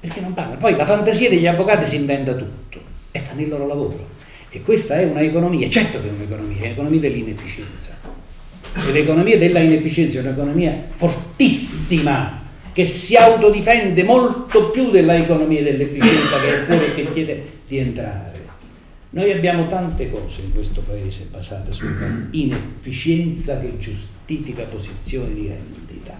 perché 0.00 0.20
non 0.20 0.34
pagano. 0.34 0.56
Poi 0.56 0.74
la 0.76 0.84
fantasia 0.84 1.28
degli 1.28 1.46
avvocati 1.46 1.84
si 1.84 1.96
inventa 1.96 2.34
tutto 2.34 2.80
e 3.12 3.20
fanno 3.20 3.40
il 3.40 3.48
loro 3.48 3.66
lavoro. 3.66 4.16
E 4.50 4.62
questa 4.62 4.98
è 4.98 5.04
un'economia, 5.04 5.68
certo 5.68 6.00
che 6.00 6.08
è 6.08 6.12
un'economia, 6.12 6.62
è 6.62 6.66
un'economia 6.66 7.00
dell'inefficienza. 7.00 7.96
E 8.74 8.92
l'economia 8.92 9.38
della 9.38 9.60
inefficienza 9.60 10.18
è 10.18 10.22
un'economia 10.22 10.88
fortissima 10.94 12.46
che 12.78 12.84
si 12.84 13.16
autodifende 13.16 14.04
molto 14.04 14.70
più 14.70 14.90
dell'economia 14.90 15.64
dell'efficienza 15.64 16.40
che 16.40 16.60
è 16.60 16.64
pure 16.64 16.94
che 16.94 17.10
chiede 17.10 17.42
di 17.66 17.78
entrare. 17.78 18.46
Noi 19.10 19.32
abbiamo 19.32 19.66
tante 19.66 20.08
cose 20.08 20.42
in 20.42 20.52
questo 20.52 20.82
paese 20.82 21.26
basate 21.28 21.72
sulla 21.72 22.28
inefficienza 22.30 23.58
che 23.58 23.78
giustifica 23.78 24.62
posizioni 24.62 25.34
di 25.34 25.48
rendita. 25.48 26.16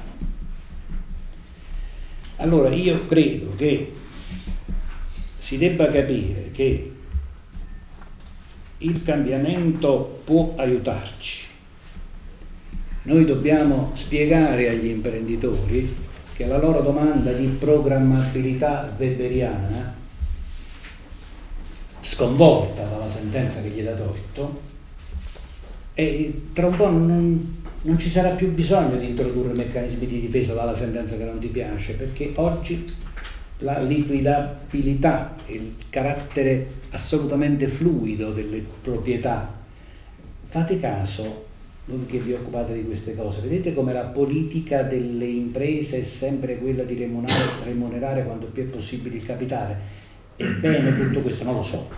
Allora 2.38 2.74
io 2.74 3.06
credo 3.06 3.54
che 3.54 3.92
si 5.38 5.58
debba 5.58 5.88
capire 5.90 6.50
che 6.50 6.92
il 8.78 9.02
cambiamento 9.04 10.22
può 10.24 10.54
aiutarci. 10.56 11.46
Noi 13.02 13.24
dobbiamo 13.24 13.92
spiegare 13.94 14.70
agli 14.70 14.86
imprenditori 14.86 16.06
che 16.38 16.46
la 16.46 16.56
loro 16.56 16.82
domanda 16.82 17.32
di 17.32 17.46
programmabilità 17.46 18.94
weberiana, 18.96 19.92
sconvolta 21.98 22.84
dalla 22.84 23.08
sentenza 23.08 23.60
che 23.60 23.70
gli 23.70 23.82
dà 23.82 23.92
torto, 23.94 24.60
e 25.94 26.42
tra 26.52 26.68
un 26.68 26.76
po' 26.76 26.88
non, 26.90 27.62
non 27.82 27.98
ci 27.98 28.08
sarà 28.08 28.36
più 28.36 28.52
bisogno 28.52 28.94
di 28.98 29.08
introdurre 29.08 29.52
meccanismi 29.52 30.06
di 30.06 30.20
difesa 30.20 30.54
dalla 30.54 30.76
sentenza 30.76 31.16
che 31.16 31.24
non 31.24 31.40
ti 31.40 31.48
piace, 31.48 31.94
perché 31.94 32.30
oggi 32.36 32.86
la 33.58 33.80
liquidabilità, 33.80 35.34
il 35.46 35.74
carattere 35.90 36.74
assolutamente 36.90 37.66
fluido 37.66 38.30
delle 38.30 38.64
proprietà, 38.80 39.52
fate 40.44 40.78
caso, 40.78 41.46
voi 41.88 42.04
che 42.06 42.18
vi 42.18 42.34
occupate 42.34 42.74
di 42.74 42.84
queste 42.84 43.14
cose, 43.16 43.40
vedete 43.40 43.72
come 43.72 43.94
la 43.94 44.04
politica 44.04 44.82
delle 44.82 45.24
imprese 45.24 46.00
è 46.00 46.02
sempre 46.02 46.58
quella 46.58 46.82
di 46.82 46.94
remunerare, 46.94 47.64
remunerare 47.64 48.24
quanto 48.24 48.46
più 48.46 48.64
è 48.64 48.66
possibile 48.66 49.16
il 49.16 49.24
capitale. 49.24 49.76
Ebbene, 50.36 50.96
tutto 50.98 51.20
questo 51.20 51.44
non 51.44 51.54
lo 51.54 51.62
so, 51.62 51.88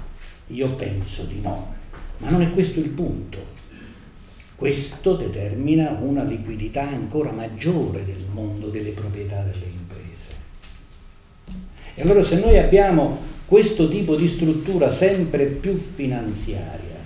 io 0.47 0.72
penso 0.74 1.24
di 1.24 1.41
no, 1.41 1.74
ma 2.18 2.30
non 2.30 2.41
è 2.41 2.53
questo 2.53 2.78
il 2.78 2.91
punto. 2.91 3.59
Questo 4.55 5.14
determina 5.14 5.97
una 6.01 6.22
liquidità 6.22 6.86
ancora 6.86 7.32
maggiore 7.32 8.05
del 8.05 8.24
mondo 8.32 8.68
delle 8.68 8.91
proprietà 8.91 9.43
delle 9.43 9.66
imprese. 9.72 10.34
E 11.95 12.03
allora 12.03 12.22
se 12.22 12.38
noi 12.38 12.59
abbiamo 12.59 13.18
questo 13.47 13.88
tipo 13.88 14.14
di 14.16 14.28
struttura 14.28 14.91
sempre 14.91 15.47
più 15.47 15.76
finanziaria, 15.76 16.99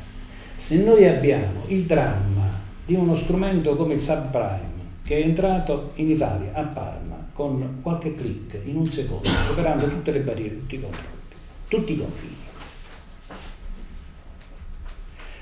se 0.56 0.76
noi 0.76 1.06
abbiamo 1.06 1.62
il 1.68 1.84
dramma 1.84 2.43
di 2.84 2.94
uno 2.94 3.14
strumento 3.14 3.76
come 3.76 3.94
il 3.94 4.00
subprime 4.00 4.72
che 5.04 5.20
è 5.20 5.24
entrato 5.24 5.92
in 5.96 6.10
Italia 6.10 6.50
a 6.54 6.62
Parma 6.62 7.28
con 7.32 7.80
qualche 7.82 8.14
clic 8.14 8.58
in 8.64 8.76
un 8.76 8.86
secondo, 8.86 9.28
superando 9.28 9.86
tutte 9.86 10.12
le 10.12 10.20
barriere, 10.20 10.58
tutti 10.60 10.76
i 10.76 10.80
controlli, 10.80 11.08
tutti 11.68 11.92
i 11.92 11.98
confini. 11.98 12.36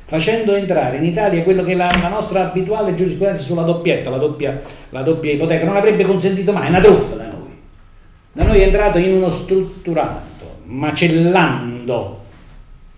Facendo 0.04 0.54
entrare 0.54 0.96
in 0.96 1.04
Italia 1.04 1.42
quello 1.42 1.62
che 1.62 1.72
è 1.72 1.74
la, 1.74 1.90
la 2.00 2.08
nostra 2.08 2.48
abituale 2.48 2.94
giurisprudenza 2.94 3.42
sulla 3.42 3.62
doppietta, 3.62 4.10
la 4.10 4.16
doppia, 4.16 4.60
la 4.90 5.02
doppia 5.02 5.32
ipoteca, 5.32 5.64
non 5.64 5.76
avrebbe 5.76 6.04
consentito 6.04 6.52
mai, 6.52 6.66
è 6.66 6.68
una 6.70 6.80
truffa 6.80 7.14
da 7.14 7.24
noi. 7.24 7.56
Da 8.32 8.44
noi 8.44 8.60
è 8.60 8.64
entrato 8.64 8.98
in 8.98 9.14
uno 9.14 9.30
strutturato, 9.30 10.60
macellando 10.64 12.20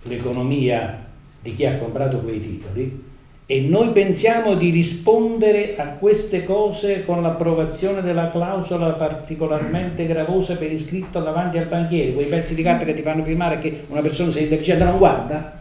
l'economia 0.05 1.05
di 1.43 1.55
chi 1.55 1.67
ha 1.67 1.77
comprato 1.77 2.19
quei 2.19 2.41
titoli, 2.41 3.04
e 3.47 3.61
noi 3.61 3.91
pensiamo 3.91 4.55
di 4.55 4.71
rispondere 4.71 5.75
a 5.77 5.85
queste 5.99 6.45
cose 6.45 7.05
con 7.05 7.21
l'approvazione 7.21 8.01
della 8.01 8.31
clausola 8.31 8.93
particolarmente 8.93 10.07
gravosa 10.07 10.57
per 10.57 10.73
iscritto 10.73 11.21
davanti 11.21 11.59
al 11.59 11.67
banchiere, 11.67 12.15
quei 12.15 12.25
pezzi 12.25 12.55
di 12.55 12.63
carta 12.63 12.87
che 12.87 12.95
ti 12.95 13.03
fanno 13.03 13.23
firmare 13.23 13.59
che 13.59 13.85
una 13.89 14.01
persona 14.01 14.31
se 14.31 14.41
intelligente 14.41 14.85
non 14.85 14.97
guarda. 14.97 15.61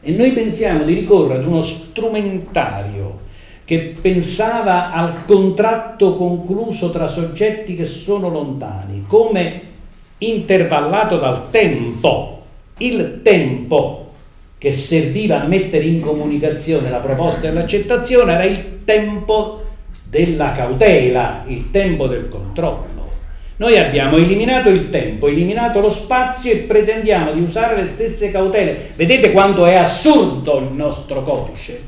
E 0.00 0.10
noi 0.10 0.32
pensiamo 0.32 0.84
di 0.84 0.92
ricorrere 0.92 1.40
ad 1.40 1.46
uno 1.46 1.62
strumentario 1.62 3.26
che 3.64 3.94
pensava 4.00 4.92
al 4.92 5.24
contratto 5.24 6.16
concluso 6.16 6.90
tra 6.90 7.06
soggetti 7.06 7.76
che 7.76 7.86
sono 7.86 8.28
lontani, 8.28 9.04
come 9.06 9.60
intervallato 10.18 11.16
dal 11.16 11.50
tempo. 11.50 12.42
Il 12.78 13.20
tempo 13.22 14.07
che 14.58 14.72
serviva 14.72 15.42
a 15.42 15.46
mettere 15.46 15.84
in 15.84 16.00
comunicazione 16.00 16.90
la 16.90 16.98
proposta 16.98 17.46
e 17.46 17.52
l'accettazione 17.52 18.32
era 18.32 18.44
il 18.44 18.80
tempo 18.84 19.62
della 20.02 20.52
cautela, 20.52 21.44
il 21.46 21.70
tempo 21.70 22.06
del 22.08 22.28
controllo. 22.28 22.96
Noi 23.56 23.78
abbiamo 23.78 24.16
eliminato 24.16 24.68
il 24.68 24.90
tempo, 24.90 25.26
eliminato 25.26 25.80
lo 25.80 25.90
spazio 25.90 26.52
e 26.52 26.58
pretendiamo 26.58 27.32
di 27.32 27.40
usare 27.40 27.76
le 27.76 27.86
stesse 27.86 28.30
cautele. 28.30 28.92
Vedete 28.94 29.32
quanto 29.32 29.66
è 29.66 29.74
assurdo 29.74 30.58
il 30.58 30.72
nostro 30.72 31.22
codice? 31.22 31.82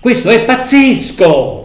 Questo 0.00 0.30
è 0.30 0.44
pazzesco! 0.44 1.61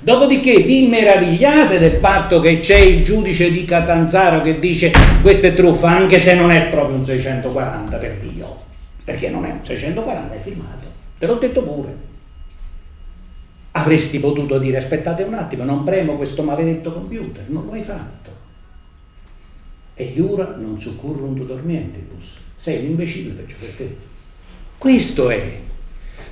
Dopodiché 0.00 0.60
vi 0.60 0.86
meravigliate 0.86 1.78
del 1.78 1.98
fatto 1.98 2.38
che 2.38 2.60
c'è 2.60 2.78
il 2.78 3.02
giudice 3.02 3.50
di 3.50 3.64
Catanzaro 3.64 4.42
che 4.42 4.60
dice 4.60 4.92
questa 5.20 5.48
è 5.48 5.54
truffa, 5.54 5.88
anche 5.88 6.18
se 6.20 6.34
non 6.36 6.52
è 6.52 6.68
proprio 6.68 6.96
un 6.96 7.04
640 7.04 7.96
per 7.96 8.18
Dio, 8.18 8.56
perché 9.02 9.28
non 9.28 9.44
è 9.44 9.50
un 9.50 9.64
640, 9.64 10.34
è 10.34 10.38
firmato. 10.38 10.86
Te 11.18 11.26
l'ho 11.26 11.34
detto 11.34 11.62
pure. 11.62 12.06
Avresti 13.72 14.20
potuto 14.20 14.58
dire 14.58 14.76
aspettate 14.76 15.24
un 15.24 15.34
attimo, 15.34 15.64
non 15.64 15.82
premo 15.82 16.16
questo 16.16 16.44
maledetto 16.44 16.92
computer, 16.92 17.44
non 17.48 17.64
lo 17.66 17.72
hai 17.72 17.82
fatto. 17.82 18.30
E 19.94 20.12
Iura 20.14 20.54
non 20.58 20.78
succurrunt 20.78 21.42
dormientibus. 21.42 22.38
Sei 22.54 22.84
un 22.84 22.90
imbecille 22.90 23.32
peggio 23.32 23.56
per 23.58 23.70
te. 23.70 23.96
Questo 24.78 25.28
è 25.28 25.58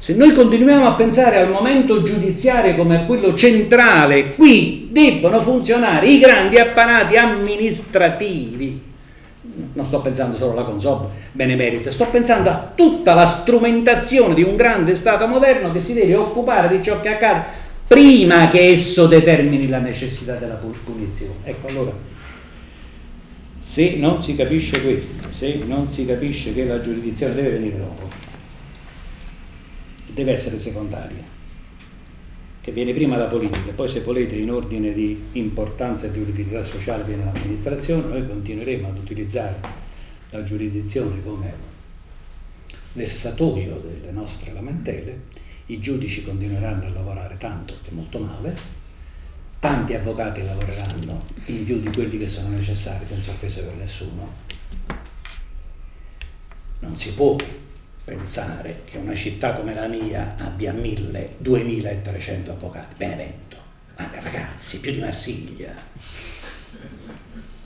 se 0.06 0.14
noi 0.14 0.32
continuiamo 0.32 0.86
a 0.86 0.92
pensare 0.92 1.36
al 1.38 1.50
momento 1.50 2.04
giudiziario 2.04 2.76
come 2.76 2.96
a 2.96 3.04
quello 3.06 3.34
centrale, 3.34 4.28
qui 4.28 4.86
debbono 4.92 5.42
funzionare 5.42 6.06
i 6.06 6.20
grandi 6.20 6.58
apparati 6.58 7.16
amministrativi 7.16 8.80
non 9.72 9.84
sto 9.84 10.00
pensando 10.02 10.36
solo 10.36 10.52
alla 10.52 10.62
Consob 10.62 11.08
benemerita, 11.32 11.90
sto 11.90 12.06
pensando 12.06 12.50
a 12.50 12.70
tutta 12.72 13.14
la 13.14 13.24
strumentazione 13.24 14.34
di 14.34 14.44
un 14.44 14.54
grande 14.54 14.94
Stato 14.94 15.26
moderno 15.26 15.72
che 15.72 15.80
si 15.80 15.92
deve 15.92 16.14
occupare 16.14 16.68
di 16.68 16.84
ciò 16.84 17.00
che 17.00 17.08
accade 17.08 17.42
prima 17.88 18.48
che 18.48 18.60
esso 18.60 19.08
determini 19.08 19.66
la 19.66 19.78
necessità 19.78 20.34
della 20.34 20.60
punizione. 20.84 21.34
Ecco 21.42 21.66
allora, 21.66 21.92
se 23.58 23.96
non 23.96 24.22
si 24.22 24.36
capisce 24.36 24.80
questo, 24.80 25.14
se 25.36 25.58
non 25.66 25.90
si 25.90 26.06
capisce 26.06 26.54
che 26.54 26.64
la 26.64 26.80
giurisdizione 26.80 27.34
deve 27.34 27.50
venire 27.50 27.78
dopo, 27.78 28.25
deve 30.16 30.32
essere 30.32 30.56
secondaria 30.56 31.22
che 32.62 32.72
viene 32.72 32.94
prima 32.94 33.16
la 33.16 33.26
politica, 33.26 33.70
poi 33.72 33.86
se 33.86 34.00
volete 34.00 34.34
in 34.34 34.50
ordine 34.50 34.92
di 34.92 35.26
importanza 35.32 36.06
e 36.06 36.10
di 36.10 36.20
utilità 36.20 36.64
sociale 36.64 37.04
viene 37.04 37.24
l'amministrazione, 37.24 38.08
noi 38.08 38.26
continueremo 38.26 38.88
ad 38.88 38.98
utilizzare 38.98 39.60
la 40.30 40.42
giurisdizione 40.42 41.22
come 41.22 41.54
versatoio 42.94 43.76
delle 43.76 44.10
nostre 44.10 44.52
lamentele, 44.52 45.24
i 45.66 45.78
giudici 45.78 46.24
continueranno 46.24 46.86
a 46.86 46.90
lavorare 46.90 47.36
tanto 47.36 47.74
e 47.74 47.92
molto 47.92 48.18
male, 48.18 48.56
tanti 49.60 49.94
avvocati 49.94 50.42
lavoreranno 50.42 51.24
in 51.46 51.64
più 51.64 51.78
di 51.78 51.90
quelli 51.92 52.18
che 52.18 52.26
sono 52.26 52.48
necessari 52.48 53.04
senza 53.04 53.30
offesa 53.30 53.62
per 53.62 53.74
nessuno. 53.74 54.32
Non 56.80 56.96
si 56.96 57.12
può 57.12 57.36
pensare 58.06 58.82
che 58.84 58.98
una 58.98 59.16
città 59.16 59.54
come 59.54 59.74
la 59.74 59.88
mia 59.88 60.36
abbia 60.38 60.72
1000, 60.72 61.34
2300 61.38 62.52
avvocati. 62.52 62.94
Benevento. 62.96 63.56
Ma 63.98 64.08
ragazzi, 64.22 64.78
più 64.78 64.92
di 64.92 65.00
Marsiglia. 65.00 65.74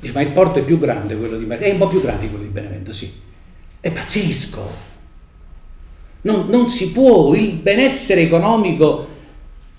Dice, 0.00 0.12
ma 0.14 0.22
il 0.22 0.30
porto 0.30 0.60
è 0.60 0.62
più 0.62 0.78
grande 0.78 1.14
quello 1.18 1.36
di 1.36 1.44
Marsiglia? 1.44 1.68
È 1.68 1.72
un 1.72 1.78
po' 1.78 1.88
più 1.88 2.00
grande 2.00 2.30
quello 2.30 2.44
di 2.44 2.50
Benevento, 2.50 2.90
sì. 2.90 3.12
È 3.80 3.90
pazzesco. 3.90 4.88
Non, 6.22 6.46
non 6.48 6.70
si 6.70 6.90
può, 6.90 7.34
il 7.34 7.52
benessere 7.52 8.22
economico 8.22 9.08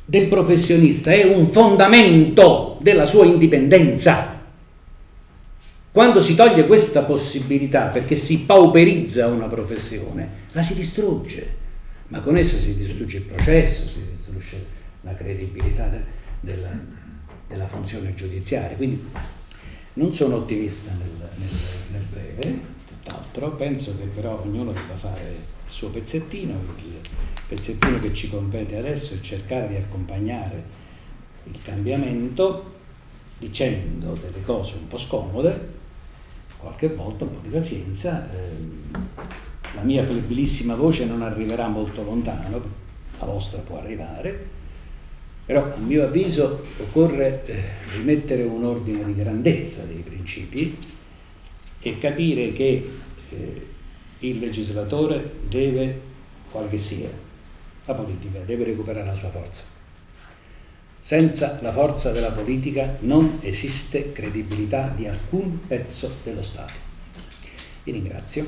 del 0.05 0.28
professionista 0.28 1.12
è 1.12 1.24
un 1.24 1.47
fondamento 1.47 2.78
della 2.82 3.07
sua 3.07 3.26
indipendenza. 3.26 4.31
Quando 5.92 6.22
si 6.22 6.36
toglie 6.36 6.68
questa 6.68 7.04
possibilità 7.04 7.88
perché 7.88 8.16
si 8.16 8.46
pauperizza 8.46 9.28
una 9.28 9.48
professione, 9.48 10.30
la 10.54 10.62
si 10.62 10.74
distrugge, 10.74 11.56
ma 12.08 12.22
con 12.22 12.38
essa 12.38 12.56
si 12.56 12.78
distrugge 12.78 13.18
il 13.18 13.24
processo, 13.24 13.86
si 13.86 14.00
distrugge 14.10 14.66
la 15.02 15.14
credibilità 15.14 15.89
de, 15.89 16.02
della, 16.39 16.72
della, 17.46 17.68
funzione 17.68 18.14
giudiziaria. 18.14 18.78
Quindi 18.78 19.06
non 19.96 20.14
sono 20.14 20.38
ottimista 20.38 20.92
nel, 20.92 21.30
nel, 21.36 21.60
nel 21.92 22.06
breve, 22.10 22.60
tutt'altro, 22.88 23.52
penso 23.56 23.98
che 23.98 24.06
però 24.06 24.42
ognuno 24.46 24.72
debba 24.72 24.96
fare 24.96 25.22
il 25.66 25.72
suo 25.72 25.89
pezzettino, 25.89 26.54
il 26.54 27.10
pezzettino 27.50 28.00
che 28.00 28.14
ci 28.14 28.30
compete 28.30 28.78
adesso 28.78 29.16
è 29.16 29.20
cercare 29.20 29.68
di 29.68 29.76
accompagnare 29.76 30.80
il 31.52 31.60
cambiamento 31.62 32.80
dicendo 33.38 34.14
delle 34.14 34.42
cose 34.46 34.76
un 34.78 34.88
po' 34.88 34.98
scomode, 34.98 35.80
qualche 36.62 36.89
volta 36.89 37.24
un 37.24 37.32
po' 37.32 37.39
di 37.41 37.49
pazienza, 37.49 38.30
eh, 38.32 38.99
la 39.76 39.82
mia 39.82 40.05
flebbilissima 40.05 40.76
voce 40.76 41.05
non 41.05 41.24
arriverà 41.24 41.68
molto 41.68 42.03
lontano, 42.03 42.62
la 43.20 43.26
vostra 43.26 43.59
può 43.59 43.80
arrivare, 43.80 44.47
però 45.45 45.74
a 45.74 45.78
mio 45.78 46.03
avviso 46.03 46.66
occorre 46.78 47.43
eh, 47.45 47.64
rimettere 47.95 48.43
un 48.43 48.64
ordine 48.64 49.03
di 49.03 49.16
grandezza 49.16 49.86
dei 49.86 50.03
principi 50.05 50.78
e 51.82 51.97
capire 51.97 52.53
che 52.53 52.89
eh, 53.30 53.68
il 54.20 54.38
legislatore 54.38 55.34
deve, 55.49 55.99
quale 56.51 56.70
che 56.70 56.78
sia, 56.78 57.09
la 57.86 57.93
politica 57.95 58.39
deve 58.45 58.66
recuperare 58.66 59.07
la 59.07 59.16
sua 59.16 59.30
forza. 59.30 59.81
Senza 61.04 61.58
la 61.62 61.72
forza 61.72 62.12
della 62.12 62.30
politica 62.30 62.97
non 62.99 63.39
esiste 63.41 64.12
credibilità 64.12 64.93
di 64.95 65.08
alcun 65.08 65.60
pezzo 65.68 66.18
dello 66.24 66.43
Stato. 66.43 66.74
Vi 67.84 67.91
ringrazio. 67.91 68.47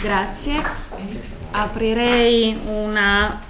Grazie. 0.00 0.62
Aprirei 1.50 2.56
una... 2.66 3.42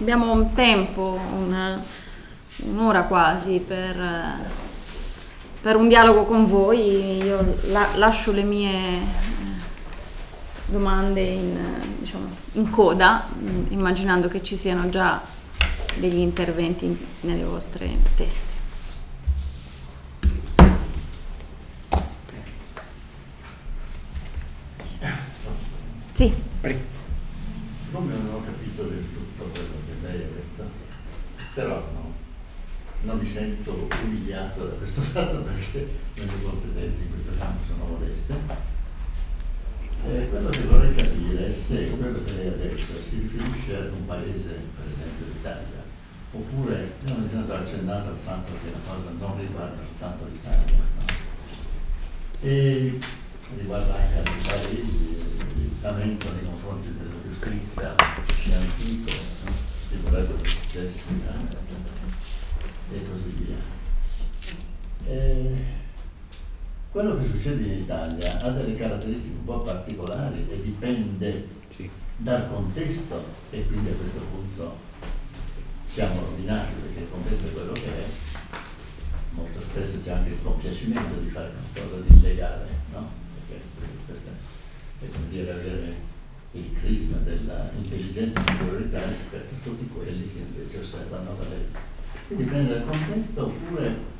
Abbiamo 0.00 0.32
un 0.32 0.54
tempo, 0.54 1.20
una... 1.38 1.80
un'ora 2.64 3.04
quasi 3.04 3.62
per, 3.64 3.96
per 5.60 5.76
un 5.76 5.86
dialogo 5.86 6.24
con 6.24 6.48
voi. 6.48 7.22
Io 7.22 7.58
la... 7.68 7.90
lascio 7.94 8.32
le 8.32 8.42
mie 8.42 9.36
domande 10.68 11.20
in, 11.20 11.58
diciamo, 11.98 12.28
in 12.52 12.70
coda, 12.70 13.26
mm, 13.34 13.66
immaginando 13.70 14.28
che 14.28 14.42
ci 14.42 14.56
siano 14.56 14.88
già 14.90 15.20
degli 15.96 16.18
interventi 16.18 16.96
nelle 17.20 17.44
vostre 17.44 17.88
teste. 18.16 18.56
Sì. 26.12 26.34
Siccome 27.80 28.12
non 28.12 28.34
ho 28.34 28.44
capito 28.44 28.82
del 28.82 29.04
tutto 29.12 29.44
quello 29.44 29.74
che 29.86 30.06
lei 30.06 30.22
ha 30.22 30.26
detto, 30.26 30.64
però 31.54 31.76
no, 31.76 32.12
non 33.02 33.18
mi 33.18 33.26
sento 33.26 33.88
umiliato 34.02 34.66
da 34.66 34.74
questo 34.74 35.00
fatto 35.00 35.42
perché 35.42 35.88
le 36.14 36.24
mie 36.24 36.42
competenze 36.42 37.02
in 37.02 37.12
questo 37.12 37.30
campo 37.38 37.62
sono 37.62 37.84
modeste 37.84 38.34
eh, 40.08 40.28
quello 40.28 40.48
che 40.48 40.62
vorrei 40.62 40.94
capire 40.94 41.50
è 41.50 41.52
se 41.52 41.88
quello 41.90 42.24
che 42.24 42.32
lei 42.32 42.46
ha 42.48 42.52
detto 42.52 42.98
si 42.98 43.20
riferisce 43.20 43.76
ad 43.76 43.92
un 43.92 44.06
paese, 44.06 44.62
per 44.74 44.86
esempio 44.92 45.26
l'Italia, 45.26 45.82
oppure 46.32 46.92
io 47.06 47.14
ogni 47.14 47.30
tanto 47.30 47.52
accennato 47.52 48.08
al 48.08 48.16
fatto 48.16 48.52
che 48.52 48.70
la 48.70 48.92
cosa 48.92 49.10
non 49.18 49.38
riguarda 49.38 49.82
soltanto 49.84 50.26
l'Italia, 50.32 50.76
no? 50.76 51.04
e 52.40 52.98
riguarda 53.56 53.94
anche 53.94 54.18
altri 54.18 54.40
paesi, 54.46 55.16
il 55.56 55.70
lamento 55.82 56.32
nei 56.32 56.44
confronti 56.44 56.94
della 56.96 57.14
giustizia 57.22 57.94
è 57.94 58.54
antico, 58.54 59.10
no? 59.44 59.52
si 59.88 59.96
vorrebbero 60.02 60.38
successi 60.44 61.20
eh? 61.26 62.96
e 62.96 63.10
così 63.10 63.34
via. 63.36 63.76
E 65.04 65.86
quello 66.98 67.16
che 67.16 67.26
succede 67.26 67.62
in 67.62 67.82
Italia 67.82 68.40
ha 68.40 68.50
delle 68.50 68.74
caratteristiche 68.74 69.36
un 69.36 69.44
po' 69.44 69.60
particolari 69.60 70.44
e 70.50 70.60
dipende 70.60 71.46
sì. 71.68 71.88
dal 72.16 72.48
contesto 72.50 73.24
e 73.50 73.64
quindi 73.68 73.90
a 73.90 73.92
questo 73.92 74.18
punto 74.18 74.76
siamo 75.84 76.22
rovinati 76.22 76.72
perché 76.82 76.98
il 76.98 77.06
contesto 77.08 77.46
è 77.46 77.52
quello 77.52 77.70
che 77.70 77.86
è. 77.86 78.04
Molto 79.30 79.60
spesso 79.60 80.00
c'è 80.02 80.10
anche 80.10 80.30
il 80.30 80.42
compiacimento 80.42 81.20
di 81.20 81.28
fare 81.28 81.52
qualcosa 81.72 82.00
di 82.00 82.16
illegale, 82.16 82.66
no? 82.92 83.08
Perché 83.46 83.62
questo 84.04 84.30
è 84.98 85.08
come 85.08 85.28
dire 85.30 85.52
avere 85.52 85.94
il 86.50 86.72
crisma 86.80 87.18
dell'intelligenza 87.18 88.40
e 88.40 88.50
superiorità 88.50 89.06
rispetto 89.06 89.54
a 89.54 89.58
tutti 89.62 89.86
quelli 89.86 90.28
che 90.32 90.38
invece 90.40 90.78
osservano 90.78 91.36
la 91.38 91.48
legge. 91.48 91.78
Quindi 92.26 92.42
dipende 92.42 92.72
dal 92.72 92.88
contesto 92.88 93.44
oppure 93.44 94.16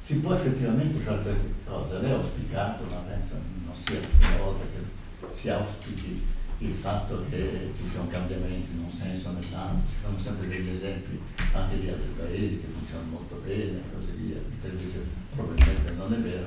si 0.00 0.20
può 0.20 0.32
effettivamente 0.34 0.98
fare 0.98 1.20
queste 1.20 1.52
cose. 1.66 1.98
Lei 2.00 2.10
ha 2.10 2.16
auspicato, 2.16 2.84
ma 2.88 3.04
penso 3.06 3.34
non 3.64 3.74
sia 3.74 4.00
la 4.00 4.06
prima 4.18 4.42
volta 4.42 4.64
che 4.64 5.32
si 5.32 5.50
auspichi 5.50 6.26
il 6.58 6.72
fatto 6.72 7.24
che 7.28 7.70
ci 7.76 7.86
sia 7.86 8.00
un 8.00 8.08
cambiamento 8.08 8.68
in 8.72 8.80
un 8.80 8.90
senso 8.90 9.28
o 9.28 9.32
nell'altro, 9.32 9.88
ci 9.88 9.96
fanno 10.02 10.18
sempre 10.18 10.48
degli 10.48 10.68
esempi 10.68 11.18
anche 11.52 11.78
di 11.78 11.88
altri 11.88 12.08
paesi 12.16 12.60
che 12.60 12.66
funzionano 12.76 13.10
molto 13.10 13.40
bene 13.44 13.78
e 13.78 13.94
così 13.94 14.12
via, 14.12 14.36
invece 14.68 15.04
probabilmente 15.34 15.90
non 15.92 16.12
è 16.12 16.16
vero. 16.16 16.46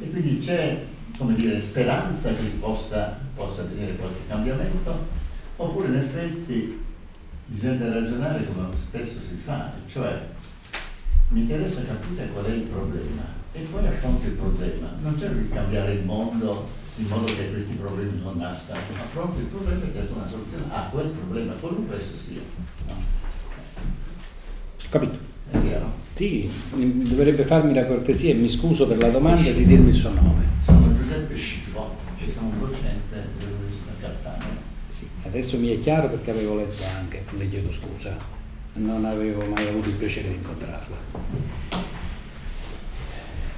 E 0.00 0.10
quindi 0.10 0.38
c'è, 0.38 0.84
come 1.18 1.34
dire, 1.34 1.60
speranza 1.60 2.34
che 2.34 2.46
si 2.46 2.58
possa, 2.58 3.18
possa 3.34 3.62
avvenire 3.62 3.94
qualche 3.96 4.26
cambiamento, 4.26 5.06
oppure 5.56 5.88
in 5.88 5.96
effetti 5.96 6.82
bisogna 7.46 7.92
ragionare 7.92 8.46
come 8.46 8.76
spesso 8.76 9.20
si 9.20 9.34
fa, 9.34 9.72
cioè 9.86 10.38
mi 11.30 11.40
interessa 11.42 11.84
capire 11.84 12.28
qual 12.28 12.44
è 12.46 12.52
il 12.52 12.62
problema 12.62 13.22
e 13.52 13.60
poi 13.70 13.86
affronto 13.86 14.26
il 14.26 14.32
problema. 14.32 14.92
Non 15.02 15.18
cerco 15.18 15.38
di 15.38 15.48
cambiare 15.48 15.92
il 15.92 16.04
mondo 16.04 16.68
in 16.96 17.06
modo 17.06 17.24
che 17.24 17.50
questi 17.50 17.74
problemi 17.74 18.20
non 18.22 18.36
nascano, 18.36 18.80
affronto 18.96 19.40
il 19.40 19.46
problema 19.46 19.86
e 19.86 19.92
cerco 19.92 20.14
una 20.14 20.26
soluzione 20.26 20.64
a 20.70 20.88
quel 20.90 21.08
problema, 21.08 21.52
qualunque 21.54 21.98
esso 21.98 22.16
sia. 22.16 22.40
No? 22.86 22.94
Capito? 24.90 25.18
È 25.50 25.60
chiaro? 25.60 25.98
Sì, 26.14 26.50
dovrebbe 26.74 27.44
farmi 27.44 27.72
la 27.72 27.86
cortesia 27.86 28.32
e 28.32 28.34
mi 28.34 28.48
scuso 28.48 28.86
per 28.86 28.98
la 28.98 29.08
domanda 29.08 29.50
di 29.50 29.64
dirmi 29.64 29.88
il 29.88 29.94
suo 29.94 30.12
nome. 30.12 30.44
Sono 30.60 30.94
Giuseppe 30.94 31.34
Sciffo 31.36 31.94
e 32.18 32.30
sono 32.30 32.48
un 32.48 32.58
docente 32.58 33.28
dell'Università 33.38 33.92
Cattanea. 34.00 34.58
Sì, 34.88 35.08
adesso 35.22 35.56
mi 35.58 35.68
è 35.68 35.78
chiaro 35.78 36.10
perché 36.10 36.32
avevo 36.32 36.56
letto 36.56 36.82
anche, 36.98 37.24
le 37.38 37.48
chiedo 37.48 37.70
scusa 37.70 38.39
non 38.74 39.04
avevo 39.04 39.44
mai 39.46 39.66
avuto 39.66 39.88
il 39.88 39.96
piacere 39.96 40.28
di 40.28 40.34
incontrarla. 40.34 40.96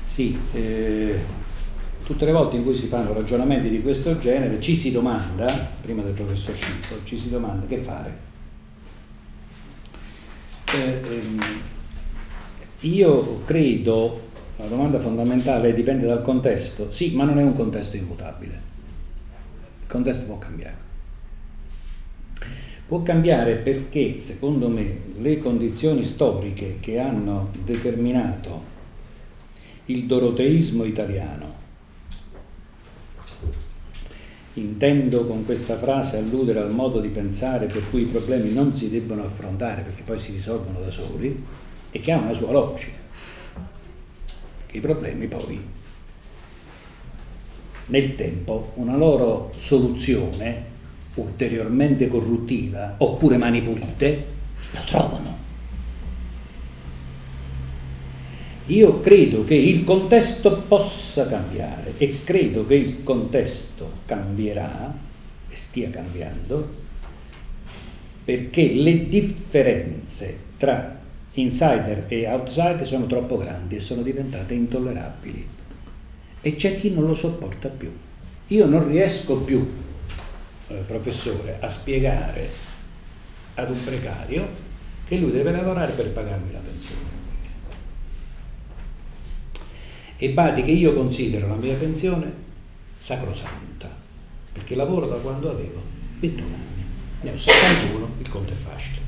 Sì, 0.06 0.38
eh, 0.52 1.18
tutte 2.04 2.24
le 2.24 2.32
volte 2.32 2.56
in 2.56 2.64
cui 2.64 2.74
si 2.74 2.86
fanno 2.86 3.12
ragionamenti 3.12 3.68
di 3.70 3.80
questo 3.80 4.18
genere 4.18 4.60
ci 4.60 4.76
si 4.76 4.90
domanda, 4.90 5.46
prima 5.80 6.02
del 6.02 6.12
professor 6.12 6.54
Scippo, 6.54 7.04
ci 7.04 7.16
si 7.16 7.30
domanda 7.30 7.66
che 7.66 7.78
fare. 7.78 8.30
Eh, 10.74 11.00
ehm, 11.08 11.42
io 12.80 13.42
credo, 13.44 14.28
la 14.56 14.66
domanda 14.66 14.98
fondamentale 14.98 15.72
dipende 15.72 16.06
dal 16.06 16.22
contesto, 16.22 16.90
sì, 16.90 17.14
ma 17.14 17.24
non 17.24 17.38
è 17.38 17.42
un 17.42 17.54
contesto 17.54 17.96
immutabile, 17.96 18.60
il 19.82 19.86
contesto 19.86 20.26
può 20.26 20.38
cambiare. 20.38 20.91
Può 22.92 23.02
cambiare 23.02 23.54
perché, 23.54 24.18
secondo 24.18 24.68
me, 24.68 24.98
le 25.18 25.38
condizioni 25.38 26.04
storiche 26.04 26.76
che 26.78 26.98
hanno 26.98 27.50
determinato 27.64 28.62
il 29.86 30.04
doroteismo 30.04 30.84
italiano, 30.84 31.54
intendo 34.52 35.24
con 35.24 35.46
questa 35.46 35.78
frase 35.78 36.18
alludere 36.18 36.58
al 36.58 36.74
modo 36.74 37.00
di 37.00 37.08
pensare 37.08 37.64
per 37.64 37.88
cui 37.88 38.02
i 38.02 38.04
problemi 38.04 38.52
non 38.52 38.76
si 38.76 38.90
debbono 38.90 39.24
affrontare 39.24 39.80
perché 39.80 40.02
poi 40.02 40.18
si 40.18 40.32
risolvono 40.32 40.78
da 40.78 40.90
soli 40.90 41.42
e 41.90 41.98
che 41.98 42.12
ha 42.12 42.18
una 42.18 42.34
sua 42.34 42.52
logica, 42.52 42.98
che 44.66 44.76
i 44.76 44.80
problemi 44.80 45.28
poi 45.28 45.58
nel 47.86 48.14
tempo 48.16 48.72
una 48.74 48.98
loro 48.98 49.50
soluzione 49.56 50.71
ulteriormente 51.14 52.08
corruttiva 52.08 52.94
oppure 52.98 53.36
mani 53.36 53.62
pulite, 53.62 54.24
la 54.72 54.80
trovano. 54.80 55.40
Io 58.66 59.00
credo 59.00 59.44
che 59.44 59.54
il 59.54 59.84
contesto 59.84 60.62
possa 60.62 61.26
cambiare 61.26 61.94
e 61.98 62.20
credo 62.24 62.64
che 62.64 62.74
il 62.74 63.02
contesto 63.02 63.90
cambierà 64.06 64.94
e 65.48 65.56
stia 65.56 65.90
cambiando 65.90 66.80
perché 68.24 68.72
le 68.72 69.08
differenze 69.08 70.38
tra 70.56 71.00
insider 71.34 72.04
e 72.08 72.26
outsider 72.28 72.86
sono 72.86 73.06
troppo 73.06 73.36
grandi 73.36 73.76
e 73.76 73.80
sono 73.80 74.02
diventate 74.02 74.54
intollerabili 74.54 75.44
e 76.40 76.54
c'è 76.54 76.76
chi 76.76 76.90
non 76.90 77.04
lo 77.04 77.14
sopporta 77.14 77.68
più. 77.68 77.90
Io 78.48 78.66
non 78.66 78.88
riesco 78.88 79.38
più 79.38 79.66
eh, 80.72 80.82
professore 80.86 81.58
a 81.60 81.68
spiegare 81.68 82.48
ad 83.54 83.70
un 83.70 83.84
precario 83.84 84.48
che 85.06 85.16
lui 85.16 85.30
deve 85.30 85.52
lavorare 85.52 85.92
per 85.92 86.10
pagarmi 86.10 86.52
la 86.52 86.58
pensione. 86.58 87.20
E 90.16 90.30
badi 90.30 90.62
che 90.62 90.70
io 90.70 90.94
considero 90.94 91.48
la 91.48 91.56
mia 91.56 91.74
pensione 91.74 92.32
sacrosanta, 92.98 93.90
perché 94.52 94.74
lavoro 94.74 95.06
da 95.06 95.16
quando 95.16 95.50
avevo 95.50 95.82
21 96.20 96.46
anni, 96.46 96.84
ne 97.22 97.32
ho 97.32 97.36
71, 97.36 98.08
il 98.20 98.28
conto 98.28 98.52
è 98.52 98.56
facile. 98.56 99.00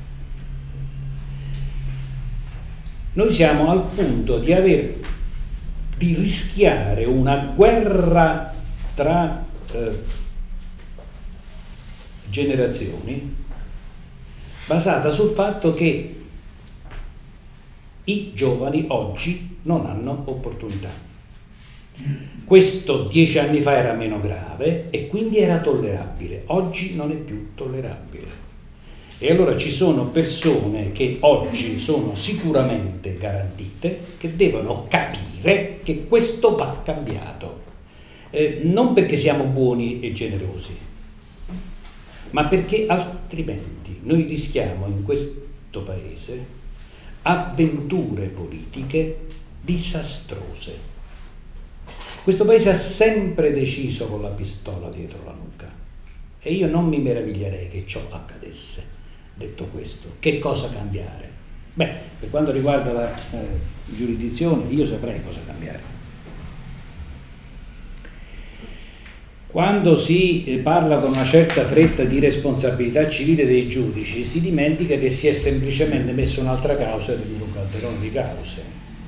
Noi 3.13 3.33
siamo 3.33 3.71
al 3.71 3.85
punto 3.95 4.39
di 4.39 4.53
aver 4.53 4.97
di 5.97 6.15
rischiare 6.15 7.05
una 7.05 7.53
guerra 7.55 8.53
tra 8.95 9.45
eh, 9.73 10.23
generazioni 12.35 13.33
basata 14.67 15.09
sul 15.09 15.35
fatto 15.35 15.73
che 15.73 16.15
i 18.03 18.33
giovani 18.35 18.87
oggi 18.89 19.59
non 19.63 19.87
hanno 19.87 20.23
opportunità. 20.25 20.91
Questo 22.45 23.05
dieci 23.05 23.39
anni 23.39 23.61
fa 23.61 23.77
era 23.77 23.93
meno 23.93 24.21
grave 24.21 24.91
e 24.91 25.07
quindi 25.07 25.39
era 25.39 25.61
tollerabile, 25.61 26.43
oggi 26.47 26.97
non 26.97 27.13
è 27.13 27.15
più 27.15 27.55
tollerabile. 27.55 28.43
E 29.19 29.31
allora 29.31 29.57
ci 29.57 29.71
sono 29.71 30.07
persone 30.07 30.91
che 30.91 31.19
oggi 31.21 31.79
sono 31.79 32.17
sicuramente 32.17 33.17
garantite, 33.17 34.01
che 34.19 34.35
devono 34.35 34.85
capire 34.89 35.79
che 35.85 36.07
questo 36.09 36.57
va 36.57 36.83
cambiato. 36.85 37.63
Eh, 38.31 38.63
non 38.65 38.93
perché 38.93 39.17
siamo 39.17 39.45
buoni 39.45 40.01
e 40.01 40.13
generosi, 40.13 40.77
ma 42.35 42.47
perché 42.47 42.87
altrimenti 42.89 44.01
noi 44.03 44.25
rischiamo 44.25 44.87
in 44.89 45.05
questo 45.05 45.83
paese 45.85 46.63
avventure 47.23 48.27
politiche 48.27 49.27
disastrose. 49.61 50.93
Questo 52.25 52.45
paese 52.45 52.71
ha 52.71 52.75
sempre 52.75 53.53
deciso 53.53 54.09
con 54.09 54.21
la 54.21 54.31
pistola 54.31 54.91
dietro 54.91 55.23
la 55.25 55.33
nuca 55.33 55.71
e 56.41 56.53
io 56.53 56.67
non 56.67 56.89
mi 56.89 56.99
meraviglierei 56.99 57.69
che 57.69 57.85
ciò 57.87 58.01
accadesse. 58.11 58.85
Detto 59.33 59.67
questo, 59.67 60.17
che 60.19 60.41
cosa 60.41 60.69
cambiare? 60.71 61.31
Beh, 61.75 61.91
per 62.19 62.31
quanto 62.31 62.51
riguarda 62.51 62.93
la 62.93 63.15
eh, 63.15 63.47
giurisdizione, 63.87 64.73
io 64.73 64.85
saprei 64.85 65.23
cosa 65.23 65.41
cambiare. 65.47 65.94
Quando 69.55 69.95
si 69.95 70.45
eh, 70.47 70.59
parla 70.59 70.99
con 70.99 71.13
una 71.13 71.23
certa 71.23 71.65
fretta 71.65 72.03
di 72.03 72.19
responsabilità 72.19 73.09
civile 73.09 73.47
dei 73.47 73.69
giudici, 73.69 74.25
si 74.25 74.41
dimentica 74.41 74.97
che 74.97 75.11
si 75.11 75.29
è 75.29 75.35
semplicemente 75.35 76.11
messo 76.11 76.41
un'altra 76.41 76.77
causa 76.77 77.15
di 77.15 77.41
un 77.41 77.53
calderone 77.53 78.01
di 78.01 78.11
cause, 78.11 78.65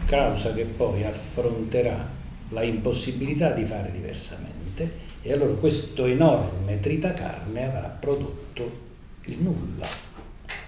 causa 0.06 0.54
che 0.54 0.62
poi 0.62 1.02
affronterà 1.02 2.08
la 2.50 2.62
impossibilità 2.62 3.50
di 3.50 3.64
fare 3.64 3.90
diversamente 3.90 4.88
e 5.20 5.32
allora 5.32 5.52
questo 5.54 6.04
enorme 6.04 6.78
tritacarne 6.78 7.66
avrà 7.66 7.88
prodotto 7.98 8.70
il 9.24 9.38
nulla. 9.40 9.88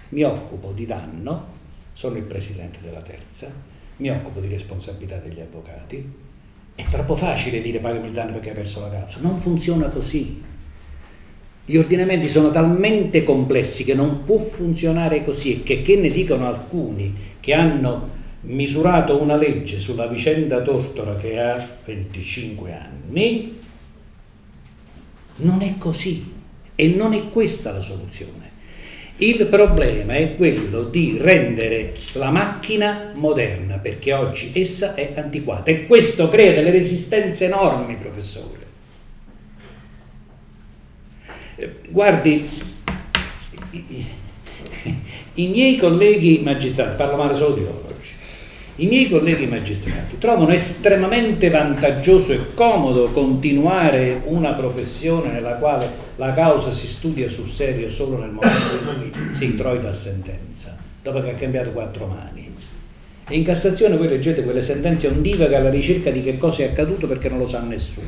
Mi 0.09 0.23
occupo 0.23 0.73
di 0.73 0.85
danno, 0.85 1.53
sono 1.93 2.17
il 2.17 2.23
presidente 2.23 2.79
della 2.81 3.01
terza, 3.01 3.49
mi 3.95 4.11
occupo 4.11 4.41
di 4.41 4.49
responsabilità 4.49 5.15
degli 5.19 5.39
avvocati, 5.39 6.27
è 6.79 6.85
troppo 6.89 7.17
facile 7.17 7.59
dire 7.59 7.79
pagami 7.79 8.07
il 8.07 8.13
danno 8.13 8.31
perché 8.31 8.49
hai 8.49 8.55
perso 8.55 8.79
la 8.79 8.89
causa. 8.89 9.19
Non 9.21 9.41
funziona 9.41 9.89
così. 9.89 10.41
Gli 11.65 11.75
ordinamenti 11.75 12.29
sono 12.29 12.51
talmente 12.51 13.23
complessi 13.23 13.83
che 13.83 13.93
non 13.93 14.23
può 14.23 14.39
funzionare 14.39 15.23
così 15.25 15.55
e 15.55 15.63
che, 15.63 15.81
che 15.81 15.97
ne 15.97 16.09
dicono 16.09 16.47
alcuni 16.47 17.13
che 17.41 17.53
hanno 17.53 18.17
misurato 18.41 19.21
una 19.21 19.35
legge 19.35 19.79
sulla 19.79 20.07
vicenda 20.07 20.61
Tortora 20.61 21.17
che 21.17 21.39
ha 21.39 21.67
25 21.83 22.73
anni, 22.73 23.59
non 25.37 25.61
è 25.61 25.77
così 25.77 26.33
e 26.75 26.87
non 26.87 27.13
è 27.13 27.29
questa 27.29 27.73
la 27.73 27.81
soluzione. 27.81 28.48
Il 29.21 29.47
problema 29.47 30.13
è 30.13 30.37
quello 30.37 30.83
di 30.83 31.17
rendere 31.19 31.93
la 32.13 32.31
macchina 32.31 33.11
moderna, 33.15 33.77
perché 33.77 34.13
oggi 34.13 34.49
essa 34.53 34.95
è 34.95 35.11
antiquata 35.13 35.71
e 35.71 35.87
questo 35.87 36.29
crea 36.29 36.53
delle 36.53 36.71
resistenze 36.71 37.45
enormi, 37.45 37.97
professore. 37.97 38.65
Eh, 41.57 41.75
guardi, 41.89 42.49
i 45.33 45.47
miei 45.47 45.75
colleghi 45.75 46.39
magistrati, 46.41 46.95
parlo 46.95 47.17
male 47.17 47.35
solo 47.35 47.55
di 47.55 47.61
loro 47.61 47.89
oggi, 47.89 48.13
i 48.77 48.87
miei 48.87 49.09
colleghi 49.09 49.47
magistrati 49.47 50.17
trovano 50.17 50.53
estremamente 50.53 51.49
vantaggioso 51.49 52.31
e 52.31 52.53
comodo 52.53 53.11
continuare 53.11 54.21
una 54.27 54.53
professione 54.53 55.29
nella 55.29 55.55
quale 55.55 56.07
la 56.19 56.33
causa 56.33 56.73
si 56.73 56.85
studia 56.85 57.29
sul 57.29 57.47
serio 57.47 57.89
solo 57.89 58.17
nel 58.17 58.31
momento 58.31 58.75
in 58.75 59.11
cui 59.11 59.33
si 59.33 59.45
introita 59.45 59.87
a 59.87 59.93
sentenza, 59.93 60.77
dopo 61.01 61.21
che 61.21 61.31
ha 61.31 61.33
cambiato 61.33 61.71
quattro 61.71 62.07
mani. 62.07 62.53
E 63.25 63.37
in 63.37 63.45
Cassazione 63.45 63.95
voi 63.95 64.09
leggete 64.09 64.43
quelle 64.43 64.61
sentenze 64.61 65.07
ondivaghe 65.07 65.55
alla 65.55 65.69
ricerca 65.69 66.09
di 66.09 66.21
che 66.21 66.37
cosa 66.37 66.63
è 66.63 66.65
accaduto 66.65 67.07
perché 67.07 67.29
non 67.29 67.37
lo 67.37 67.45
sa 67.45 67.61
nessuno. 67.61 68.07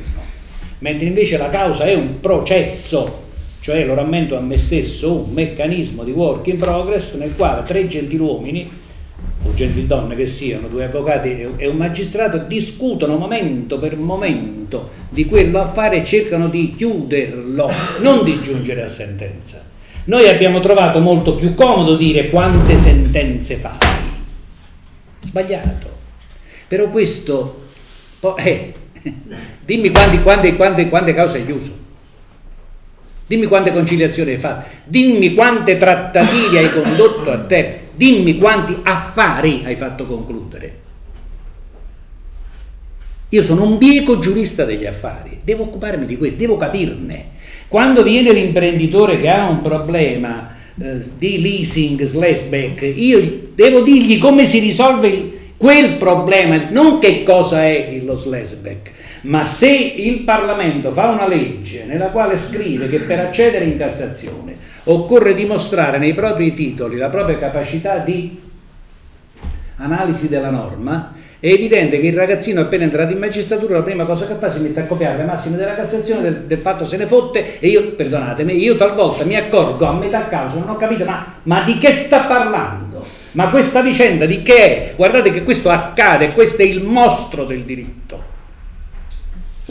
Mentre 0.80 1.06
invece 1.06 1.38
la 1.38 1.48
causa 1.48 1.84
è 1.84 1.94
un 1.94 2.20
processo, 2.20 3.28
cioè 3.60 3.86
lo 3.86 3.94
rammento 3.94 4.36
a 4.36 4.40
me 4.40 4.58
stesso, 4.58 5.14
un 5.14 5.32
meccanismo 5.32 6.04
di 6.04 6.10
work 6.10 6.48
in 6.48 6.56
progress 6.58 7.16
nel 7.16 7.34
quale 7.34 7.62
tre 7.64 7.88
gentiluomini 7.88 8.80
o 9.44 9.54
gentildonne 9.54 10.14
che 10.14 10.26
siano, 10.26 10.68
due 10.68 10.84
avvocati 10.84 11.46
e 11.56 11.66
un 11.66 11.76
magistrato, 11.76 12.38
discutono 12.38 13.16
momento 13.16 13.78
per 13.78 13.96
momento 13.96 14.90
di 15.08 15.26
quello 15.26 15.60
affare 15.60 15.98
e 15.98 16.04
cercano 16.04 16.48
di 16.48 16.74
chiuderlo, 16.76 17.70
non 18.00 18.24
di 18.24 18.40
giungere 18.40 18.82
a 18.82 18.88
sentenza. 18.88 19.64
Noi 20.04 20.28
abbiamo 20.28 20.60
trovato 20.60 21.00
molto 21.00 21.34
più 21.34 21.54
comodo 21.54 21.96
dire 21.96 22.28
quante 22.28 22.76
sentenze 22.76 23.56
fai. 23.56 23.76
Sbagliato. 25.22 25.90
Però 26.68 26.88
questo, 26.88 27.64
eh, 28.36 28.72
dimmi 29.64 29.90
quante, 29.90 30.22
quante, 30.22 30.56
quante, 30.56 30.88
quante 30.88 31.14
cause 31.14 31.38
hai 31.38 31.44
chiuso. 31.44 31.80
Dimmi 33.26 33.46
quante 33.46 33.72
conciliazioni 33.72 34.32
hai 34.32 34.38
fatto. 34.38 34.68
Dimmi 34.84 35.34
quante 35.34 35.78
trattative 35.78 36.58
hai 36.58 36.72
condotto 36.72 37.30
a 37.30 37.38
te 37.38 37.81
dimmi 37.94 38.38
quanti 38.38 38.76
affari 38.82 39.62
hai 39.64 39.76
fatto 39.76 40.06
concludere. 40.06 40.80
Io 43.30 43.42
sono 43.42 43.64
un 43.64 43.78
bieco 43.78 44.18
giurista 44.18 44.64
degli 44.64 44.84
affari, 44.84 45.38
devo 45.42 45.62
occuparmi 45.62 46.04
di 46.04 46.18
questo, 46.18 46.36
devo 46.36 46.58
capirne. 46.58 47.30
Quando 47.68 48.02
viene 48.02 48.32
l'imprenditore 48.32 49.18
che 49.18 49.30
ha 49.30 49.48
un 49.48 49.62
problema 49.62 50.54
eh, 50.78 51.00
di 51.16 51.40
leasing 51.40 52.02
slash 52.02 52.42
back, 52.42 52.82
io 52.94 53.48
devo 53.54 53.80
dirgli 53.80 54.18
come 54.18 54.44
si 54.44 54.58
risolve 54.58 55.08
il, 55.08 55.32
quel 55.56 55.96
problema, 55.96 56.68
non 56.68 56.98
che 56.98 57.22
cosa 57.22 57.64
è 57.64 58.00
lo 58.04 58.16
slash 58.16 58.54
back, 58.54 58.90
ma 59.22 59.44
se 59.44 59.70
il 59.70 60.20
Parlamento 60.24 60.92
fa 60.92 61.08
una 61.08 61.26
legge 61.26 61.84
nella 61.86 62.08
quale 62.08 62.36
scrive 62.36 62.88
che 62.88 62.98
per 62.98 63.20
accedere 63.20 63.64
in 63.64 63.78
Cassazione 63.78 64.56
occorre 64.84 65.34
dimostrare 65.34 65.98
nei 65.98 66.14
propri 66.14 66.54
titoli 66.54 66.96
la 66.96 67.08
propria 67.08 67.38
capacità 67.38 67.98
di 67.98 68.40
analisi 69.76 70.28
della 70.28 70.50
norma, 70.50 71.12
è 71.38 71.48
evidente 71.48 71.98
che 71.98 72.06
il 72.06 72.16
ragazzino 72.16 72.60
appena 72.60 72.84
entrato 72.84 73.12
in 73.12 73.18
magistratura 73.18 73.74
la 73.74 73.82
prima 73.82 74.04
cosa 74.04 74.28
che 74.28 74.34
fa 74.34 74.48
si 74.48 74.60
mette 74.60 74.80
a 74.80 74.86
copiare 74.86 75.16
le 75.16 75.24
massime 75.24 75.56
della 75.56 75.74
Cassazione 75.74 76.22
del, 76.22 76.36
del 76.44 76.58
fatto 76.58 76.84
se 76.84 76.96
ne 76.96 77.06
fotte 77.06 77.58
e 77.58 77.66
io, 77.66 77.90
perdonatemi, 77.92 78.54
io 78.54 78.76
talvolta 78.76 79.24
mi 79.24 79.34
accorgo 79.34 79.86
a 79.86 79.92
metà 79.92 80.28
causa, 80.28 80.58
non 80.60 80.68
ho 80.68 80.76
capito 80.76 81.04
ma, 81.04 81.40
ma 81.42 81.62
di 81.64 81.78
che 81.78 81.90
sta 81.90 82.20
parlando? 82.26 83.04
Ma 83.32 83.50
questa 83.50 83.82
vicenda 83.82 84.24
di 84.24 84.42
che 84.42 84.54
è? 84.54 84.92
Guardate 84.94 85.32
che 85.32 85.42
questo 85.42 85.70
accade, 85.70 86.32
questo 86.32 86.62
è 86.62 86.64
il 86.64 86.82
mostro 86.82 87.44
del 87.44 87.62
diritto. 87.62 88.31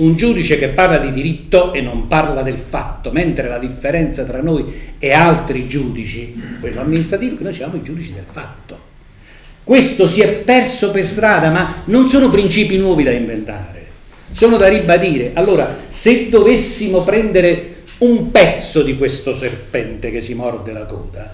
Un 0.01 0.15
giudice 0.15 0.57
che 0.57 0.69
parla 0.69 0.97
di 0.97 1.13
diritto 1.13 1.73
e 1.73 1.81
non 1.81 2.07
parla 2.07 2.41
del 2.41 2.57
fatto, 2.57 3.11
mentre 3.11 3.47
la 3.47 3.59
differenza 3.59 4.23
tra 4.23 4.41
noi 4.41 4.65
e 4.97 5.11
altri 5.11 5.67
giudici, 5.67 6.33
quello 6.59 6.81
amministrativo, 6.81 7.35
è 7.35 7.37
che 7.37 7.43
noi 7.43 7.53
siamo 7.53 7.75
i 7.75 7.83
giudici 7.83 8.11
del 8.11 8.25
fatto. 8.25 8.79
Questo 9.63 10.07
si 10.07 10.21
è 10.21 10.27
perso 10.27 10.89
per 10.89 11.05
strada, 11.05 11.51
ma 11.51 11.83
non 11.85 12.07
sono 12.07 12.31
principi 12.31 12.77
nuovi 12.77 13.03
da 13.03 13.11
inventare, 13.11 13.85
sono 14.31 14.57
da 14.57 14.67
ribadire. 14.67 15.31
Allora, 15.35 15.77
se 15.87 16.29
dovessimo 16.29 17.03
prendere 17.03 17.83
un 17.99 18.31
pezzo 18.31 18.81
di 18.81 18.97
questo 18.97 19.35
serpente 19.35 20.09
che 20.09 20.19
si 20.19 20.33
morde 20.33 20.71
la 20.73 20.85
coda, 20.85 21.31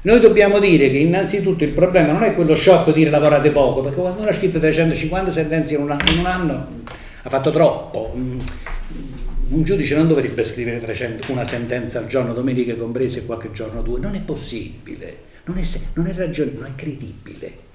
noi 0.00 0.20
dobbiamo 0.20 0.58
dire 0.60 0.90
che 0.90 0.96
innanzitutto 0.96 1.62
il 1.62 1.72
problema 1.72 2.14
non 2.14 2.22
è 2.22 2.34
quello 2.34 2.54
sciocco 2.54 2.90
di 2.90 3.00
dire 3.00 3.10
lavorate 3.10 3.50
poco, 3.50 3.82
perché 3.82 4.00
quando 4.00 4.20
uno 4.22 4.30
ha 4.30 4.32
scritto 4.32 4.58
350 4.58 5.30
sentenze 5.30 5.74
in 5.74 5.82
un 5.82 5.90
anno, 6.24 6.86
ha 7.22 7.28
fatto 7.28 7.50
troppo. 7.50 8.12
Un 8.14 9.62
giudice 9.62 9.96
non 9.96 10.08
dovrebbe 10.08 10.44
scrivere 10.44 10.80
300, 10.80 11.32
una 11.32 11.44
sentenza 11.44 11.98
al 11.98 12.06
giorno, 12.06 12.32
domeniche 12.32 12.76
comprese 12.76 13.24
qualche 13.24 13.50
giorno 13.52 13.82
due, 13.82 13.98
non 13.98 14.14
è 14.14 14.20
possibile 14.20 15.26
non 15.48 15.58
è, 15.58 15.64
non 15.94 16.06
è 16.06 16.12
ragione, 16.12 16.52
non 16.52 16.64
è 16.66 16.74
credibile. 16.74 17.66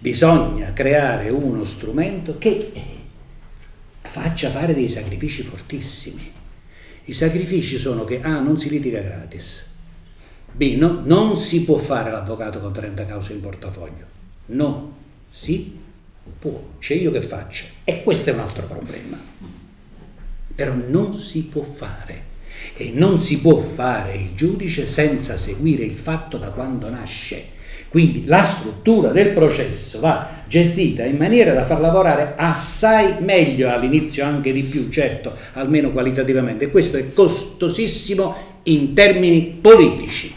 Bisogna 0.00 0.72
creare 0.72 1.28
uno 1.30 1.64
strumento 1.64 2.38
che 2.38 2.72
faccia 4.02 4.50
fare 4.50 4.74
dei 4.74 4.88
sacrifici 4.88 5.42
fortissimi. 5.42 6.32
I 7.04 7.14
sacrifici 7.14 7.78
sono 7.78 8.04
che 8.04 8.20
A 8.20 8.40
non 8.40 8.58
si 8.58 8.68
litiga 8.68 9.00
gratis, 9.00 9.66
B 10.52 10.76
no, 10.76 11.00
non 11.04 11.36
si 11.36 11.64
può 11.64 11.78
fare 11.78 12.10
l'avvocato 12.10 12.60
con 12.60 12.72
30 12.72 13.06
cause 13.06 13.32
in 13.32 13.40
portafoglio, 13.40 14.04
no, 14.46 14.96
si 15.26 15.86
può, 16.38 16.62
c'è 16.78 16.94
io 16.94 17.10
che 17.10 17.22
faccio 17.22 17.64
e 17.84 18.02
questo 18.02 18.30
è 18.30 18.32
un 18.32 18.40
altro 18.40 18.66
problema, 18.66 19.18
però 20.54 20.74
non 20.88 21.14
si 21.14 21.44
può 21.44 21.62
fare 21.62 22.26
e 22.76 22.90
non 22.94 23.18
si 23.18 23.40
può 23.40 23.56
fare 23.58 24.14
il 24.14 24.34
giudice 24.34 24.86
senza 24.86 25.36
seguire 25.36 25.84
il 25.84 25.96
fatto 25.96 26.38
da 26.38 26.50
quando 26.50 26.88
nasce. 26.88 27.56
Quindi 27.88 28.26
la 28.26 28.42
struttura 28.42 29.12
del 29.12 29.30
processo 29.30 30.00
va 30.00 30.28
gestita 30.46 31.04
in 31.04 31.16
maniera 31.16 31.54
da 31.54 31.64
far 31.64 31.80
lavorare 31.80 32.34
assai 32.36 33.14
meglio, 33.20 33.70
all'inizio 33.70 34.24
anche 34.24 34.52
di 34.52 34.62
più, 34.62 34.90
certo, 34.90 35.34
almeno 35.54 35.90
qualitativamente. 35.90 36.70
Questo 36.70 36.98
è 36.98 37.12
costosissimo 37.14 38.60
in 38.64 38.92
termini 38.92 39.58
politici. 39.60 40.34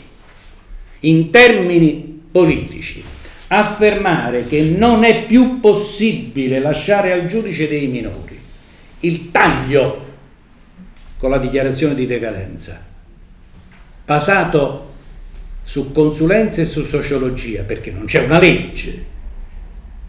In 1.01 1.29
termini 1.29 2.21
politici. 2.31 3.03
Affermare 3.53 4.45
che 4.45 4.61
non 4.61 5.03
è 5.03 5.25
più 5.25 5.59
possibile 5.59 6.59
lasciare 6.59 7.11
al 7.11 7.25
giudice 7.25 7.67
dei 7.67 7.87
minori 7.87 8.39
il 9.01 9.29
taglio 9.29 10.05
con 11.17 11.29
la 11.29 11.37
dichiarazione 11.37 11.93
di 11.93 12.05
decadenza, 12.05 12.81
basato 14.05 14.89
su 15.63 15.91
consulenza 15.91 16.61
e 16.61 16.65
su 16.65 16.83
sociologia, 16.83 17.63
perché 17.63 17.91
non 17.91 18.05
c'è 18.05 18.23
una 18.23 18.39
legge, 18.39 19.05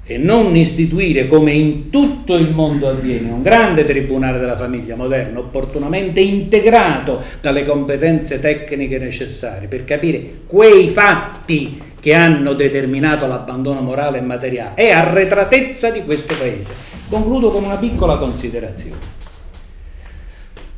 e 0.04 0.18
non 0.18 0.54
istituire 0.54 1.26
come 1.26 1.50
in 1.50 1.90
tutto 1.90 2.36
il 2.36 2.50
mondo 2.50 2.88
avviene 2.88 3.30
un 3.30 3.42
grande 3.42 3.84
tribunale 3.84 4.38
della 4.38 4.56
famiglia 4.56 4.94
moderno, 4.94 5.40
opportunamente 5.40 6.20
integrato 6.20 7.20
dalle 7.40 7.64
competenze 7.64 8.38
tecniche 8.38 8.98
necessarie 8.98 9.66
per 9.66 9.84
capire 9.84 10.42
quei 10.46 10.90
fatti 10.90 11.90
che 12.02 12.14
hanno 12.14 12.54
determinato 12.54 13.28
l'abbandono 13.28 13.80
morale 13.80 14.18
e 14.18 14.22
materiale, 14.22 14.74
è 14.74 14.90
arretratezza 14.90 15.92
di 15.92 16.02
questo 16.02 16.34
paese. 16.34 16.74
Concludo 17.08 17.52
con 17.52 17.62
una 17.62 17.76
piccola 17.76 18.16
considerazione. 18.16 18.98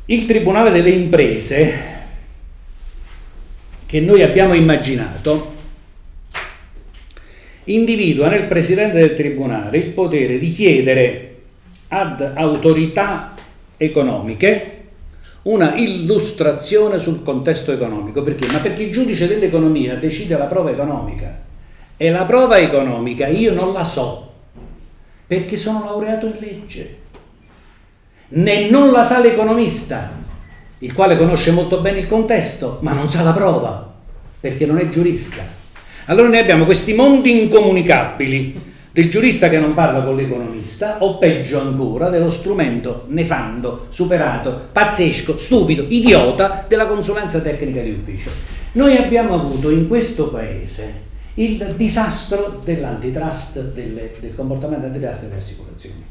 Il 0.05 0.25
Tribunale 0.25 0.69
delle 0.69 0.91
imprese 0.91 1.93
che 3.87 3.99
noi 4.01 4.21
abbiamo 4.21 4.53
immaginato 4.53 5.53
individua 7.63 8.29
nel 8.29 8.43
Presidente 8.43 8.99
del 8.99 9.13
Tribunale 9.13 9.77
il 9.77 9.87
potere 9.87 10.37
di 10.37 10.51
chiedere 10.51 11.35
ad 11.87 12.33
autorità 12.35 13.33
economiche 13.77 14.74
una 15.45 15.75
illustrazione 15.75 16.99
sul 16.99 17.23
contesto 17.23 17.71
economico. 17.71 18.21
Perché? 18.21 18.51
Ma 18.51 18.59
perché 18.59 18.83
il 18.83 18.91
giudice 18.91 19.27
dell'economia 19.27 19.95
decide 19.95 20.37
la 20.37 20.45
prova 20.45 20.71
economica 20.71 21.43
e 21.97 22.09
la 22.11 22.25
prova 22.25 22.57
economica 22.57 23.27
io 23.27 23.53
non 23.53 23.71
la 23.71 23.85
so 23.85 24.31
perché 25.25 25.55
sono 25.55 25.85
laureato 25.85 26.25
in 26.25 26.35
legge 26.39 27.03
né 28.27 28.69
non 28.69 28.91
la 28.91 29.03
sa 29.03 29.19
l'economista, 29.19 30.11
il 30.79 30.93
quale 30.93 31.17
conosce 31.17 31.51
molto 31.51 31.79
bene 31.79 31.99
il 31.99 32.07
contesto, 32.07 32.79
ma 32.81 32.91
non 32.91 33.09
sa 33.09 33.21
la 33.21 33.31
prova, 33.31 33.93
perché 34.39 34.65
non 34.65 34.77
è 34.79 34.89
giurista. 34.89 35.43
Allora 36.05 36.27
noi 36.29 36.39
abbiamo 36.39 36.65
questi 36.65 36.93
mondi 36.93 37.43
incomunicabili 37.43 38.73
del 38.95 39.09
giurista 39.09 39.49
che 39.49 39.59
non 39.59 39.73
parla 39.73 40.03
con 40.03 40.15
l'economista, 40.15 41.03
o 41.03 41.17
peggio 41.17 41.59
ancora, 41.59 42.07
dello 42.07 42.29
strumento 42.29 43.03
nefando, 43.07 43.87
superato, 43.89 44.69
pazzesco, 44.71 45.35
stupido, 45.35 45.83
idiota 45.89 46.63
della 46.65 46.85
consulenza 46.85 47.41
tecnica 47.41 47.81
di 47.81 47.89
ufficio. 47.89 48.29
Noi 48.71 48.95
abbiamo 48.95 49.33
avuto 49.33 49.69
in 49.69 49.89
questo 49.89 50.29
paese 50.29 51.03
il 51.33 51.73
disastro 51.75 52.61
dell'antitrust, 52.63 53.73
delle, 53.73 54.15
del 54.21 54.33
comportamento 54.33 54.85
antitrust 54.85 55.23
delle 55.23 55.39
assicurazioni 55.39 56.05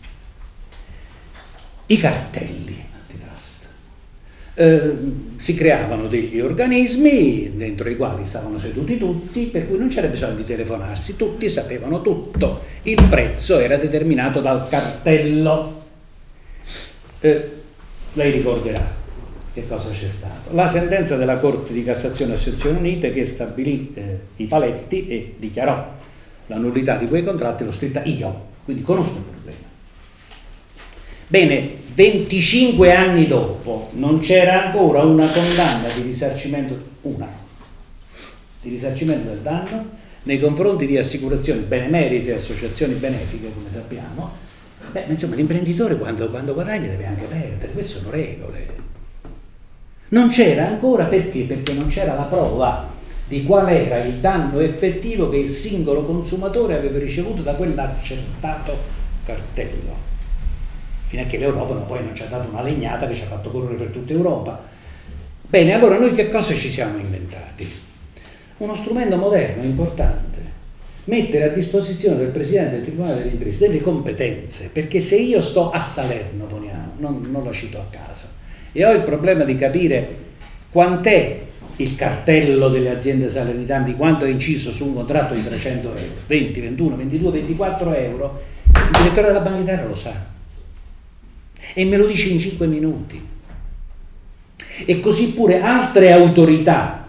i 1.87 1.97
cartelli. 1.97 2.93
Eh, 4.57 4.93
si 5.37 5.55
creavano 5.55 6.07
degli 6.07 6.39
organismi 6.39 7.57
dentro 7.57 7.89
i 7.89 7.97
quali 7.97 8.25
stavano 8.25 8.57
seduti 8.57 8.97
tutti, 8.97 9.47
per 9.47 9.67
cui 9.67 9.79
non 9.79 9.89
c'era 9.89 10.07
bisogno 10.07 10.37
di 10.37 10.45
telefonarsi, 10.45 11.17
tutti 11.17 11.49
sapevano 11.49 12.03
tutto, 12.03 12.61
il 12.83 13.03
prezzo 13.11 13.59
era 13.59 13.77
determinato 13.77 14.41
dal 14.41 14.69
cartello. 14.69 15.83
Eh, 17.19 17.51
lei 18.13 18.31
ricorderà 18.31 19.03
che 19.53 19.67
cosa 19.67 19.91
c'è 19.91 20.09
stato. 20.09 20.55
La 20.55 20.69
sentenza 20.69 21.17
della 21.17 21.39
Corte 21.39 21.73
di 21.73 21.83
Cassazione 21.83 22.35
a 22.35 22.37
Sezioni 22.37 22.79
Unite 22.79 23.11
che 23.11 23.25
stabilì 23.25 23.93
eh, 23.95 24.19
i 24.37 24.47
paletti 24.47 25.09
e 25.09 25.35
dichiarò 25.37 25.95
la 26.47 26.57
nullità 26.57 26.97
di 26.97 27.07
quei 27.07 27.25
contratti, 27.25 27.65
l'ho 27.65 27.73
scritta 27.73 28.03
io, 28.05 28.47
quindi 28.65 28.83
conosco. 28.83 29.34
Bene, 31.35 31.69
25 31.95 32.95
anni 32.95 33.27
dopo 33.27 33.89
non 33.95 34.21
c'era 34.21 34.67
ancora 34.67 35.03
una 35.03 35.27
condanna 35.27 35.89
di 35.93 36.03
risarcimento, 36.03 36.81
una, 37.01 37.29
di 38.61 38.69
risarcimento 38.69 39.31
del 39.31 39.41
danno 39.41 39.85
nei 40.23 40.39
confronti 40.39 40.87
di 40.87 40.97
assicurazioni 40.97 41.63
benemerite 41.63 42.31
e 42.31 42.35
associazioni 42.35 42.95
benefiche, 42.95 43.53
come 43.53 43.67
sappiamo. 43.69 44.31
Beh, 44.93 45.07
insomma, 45.09 45.35
l'imprenditore 45.35 45.99
quando, 45.99 46.31
quando 46.31 46.55
guadagna 46.55 46.87
deve 46.87 47.07
anche 47.07 47.25
perdere, 47.25 47.73
queste 47.73 47.99
sono 47.99 48.11
regole. 48.11 48.69
Non 50.11 50.29
c'era 50.29 50.69
ancora 50.69 51.07
perché? 51.07 51.41
Perché 51.41 51.73
non 51.73 51.89
c'era 51.89 52.15
la 52.15 52.27
prova 52.27 52.93
di 53.27 53.43
qual 53.43 53.69
era 53.71 53.99
il 54.05 54.13
danno 54.21 54.61
effettivo 54.61 55.29
che 55.31 55.39
il 55.39 55.51
singolo 55.51 56.05
consumatore 56.05 56.77
aveva 56.77 57.01
ricevuto 57.01 57.43
da 57.43 57.55
quell'accertato 57.55 58.79
cartello 59.25 60.14
fino 61.15 61.23
a 61.23 61.25
che 61.27 61.39
l'Europa 61.39 61.75
poi 61.75 62.03
non 62.03 62.15
ci 62.15 62.23
ha 62.23 62.27
dato 62.27 62.49
una 62.51 62.63
legnata 62.63 63.07
che 63.07 63.15
ci 63.15 63.23
ha 63.23 63.27
fatto 63.27 63.51
correre 63.51 63.77
per 63.77 63.89
tutta 63.89 64.13
Europa. 64.13 64.61
Bene, 65.43 65.73
allora 65.73 65.97
noi 65.97 66.13
che 66.13 66.29
cosa 66.29 66.53
ci 66.55 66.69
siamo 66.69 66.99
inventati? 66.99 67.83
uno 68.57 68.77
strumento 68.77 69.17
moderno, 69.17 69.65
importante, 69.65 70.39
mettere 71.05 71.45
a 71.45 71.49
disposizione 71.49 72.17
del 72.17 72.29
Presidente 72.29 72.77
del 72.77 72.83
Tribunale 72.83 73.17
delle 73.17 73.31
Imprese 73.31 73.67
delle 73.67 73.81
competenze, 73.81 74.71
perché 74.73 75.01
se 75.01 75.17
io 75.17 75.41
sto 75.41 75.71
a 75.71 75.81
Salerno, 75.81 76.45
poniamo, 76.47 76.93
non, 76.99 77.29
non 77.31 77.45
la 77.45 77.53
cito 77.53 77.79
a 77.79 77.87
caso, 77.91 78.27
e 78.73 78.85
ho 78.85 78.93
il 78.93 79.03
problema 79.03 79.45
di 79.45 79.57
capire 79.57 80.17
quant'è 80.71 81.41
il 81.77 81.97
cartello 81.97 82.69
delle 82.69 82.91
aziende 82.91 83.29
salernitane, 83.29 83.85
di 83.85 83.97
quanto 83.97 84.25
è 84.25 84.29
inciso 84.29 84.73
su 84.73 84.87
un 84.87 84.95
contratto 84.95 85.35
di 85.35 85.45
300 85.45 85.89
euro, 85.89 86.13
20, 86.27 86.61
21, 86.61 86.97
22, 86.97 87.31
24 87.31 87.95
euro, 87.95 88.43
il 88.67 88.99
direttore 88.99 89.27
della 89.27 89.41
Banca 89.41 89.59
d'Italia 89.59 89.87
lo 89.87 89.95
sa 89.97 90.33
e 91.73 91.85
me 91.85 91.97
lo 91.97 92.07
dice 92.07 92.29
in 92.29 92.39
5 92.39 92.67
minuti. 92.67 93.29
E 94.87 95.01
così 95.01 95.33
pure 95.33 95.61
altre 95.61 96.13
autorità 96.13 97.09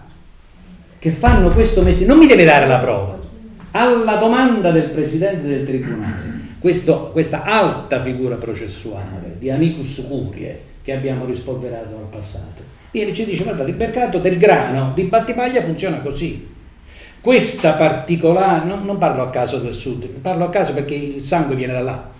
che 0.98 1.10
fanno 1.10 1.50
questo 1.50 1.82
mestiere, 1.82 2.10
non 2.10 2.18
mi 2.18 2.26
deve 2.26 2.44
dare 2.44 2.66
la 2.66 2.78
prova, 2.78 3.18
alla 3.72 4.16
domanda 4.16 4.70
del 4.70 4.90
Presidente 4.90 5.46
del 5.46 5.64
Tribunale, 5.64 6.34
questo, 6.58 7.10
questa 7.12 7.44
alta 7.44 8.00
figura 8.00 8.36
processuale 8.36 9.36
di 9.38 9.50
amicus 9.50 10.06
curie 10.08 10.60
che 10.82 10.92
abbiamo 10.92 11.26
rispolverato 11.26 11.96
nel 11.96 12.06
passato, 12.10 12.62
viene 12.90 13.10
e 13.10 13.14
ci 13.14 13.24
dice 13.24 13.42
guardate 13.42 13.70
il 13.70 13.76
mercato 13.76 14.18
del 14.18 14.38
grano 14.38 14.92
di 14.94 15.02
Battipaglia 15.04 15.62
funziona 15.62 15.98
così. 15.98 16.54
Questa 17.20 17.72
particolare, 17.72 18.66
non, 18.66 18.84
non 18.84 18.98
parlo 18.98 19.22
a 19.22 19.30
caso 19.30 19.58
del 19.58 19.74
sud, 19.74 20.06
parlo 20.06 20.44
a 20.44 20.50
caso 20.50 20.72
perché 20.72 20.94
il 20.94 21.22
sangue 21.22 21.56
viene 21.56 21.72
da 21.72 21.80
là, 21.80 22.10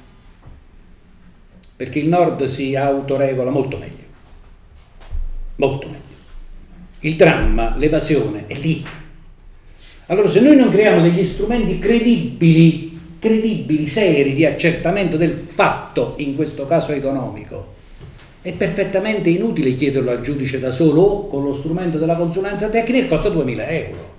perché 1.76 1.98
il 1.98 2.08
nord 2.08 2.44
si 2.44 2.74
autoregola 2.74 3.50
molto 3.50 3.76
meglio, 3.76 4.04
molto 5.56 5.86
meglio. 5.86 6.04
Il 7.00 7.16
dramma, 7.16 7.76
l'evasione 7.76 8.46
è 8.46 8.54
lì. 8.54 8.84
Allora 10.06 10.26
se 10.28 10.40
noi 10.40 10.56
non 10.56 10.70
creiamo 10.70 11.02
degli 11.02 11.22
strumenti 11.22 11.78
credibili, 11.78 12.98
credibili, 13.18 13.86
seri 13.86 14.34
di 14.34 14.46
accertamento 14.46 15.18
del 15.18 15.32
fatto, 15.32 16.14
in 16.18 16.34
questo 16.34 16.66
caso 16.66 16.92
economico, 16.92 17.74
è 18.40 18.52
perfettamente 18.52 19.28
inutile 19.28 19.74
chiederlo 19.74 20.12
al 20.12 20.22
giudice 20.22 20.58
da 20.60 20.70
solo 20.70 21.02
o 21.02 21.26
con 21.26 21.42
lo 21.42 21.52
strumento 21.52 21.98
della 21.98 22.14
consulenza 22.14 22.70
tecnica 22.70 23.08
costa 23.08 23.28
2.000 23.28 23.64
euro. 23.68 24.14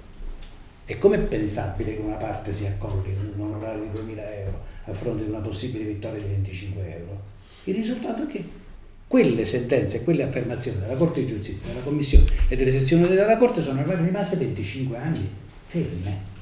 E 0.85 0.97
com'è 0.97 1.17
pensabile 1.19 1.95
che 1.95 2.01
una 2.01 2.15
parte 2.15 2.53
si 2.53 2.65
accolli 2.65 3.15
un 3.35 3.41
onorario 3.41 3.83
di 3.83 4.13
2.000 4.13 4.19
euro 4.43 4.59
a 4.85 4.93
fronte 4.93 5.23
di 5.23 5.29
una 5.29 5.39
possibile 5.39 5.85
vittoria 5.85 6.21
di 6.21 6.27
25 6.27 6.95
euro? 6.97 7.26
Il 7.67 7.75
risultato 7.75 8.23
è 8.23 8.27
che 8.27 8.43
quelle 9.07 9.43
sentenze 9.43 10.03
quelle 10.03 10.23
affermazioni 10.23 10.79
della 10.79 10.95
Corte 10.95 11.19
di 11.19 11.27
Giustizia, 11.27 11.67
della 11.67 11.83
Commissione 11.83 12.25
e 12.47 12.55
delle 12.55 12.71
sezioni 12.71 13.05
della 13.07 13.35
Corte 13.35 13.61
sono 13.61 13.83
rimaste 13.83 14.37
25 14.37 14.97
anni 14.97 15.29
ferme. 15.65 16.35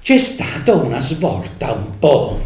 C'è 0.00 0.16
stata 0.16 0.74
una 0.74 1.00
svolta 1.00 1.72
un 1.72 1.98
po' 1.98 2.40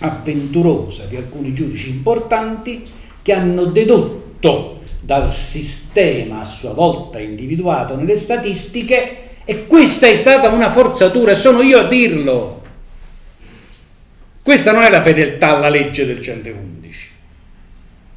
avventurosa 0.00 1.04
di 1.04 1.16
alcuni 1.16 1.54
giudici 1.54 1.88
importanti 1.88 2.84
che 3.22 3.32
hanno 3.32 3.64
dedotto 3.64 4.80
dal 5.00 5.32
sistema 5.32 6.40
a 6.40 6.44
sua 6.44 6.74
volta 6.74 7.20
individuato 7.20 7.96
nelle 7.96 8.18
statistiche 8.18 9.16
e 9.46 9.66
questa 9.66 10.08
è 10.08 10.14
stata 10.14 10.50
una 10.50 10.70
forzatura, 10.72 11.32
sono 11.32 11.62
io 11.62 11.80
a 11.80 11.84
dirlo. 11.84 12.57
Questa 14.48 14.72
non 14.72 14.82
è 14.82 14.88
la 14.88 15.02
fedeltà 15.02 15.58
alla 15.58 15.68
legge 15.68 16.06
del 16.06 16.22
111. 16.22 17.10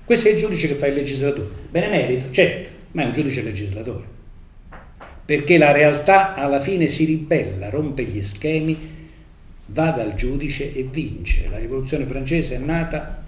Questo 0.06 0.30
è 0.30 0.32
il 0.32 0.38
giudice 0.38 0.70
che 0.70 0.76
fa 0.76 0.88
il 0.88 0.94
legislatore. 0.94 1.50
Benemerito, 1.70 2.32
certo, 2.32 2.70
ma 2.92 3.02
è 3.02 3.06
un 3.08 3.12
giudice 3.12 3.42
legislatore. 3.42 4.06
Perché 5.26 5.58
la 5.58 5.74
realtà 5.74 6.34
alla 6.36 6.62
fine 6.62 6.88
si 6.88 7.04
ribella, 7.04 7.70
rompe 7.70 8.04
gli 8.04 8.22
schemi 8.22 8.78
va 9.66 9.90
dal 9.90 10.16
giudice 10.16 10.74
e 10.74 10.84
vince. 10.84 11.50
La 11.50 11.58
rivoluzione 11.58 12.06
francese 12.06 12.56
è 12.56 12.60
nata 12.60 13.22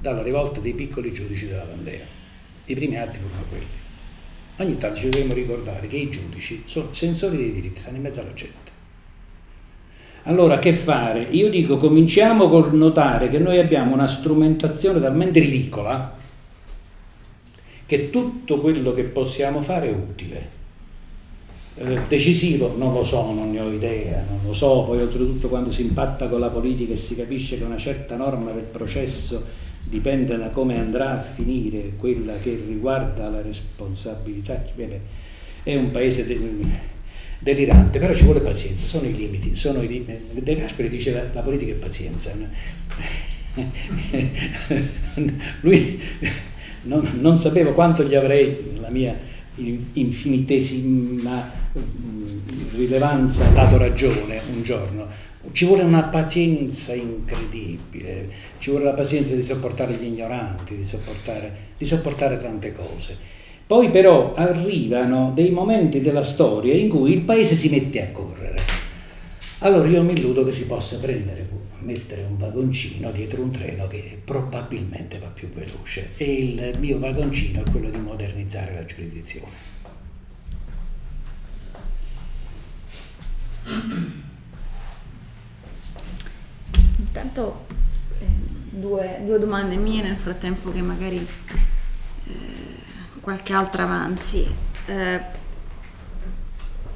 dalla 0.00 0.22
rivolta 0.22 0.60
dei 0.60 0.72
piccoli 0.72 1.12
giudici 1.12 1.46
della 1.46 1.66
Vandea. 1.66 2.06
I 2.64 2.74
primi 2.74 2.98
atti 2.98 3.18
furono 3.18 3.44
quelli. 3.50 3.66
Ogni 4.60 4.76
tanto 4.76 4.98
ci 4.98 5.10
dobbiamo 5.10 5.34
ricordare 5.34 5.86
che 5.88 5.96
i 5.96 6.08
giudici 6.08 6.62
sono 6.64 6.94
sensori 6.94 7.36
dei 7.36 7.52
diritti, 7.52 7.80
stanno 7.80 7.96
in 7.96 8.02
mezzo 8.02 8.22
alla 8.22 8.32
gente. 8.32 8.71
Allora, 10.24 10.60
che 10.60 10.72
fare? 10.72 11.26
Io 11.30 11.50
dico, 11.50 11.78
cominciamo 11.78 12.48
col 12.48 12.72
notare 12.74 13.28
che 13.28 13.38
noi 13.38 13.58
abbiamo 13.58 13.92
una 13.92 14.06
strumentazione 14.06 15.00
talmente 15.00 15.40
ridicola 15.40 16.20
che 17.86 18.10
tutto 18.10 18.60
quello 18.60 18.92
che 18.92 19.02
possiamo 19.02 19.62
fare 19.62 19.88
è 19.88 19.92
utile. 19.92 20.60
Eh, 21.74 22.00
decisivo? 22.06 22.74
Non 22.76 22.92
lo 22.92 23.02
so, 23.02 23.32
non 23.32 23.50
ne 23.50 23.60
ho 23.60 23.70
idea, 23.70 24.24
non 24.28 24.38
lo 24.44 24.52
so, 24.52 24.84
poi 24.84 25.00
oltretutto 25.00 25.48
quando 25.48 25.72
si 25.72 25.82
impatta 25.82 26.28
con 26.28 26.38
la 26.38 26.50
politica 26.50 26.92
e 26.92 26.96
si 26.96 27.16
capisce 27.16 27.58
che 27.58 27.64
una 27.64 27.78
certa 27.78 28.14
norma 28.14 28.52
del 28.52 28.62
processo 28.62 29.44
dipende 29.84 30.36
da 30.36 30.50
come 30.50 30.78
andrà 30.78 31.18
a 31.18 31.20
finire 31.20 31.94
quella 31.98 32.34
che 32.38 32.62
riguarda 32.66 33.28
la 33.28 33.42
responsabilità, 33.42 34.64
è 35.64 35.74
un 35.74 35.90
paese 35.90 36.26
de- 36.26 36.90
delirante, 37.42 37.98
però 37.98 38.14
ci 38.14 38.24
vuole 38.24 38.40
pazienza, 38.40 38.86
sono 38.86 39.06
i 39.06 39.16
limiti, 39.16 39.56
sono 39.56 39.82
i 39.82 39.88
limiti. 39.88 40.40
De 40.40 40.56
Gasperi 40.56 40.88
diceva 40.88 41.24
la 41.32 41.40
politica 41.40 41.72
è 41.72 41.74
pazienza. 41.74 42.32
Lui 45.60 46.00
non, 46.82 47.18
non 47.20 47.36
sapevo 47.36 47.72
quanto 47.72 48.04
gli 48.04 48.14
avrei, 48.14 48.78
la 48.80 48.90
mia 48.90 49.18
infinitesima 49.54 51.50
mm, 51.76 52.38
rilevanza 52.76 53.48
dato 53.48 53.76
ragione 53.76 54.40
un 54.52 54.62
giorno. 54.62 55.06
Ci 55.50 55.64
vuole 55.64 55.82
una 55.82 56.04
pazienza 56.04 56.94
incredibile, 56.94 58.28
ci 58.58 58.70
vuole 58.70 58.84
la 58.84 58.92
pazienza 58.92 59.34
di 59.34 59.42
sopportare 59.42 59.94
gli 59.94 60.04
ignoranti, 60.04 60.76
di 60.76 60.84
sopportare, 60.84 61.70
di 61.76 61.84
sopportare 61.84 62.40
tante 62.40 62.72
cose. 62.72 63.31
Poi 63.66 63.90
però 63.90 64.34
arrivano 64.34 65.32
dei 65.34 65.50
momenti 65.50 66.00
della 66.00 66.22
storia 66.22 66.74
in 66.74 66.88
cui 66.88 67.12
il 67.12 67.22
paese 67.22 67.54
si 67.54 67.70
mette 67.70 68.02
a 68.02 68.10
correre. 68.10 68.60
Allora 69.60 69.88
io 69.88 70.02
mi 70.02 70.12
illudo 70.12 70.44
che 70.44 70.52
si 70.52 70.66
possa 70.66 70.98
prendere 70.98 71.52
mettere 71.82 72.22
un 72.22 72.36
vagoncino 72.36 73.10
dietro 73.10 73.42
un 73.42 73.50
treno 73.50 73.86
che 73.86 74.20
probabilmente 74.24 75.18
va 75.18 75.26
più 75.28 75.48
veloce 75.48 76.12
e 76.16 76.32
il 76.32 76.78
mio 76.78 76.98
vagoncino 76.98 77.62
è 77.62 77.70
quello 77.70 77.90
di 77.90 77.98
modernizzare 77.98 78.74
la 78.74 78.84
giurisdizione. 78.84 79.70
Intanto 86.98 87.66
eh, 88.18 88.24
due, 88.70 89.20
due, 89.24 89.38
domande 89.38 89.76
mie 89.76 90.02
nel 90.02 90.16
frattempo 90.16 90.72
che 90.72 90.82
magari 90.82 91.16
eh, 91.16 92.30
qualche 93.22 93.54
altra 93.54 93.84
avanzi. 93.84 94.46
Eh, 94.84 95.20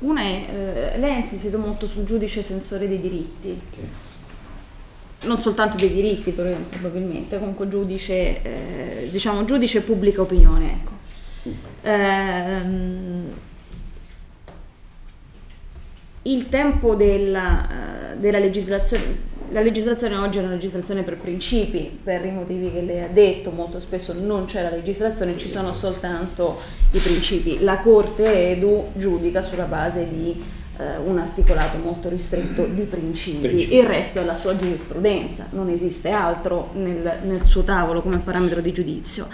una 0.01 0.20
è, 0.20 0.93
eh, 0.95 0.99
lei 0.99 1.14
ha 1.14 1.18
insistito 1.18 1.57
molto 1.57 1.87
sul 1.87 2.05
giudice 2.05 2.43
sensore 2.43 2.87
dei 2.87 3.01
diritti. 3.01 3.59
Sì 3.72 4.05
non 5.22 5.41
soltanto 5.41 5.77
dei 5.77 5.93
diritti 5.93 6.31
probabilmente, 6.31 7.39
comunque 7.39 7.68
giudice, 7.68 8.43
eh, 8.43 9.09
diciamo 9.11 9.45
giudice 9.45 9.83
pubblica 9.83 10.20
opinione. 10.20 10.72
Ecco. 10.72 10.93
Eh, 11.83 13.45
il 16.22 16.49
tempo 16.49 16.95
della, 16.95 17.68
uh, 17.68 18.18
della, 18.18 18.39
legislazione, 18.39 19.05
la 19.51 19.61
legislazione 19.61 20.16
oggi 20.16 20.38
è 20.38 20.42
una 20.42 20.51
legislazione 20.51 21.03
per 21.03 21.16
principi, 21.16 21.99
per 22.03 22.24
i 22.24 22.32
motivi 22.32 22.70
che 22.70 22.80
lei 22.80 23.03
ha 23.03 23.09
detto, 23.09 23.51
molto 23.51 23.78
spesso 23.78 24.12
non 24.12 24.47
c'è 24.47 24.62
la 24.62 24.70
legislazione, 24.70 25.36
ci 25.38 25.49
sono 25.49 25.72
soltanto 25.72 26.61
i 26.92 26.99
principi. 26.99 27.62
La 27.62 27.78
Corte 27.78 28.51
Edu 28.51 28.90
giudica 28.94 29.42
sulla 29.42 29.64
base 29.64 30.09
di 30.09 30.42
eh, 30.79 30.99
un 30.99 31.18
articolato 31.18 31.79
molto 31.79 32.09
ristretto 32.09 32.66
di 32.66 32.83
principi. 32.83 33.49
principi. 33.49 33.74
il 33.77 33.85
resto 33.85 34.20
è 34.20 34.24
la 34.24 34.35
sua 34.35 34.57
giurisprudenza, 34.57 35.49
non 35.53 35.68
esiste 35.68 36.11
altro 36.11 36.70
nel, 36.74 37.20
nel 37.22 37.45
suo 37.45 37.62
tavolo 37.62 38.03
come 38.03 38.18
parametro 38.18 38.61
di 38.61 38.72
giudizio. 38.72 39.27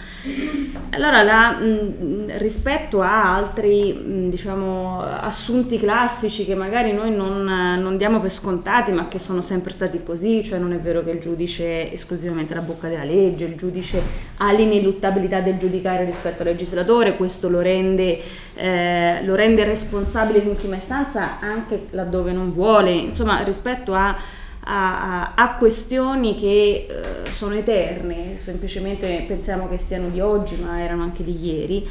Allora, 0.90 1.22
la, 1.22 1.53
mh, 1.53 2.38
rispetto 2.38 3.01
a 3.01 3.34
altri 3.34 3.93
mh, 3.93 4.28
diciamo, 4.28 5.01
assunti 5.01 5.78
classici 5.78 6.45
che 6.45 6.55
magari 6.55 6.93
noi 6.93 7.11
non, 7.14 7.45
non, 7.45 7.97
diamo 7.97 8.20
per 8.20 8.30
scontati, 8.30 8.93
ma 8.93 9.09
che 9.09 9.18
sono 9.18 9.40
sempre 9.40 9.72
stati 9.72 10.03
così, 10.03 10.45
cioè 10.45 10.59
non 10.59 10.72
è 10.72 10.78
vero 10.78 11.03
che 11.03 11.11
il 11.11 11.18
giudice 11.18 11.88
è 11.88 11.93
esclusivamente 11.93 12.55
la 12.55 12.61
bocca 12.61 12.88
della 12.88 13.05
legge, 13.05 13.45
il 13.45 13.57
giudice 13.57 14.01
ha 14.36 14.53
l'ineluttabilità 14.53 15.40
del 15.40 15.57
giudicare 15.57 16.05
rispetto 16.05 16.43
al 16.43 16.49
legislatore, 16.49 17.16
questo 17.16 17.49
lo 17.49 17.61
rende, 17.61 18.20
eh, 18.55 19.24
lo 19.24 19.34
rende 19.34 19.64
responsabile 19.64 20.38
in 20.38 20.49
ultima 20.49 20.76
istanza 20.76 21.32
anche 21.41 21.87
laddove 21.91 22.33
non 22.33 22.53
vuole, 22.53 22.93
insomma 22.93 23.43
rispetto 23.43 23.95
a, 23.95 24.16
a, 24.64 25.33
a 25.35 25.55
questioni 25.57 26.37
che 26.37 26.87
eh, 26.89 27.33
sono 27.33 27.55
eterne, 27.55 28.37
semplicemente 28.37 29.24
pensiamo 29.26 29.68
che 29.68 29.78
siano 29.78 30.09
di 30.09 30.20
oggi 30.20 30.57
ma 30.57 30.80
erano 30.80 31.03
anche 31.03 31.24
di 31.24 31.37
ieri. 31.45 31.89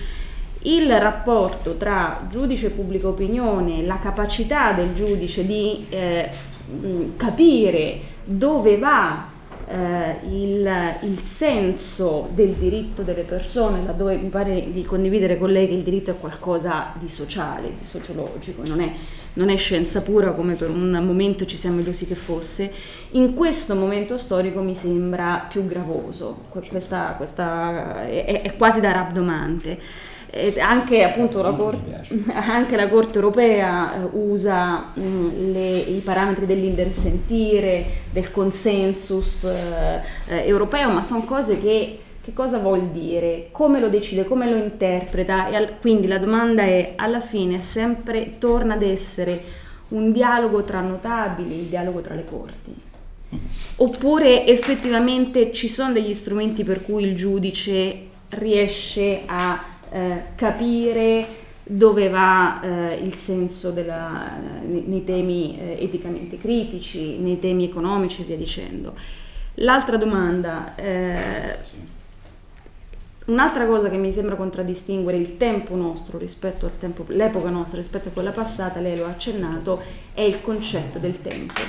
il 0.64 1.00
rapporto 1.00 1.76
tra 1.76 2.26
giudice 2.30 2.68
e 2.68 2.70
pubblica 2.72 3.08
opinione, 3.08 3.84
la 3.84 4.00
capacità 4.00 4.74
del 4.74 4.94
giudice 4.94 5.46
di 5.46 5.86
eh, 5.89 6.30
capire 7.18 8.00
dove 8.24 8.78
va 8.78 9.30
eh, 9.72 10.18
il, 10.24 10.70
il, 11.04 11.20
senso 11.20 12.30
del 12.34 12.52
diritto 12.52 13.04
delle 13.04 13.24
persone, 13.24 13.84
laddove 13.86 14.18
mi 14.18 14.30
pare 14.30 14.70
di 14.70 14.84
condividere 14.84 15.38
con 15.38 15.50
lei 15.50 15.68
che 15.68 15.74
il 15.74 15.84
diritto 15.84 16.12
è 16.12 16.18
qualcosa 16.18 16.94
di 17.00 17.08
sociale, 17.08 17.70
di 17.80 17.86
sociologico, 17.86 18.64
non 18.66 18.82
è, 18.82 18.92
non 19.34 19.49
è 19.49 19.55
scienza 19.55 20.01
pura 20.01 20.32
come 20.32 20.55
per 20.55 20.69
un 20.69 20.91
momento 21.05 21.45
ci 21.45 21.57
siamo 21.57 21.79
illusi 21.79 22.05
che 22.05 22.15
fosse, 22.15 22.71
in 23.11 23.34
questo 23.34 23.75
momento 23.75 24.17
storico 24.17 24.61
mi 24.61 24.75
sembra 24.75 25.45
più 25.49 25.65
gravoso, 25.65 26.41
questa, 26.49 27.13
questa 27.17 28.05
è, 28.05 28.41
è 28.41 28.55
quasi 28.55 28.79
da 28.79 28.91
rabdomante. 28.91 29.79
Anche 30.61 31.03
appunto 31.03 31.41
la 31.41 31.51
corte, 31.51 32.05
anche 32.32 32.77
la 32.77 32.88
Corte 32.88 33.15
europea 33.15 33.95
eh, 33.95 34.09
usa 34.13 34.91
mh, 34.93 35.51
le, 35.51 35.77
i 35.77 35.99
parametri 35.99 36.45
dell'indensentire, 36.45 37.86
del 38.11 38.32
consensus 38.32 39.43
eh, 39.43 40.01
eh, 40.27 40.47
europeo, 40.47 40.89
ma 40.89 41.03
sono 41.03 41.25
cose 41.25 41.59
che 41.59 41.99
che 42.24 42.34
cosa 42.34 42.59
vuol 42.59 42.89
dire, 42.89 43.47
come 43.51 43.80
lo 43.80 43.89
decide, 43.89 44.26
come 44.26 44.49
lo 44.49 44.55
interpreta 44.55 45.47
e 45.49 45.55
al, 45.55 45.80
quindi 45.80 46.07
la 46.07 46.19
domanda 46.19 46.63
è 46.63 46.93
alla 46.95 47.19
fine 47.19 47.57
sempre 47.57 48.38
torna 48.38 48.76
ad 48.76 48.84
essere 48.84 49.43
un 49.89 50.11
dialogo 50.11 50.63
tra 50.63 50.82
notabili, 50.82 51.61
il 51.61 51.65
dialogo 51.65 52.01
tra 52.01 52.13
le 52.13 52.24
corti. 52.24 52.76
Oppure 53.78 54.45
effettivamente 54.45 55.51
ci 55.51 55.67
sono 55.67 55.93
degli 55.93 56.13
strumenti 56.13 56.63
per 56.63 56.84
cui 56.84 57.03
il 57.03 57.15
giudice 57.15 58.07
riesce 58.30 59.22
a 59.26 59.63
eh, 59.89 60.24
capire 60.36 61.39
dove 61.63 62.09
va 62.09 62.61
eh, 62.61 62.99
il 63.01 63.15
senso 63.15 63.72
della, 63.72 64.38
nei 64.63 65.03
temi 65.03 65.57
eh, 65.57 65.78
eticamente 65.80 66.38
critici, 66.38 67.17
nei 67.17 67.39
temi 67.39 67.63
economici 67.63 68.22
e 68.22 68.26
via 68.26 68.38
dicendo. 68.38 68.93
L'altra 69.55 69.97
domanda, 69.97 70.76
eh, 70.76 71.57
un'altra 73.26 73.65
cosa 73.65 73.89
che 73.89 73.97
mi 73.97 74.11
sembra 74.11 74.36
contraddistinguere 74.36 75.17
il 75.17 75.38
tempo 75.38 75.76
nostro 75.76 76.17
rispetto 76.17 76.65
al 76.65 76.78
tempo, 76.78 77.05
l'epoca 77.07 77.49
nostra 77.49 77.78
rispetto 77.78 78.09
a 78.09 78.11
quella 78.11 78.32
passata, 78.32 78.80
lei 78.80 78.97
lo 78.97 79.05
ha 79.05 79.09
accennato, 79.09 79.82
è 80.13 80.22
il 80.22 80.41
concetto 80.41 80.99
del 80.99 81.22
tempo. 81.22 81.61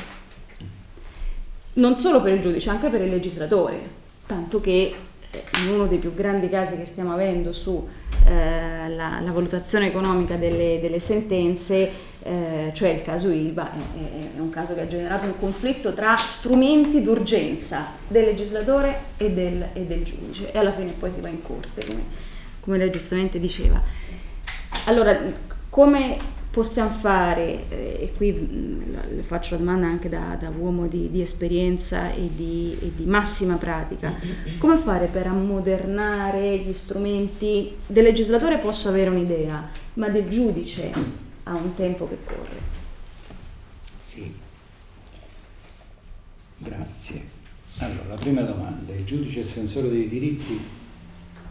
Non 1.75 1.97
solo 1.99 2.21
per 2.21 2.35
il 2.35 2.41
giudice, 2.41 2.71
anche 2.71 2.89
per 2.89 3.01
il 3.03 3.09
legislatore, 3.09 3.81
tanto 4.27 4.61
che 4.61 4.95
eh, 5.31 5.43
in 5.65 5.71
uno 5.71 5.87
dei 5.87 5.99
più 5.99 6.15
grandi 6.15 6.49
casi 6.49 6.77
che 6.77 6.85
stiamo 6.85 7.13
avendo 7.13 7.53
su 7.53 7.87
eh, 8.27 8.95
valutazione 9.33 9.87
economica 9.87 10.37
delle, 10.37 10.79
delle 10.81 11.01
sentenze, 11.01 12.11
eh, 12.23 12.71
cioè 12.73 12.91
il 12.91 13.03
caso 13.03 13.31
Ilva, 13.31 13.71
è, 13.73 14.37
è, 14.37 14.41
un 14.41 14.51
caso 14.51 14.75
che 14.75 14.83
ha 14.83 14.87
generato 14.87 15.27
un 15.27 15.39
conflitto 15.39 15.93
tra 15.93 16.17
strumenti 16.17 17.03
d'urgenza 17.03 17.87
del 18.07 18.25
legislatore 18.25 19.01
e 19.17 19.31
del, 19.33 19.69
e 19.73 19.85
del 19.85 20.05
giudice 20.05 20.53
e 20.53 20.59
alla 20.59 20.73
fine 20.73 20.93
poi 20.93 21.11
si 21.11 21.21
va 21.21 21.29
in 21.29 21.43
corte, 21.43 21.85
come, 21.85 22.03
come 22.61 22.79
lei 22.79 22.91
giustamente 22.91 23.41
diceva. 23.41 23.83
Allora, 24.87 25.19
come 25.69 26.17
possiamo 26.51 26.91
fare, 26.91 27.65
eh, 27.71 27.99
e 28.01 28.13
qui 28.15 28.31
mm, 28.31 28.83
le 29.17 29.23
faccio 29.23 29.55
la 29.55 29.61
domanda 29.61 29.87
anche 29.87 30.09
da, 30.09 30.37
da 30.39 30.53
uomo 30.57 30.87
di, 30.87 31.11
di 31.11 31.23
esperienza 31.23 32.13
e 32.13 32.29
di, 32.33 32.77
e 32.81 32.93
di, 32.95 33.05
massima 33.05 33.57
pratica, 33.57 34.15
come 34.59 34.77
fare 34.77 35.07
per 35.07 35.27
ammodernare 35.27 36.59
gli 36.59 36.73
strumenti? 36.73 37.75
Del 37.87 38.05
legislatore 38.05 38.59
posso 38.59 38.91
avere 38.91 39.11
un'idea, 39.11 39.69
ma 39.95 40.09
del 40.09 40.29
giudice 40.29 41.31
ha 41.45 41.55
un 41.55 41.75
tempo 41.75 42.09
che 42.09 42.19
corre. 42.25 42.61
Sì. 44.09 44.35
Grazie. 46.59 47.41
Allora, 47.79 48.09
la 48.09 48.15
prima 48.15 48.43
domanda, 48.43 48.93
il 48.93 49.05
giudice 49.05 49.41
estensore 49.41 49.89
dei 49.89 50.09
diritti 50.09 50.61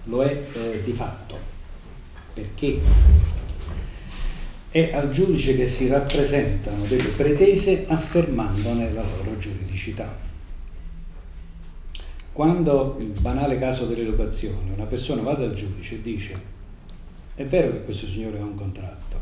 lo 0.05 0.23
è 0.23 0.43
eh, 0.53 0.81
di 0.83 0.91
fatto, 0.93 1.37
perché 2.33 2.79
è 4.69 4.93
al 4.93 5.09
giudice 5.09 5.55
che 5.55 5.67
si 5.67 5.87
rappresentano 5.87 6.85
delle 6.85 7.09
pretese 7.09 7.85
affermandone 7.87 8.93
la 8.93 9.03
loro 9.03 9.37
giuridicità. 9.37 10.29
Quando 12.31 12.95
il 12.99 13.19
banale 13.19 13.59
caso 13.59 13.85
dell'educazione, 13.85 14.71
una 14.73 14.85
persona 14.85 15.21
va 15.21 15.33
dal 15.33 15.53
giudice 15.53 15.95
e 15.95 16.01
dice 16.01 16.59
è 17.35 17.45
vero 17.45 17.71
che 17.71 17.83
questo 17.83 18.05
signore 18.05 18.39
ha 18.39 18.43
un 18.43 18.55
contratto, 18.55 19.19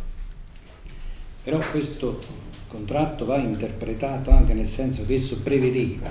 però 1.43 1.59
questo 1.71 2.19
contratto 2.67 3.25
va 3.25 3.37
interpretato 3.37 4.31
anche 4.31 4.53
nel 4.53 4.67
senso 4.67 5.05
che 5.05 5.15
esso 5.15 5.39
prevedeva 5.39 6.09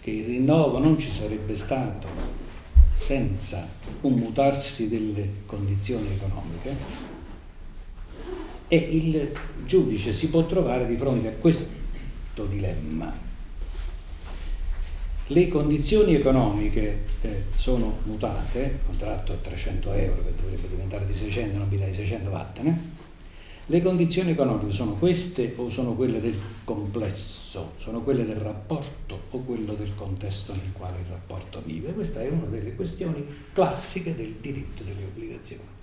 che 0.00 0.10
il 0.10 0.24
rinnovo 0.24 0.78
non 0.78 0.98
ci 0.98 1.10
sarebbe 1.10 1.56
stato 1.56 2.08
senza 2.92 3.66
un 4.02 4.14
mutarsi 4.14 4.88
delle 4.88 5.28
condizioni 5.46 6.08
economiche, 6.12 7.10
e 8.68 8.76
il 8.76 9.30
giudice 9.66 10.14
si 10.14 10.30
può 10.30 10.46
trovare 10.46 10.86
di 10.86 10.96
fronte 10.96 11.28
a 11.28 11.32
questo 11.32 12.46
dilemma. 12.48 13.12
Le 15.26 15.48
condizioni 15.48 16.14
economiche 16.14 17.04
eh, 17.20 17.44
sono 17.54 17.98
mutate, 18.04 18.80
contratto 18.86 19.32
a 19.32 19.36
300 19.36 19.92
euro 19.92 20.24
che 20.24 20.32
dovrebbe 20.40 20.68
diventare 20.68 21.04
di 21.04 21.12
600, 21.12 21.58
non 21.58 21.68
di 21.68 21.78
600 21.78 22.30
vattene. 22.30 22.80
Le 23.66 23.80
condizioni 23.80 24.32
economiche 24.32 24.72
sono 24.72 24.94
queste 24.94 25.54
o 25.56 25.70
sono 25.70 25.94
quelle 25.94 26.20
del 26.20 26.36
complesso, 26.64 27.72
sono 27.76 28.00
quelle 28.00 28.26
del 28.26 28.36
rapporto 28.36 29.20
o 29.30 29.38
quello 29.38 29.74
del 29.74 29.94
contesto 29.94 30.52
nel 30.52 30.72
quale 30.72 30.98
il 30.98 31.06
rapporto 31.08 31.62
vive? 31.64 31.92
Questa 31.92 32.20
è 32.20 32.28
una 32.28 32.46
delle 32.46 32.74
questioni 32.74 33.24
classiche 33.52 34.16
del 34.16 34.34
diritto 34.40 34.82
delle 34.82 35.04
obbligazioni 35.04 35.80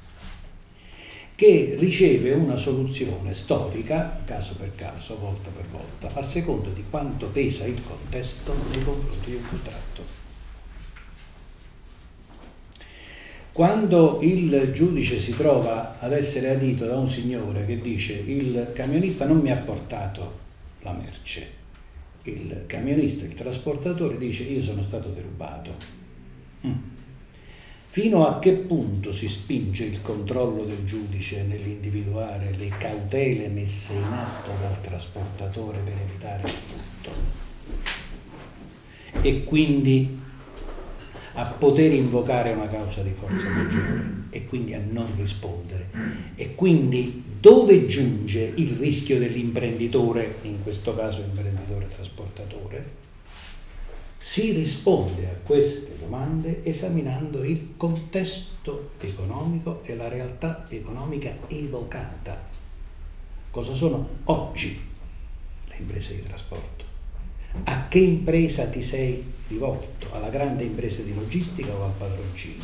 che 1.40 1.78
riceve 1.80 2.34
una 2.34 2.58
soluzione 2.58 3.34
storica, 3.34 4.24
caso 4.26 4.56
per 4.58 4.76
caso, 4.76 5.18
volta 5.18 5.50
per 5.50 5.64
volta, 5.72 6.14
a 6.14 6.22
seconda 6.22 6.68
di 6.72 6.84
quanto 6.90 7.28
pesa 7.28 7.66
il 7.66 7.82
contesto 7.82 8.54
nei 8.70 8.84
confronti 8.84 9.30
di 9.30 9.36
un 9.36 9.48
contratto. 9.48 10.19
Quando 13.60 14.20
il 14.22 14.72
giudice 14.72 15.20
si 15.20 15.34
trova 15.34 16.00
ad 16.00 16.14
essere 16.14 16.52
adito 16.52 16.86
da 16.86 16.96
un 16.96 17.10
signore 17.10 17.66
che 17.66 17.82
dice 17.82 18.14
il 18.14 18.72
camionista 18.74 19.26
non 19.26 19.40
mi 19.40 19.52
ha 19.52 19.58
portato 19.58 20.40
la 20.84 20.94
merce, 20.94 21.46
il 22.24 22.64
camionista, 22.68 23.26
il 23.26 23.34
trasportatore 23.34 24.18
dice 24.18 24.44
io 24.44 24.62
sono 24.62 24.82
stato 24.82 25.10
derubato. 25.10 25.76
Mm 26.66 26.74
Fino 27.88 28.26
a 28.26 28.40
che 28.40 28.54
punto 28.54 29.12
si 29.12 29.28
spinge 29.28 29.84
il 29.84 30.02
controllo 30.02 30.64
del 30.64 30.86
giudice 30.86 31.44
nell'individuare 31.44 32.54
le 32.58 32.70
cautele 32.70 33.50
messe 33.50 33.96
in 33.96 34.04
atto 34.04 34.52
dal 34.62 34.80
trasportatore 34.80 35.80
per 35.80 35.96
evitare 35.96 36.44
il 36.44 36.56
tutto? 37.04 37.12
E 39.22 39.44
quindi 39.44 40.19
a 41.40 41.46
poter 41.46 41.94
invocare 41.94 42.52
una 42.52 42.68
causa 42.68 43.02
di 43.02 43.14
forza 43.18 43.48
maggiore 43.48 44.28
e 44.30 44.46
quindi 44.46 44.74
a 44.74 44.82
non 44.86 45.08
rispondere. 45.16 45.88
E 46.36 46.54
quindi 46.54 47.24
dove 47.40 47.88
giunge 47.88 48.52
il 48.56 48.76
rischio 48.76 49.18
dell'imprenditore, 49.18 50.40
in 50.42 50.62
questo 50.62 50.94
caso 50.94 51.22
imprenditore 51.22 51.88
trasportatore? 51.88 52.98
Si 54.22 54.52
risponde 54.52 55.28
a 55.28 55.34
queste 55.42 55.96
domande 55.98 56.60
esaminando 56.66 57.46
il 57.46 57.70
contesto 57.78 58.92
economico 59.00 59.82
e 59.86 59.96
la 59.96 60.10
realtà 60.10 60.66
economica 60.68 61.38
evocata. 61.48 62.48
Cosa 63.50 63.74
sono 63.74 64.10
oggi 64.26 64.78
le 65.68 65.76
imprese 65.78 66.16
di 66.16 66.24
trasporto? 66.24 66.84
A 67.64 67.88
che 67.88 68.00
impresa 68.00 68.68
ti 68.68 68.82
sei 68.82 69.38
rivolto? 69.50 70.08
Alla 70.12 70.30
grande 70.30 70.64
impresa 70.64 71.02
di 71.02 71.14
logistica 71.14 71.74
o 71.74 71.84
al 71.84 71.94
padroncino? 71.98 72.64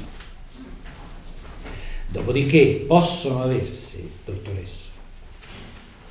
Dopodiché 2.07 2.85
possono 2.87 3.43
aversi, 3.43 4.09
dottoressa, 4.23 4.91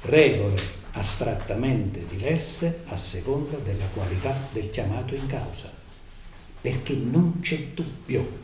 regole 0.03 0.83
astrattamente 0.93 2.05
diverse 2.07 2.83
a 2.89 2.97
seconda 2.97 3.57
della 3.57 3.87
qualità 3.95 4.37
del 4.53 4.69
chiamato 4.69 5.15
in 5.15 5.27
causa, 5.27 5.73
perché 6.61 6.93
non 6.95 7.41
c'è 7.41 7.69
dubbio 7.75 8.43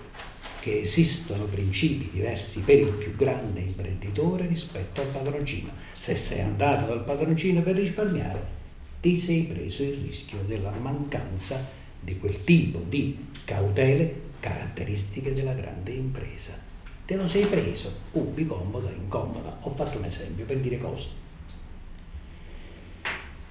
che 0.60 0.80
esistono 0.80 1.44
principi 1.44 2.10
diversi 2.12 2.60
per 2.60 2.78
il 2.78 2.92
più 2.92 3.14
grande 3.16 3.60
imprenditore 3.60 4.46
rispetto 4.46 5.00
al 5.00 5.08
padroncino. 5.08 5.70
Se 5.96 6.14
sei 6.16 6.40
andato 6.42 6.86
dal 6.86 7.04
padroncino 7.04 7.62
per 7.62 7.76
risparmiare, 7.76 8.58
ti 9.00 9.16
sei 9.16 9.42
preso 9.44 9.82
il 9.82 10.04
rischio 10.06 10.38
della 10.46 10.70
mancanza 10.70 11.78
di 12.00 12.18
quel 12.18 12.44
tipo 12.44 12.82
di 12.88 13.26
cautele 13.44 14.28
caratteristiche 14.40 15.34
della 15.34 15.52
grande 15.54 15.92
impresa 15.92 16.68
te 17.10 17.16
lo 17.16 17.26
sei 17.26 17.44
preso, 17.46 17.92
ubi, 18.12 18.46
comoda, 18.46 18.88
incomoda. 18.88 19.58
Ho 19.62 19.74
fatto 19.74 19.98
un 19.98 20.04
esempio 20.04 20.44
per 20.44 20.58
dire 20.58 20.78
cosa. 20.78 21.08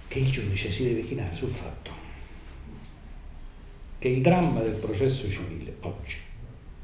Che 0.08 0.18
il 0.18 0.32
giudice 0.32 0.72
si 0.72 0.86
deve 0.86 1.02
chinare 1.02 1.36
sul 1.36 1.50
fatto 1.50 1.92
che 4.00 4.08
il 4.08 4.22
dramma 4.22 4.62
del 4.62 4.76
processo 4.76 5.30
civile 5.30 5.76
oggi 5.82 6.16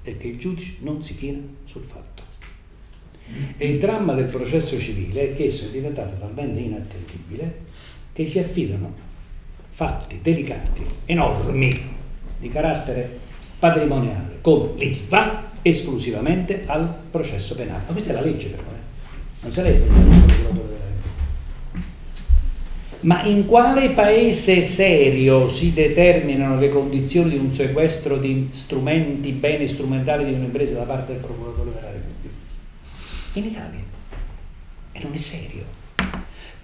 è 0.01 0.17
che 0.17 0.27
il 0.27 0.37
giudice 0.37 0.75
non 0.79 1.01
si 1.01 1.15
china 1.15 1.39
sul 1.63 1.83
fatto. 1.83 2.23
E 3.55 3.69
il 3.69 3.79
dramma 3.79 4.13
del 4.13 4.27
processo 4.27 4.77
civile 4.77 5.31
è 5.31 5.33
che 5.33 5.45
esso 5.45 5.67
è 5.67 5.71
diventato 5.71 6.17
talmente 6.19 6.59
inattendibile 6.59 7.63
che 8.11 8.25
si 8.25 8.37
affidano 8.37 8.93
fatti 9.75 10.21
delicati, 10.21 10.85
enormi, 11.03 11.93
di 12.39 12.47
carattere 12.47 13.19
patrimoniale, 13.59 14.37
come 14.39 14.69
l'IVA, 14.77 15.51
esclusivamente 15.61 16.63
al 16.65 16.87
processo 17.11 17.55
penale. 17.55 17.83
Ma 17.87 17.91
questa 17.91 18.11
è 18.11 18.13
la 18.13 18.21
legge 18.21 18.47
però, 18.47 18.61
eh? 18.69 19.41
non 19.41 19.51
sarebbe 19.51 19.85
il 19.85 19.91
procuratore 19.91 20.67
della. 20.67 21.83
Ma 23.01 23.23
in 23.23 23.45
quale 23.45 23.89
paese 23.89 24.61
serio 24.61 25.49
si 25.49 25.73
determinano 25.73 26.57
le 26.57 26.69
condizioni 26.69 27.31
di 27.31 27.37
un 27.37 27.51
sequestro 27.51 28.15
di 28.17 28.47
strumenti, 28.51 29.33
beni 29.33 29.67
strumentali 29.67 30.23
di 30.23 30.31
un'impresa 30.31 30.75
da 30.77 30.83
parte 30.83 31.11
del 31.11 31.21
procuratore 31.21 31.73
della 31.73 31.91
Repubblica? 31.91 32.35
In 33.33 33.43
Italia. 33.43 33.83
E 34.93 34.99
non 35.03 35.11
è 35.11 35.17
serio. 35.17 35.83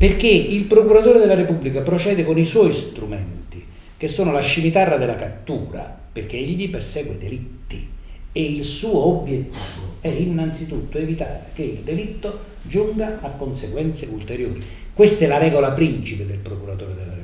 Perché 0.02 0.26
il 0.26 0.64
procuratore 0.64 1.20
della 1.20 1.36
Repubblica 1.36 1.82
procede 1.82 2.26
con 2.26 2.36
i 2.36 2.44
suoi 2.44 2.74
strumenti, 2.74 3.64
che 3.96 4.08
sono 4.08 4.32
la 4.32 4.42
scimitarra 4.42 4.98
della 4.98 5.16
cattura, 5.16 5.96
perché 6.12 6.38
egli 6.38 6.72
persegue 6.72 7.20
delitti 7.20 7.88
e 8.32 8.44
il 8.44 8.64
suo 8.64 8.98
obiettivo 9.06 9.98
è 10.02 10.08
innanzitutto 10.08 10.98
evitare 10.98 11.52
che 11.54 11.62
il 11.62 11.80
delitto 11.84 12.40
giunga 12.64 13.20
a 13.22 13.30
conseguenze 13.30 14.08
ulteriori. 14.08 14.60
Questa 14.92 15.26
è 15.26 15.28
la 15.28 15.38
regola 15.38 15.70
principe 15.70 16.26
del 16.26 16.40
procuratore 16.40 16.96
della 16.96 17.14
Repubblica. 17.14 17.21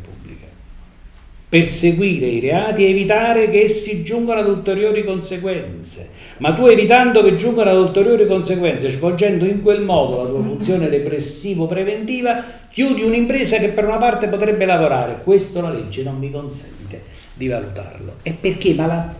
Perseguire 1.49 2.25
i 2.25 2.39
reati 2.41 2.83
e 2.85 2.89
evitare 2.89 3.49
che 3.49 3.61
essi 3.61 4.03
giungano 4.03 4.41
ad 4.41 4.47
ulteriori 4.49 5.05
conseguenze. 5.05 6.09
Ma 6.39 6.53
tu 6.53 6.65
evitando 6.65 7.23
che 7.23 7.37
giungano 7.37 7.69
ad 7.69 7.77
ulteriori 7.77 8.27
conseguenze, 8.27 8.89
svolgendo 8.89 9.45
in 9.45 9.61
quel 9.61 9.81
modo 9.81 10.23
la 10.23 10.29
tua 10.29 10.41
funzione 10.41 10.89
repressivo-preventiva, 10.89 12.43
chiudi 12.69 13.03
un'impresa 13.03 13.59
che 13.59 13.69
per 13.69 13.85
una 13.85 13.97
parte 13.97 14.27
potrebbe 14.27 14.65
lavorare. 14.65 15.21
Questo 15.23 15.61
la 15.61 15.71
legge 15.71 16.03
non 16.03 16.17
mi 16.17 16.29
consente 16.29 17.03
di 17.33 17.47
valutarlo. 17.47 18.15
E 18.23 18.33
perché? 18.33 18.73
Ma, 18.73 18.85
la, 18.85 19.15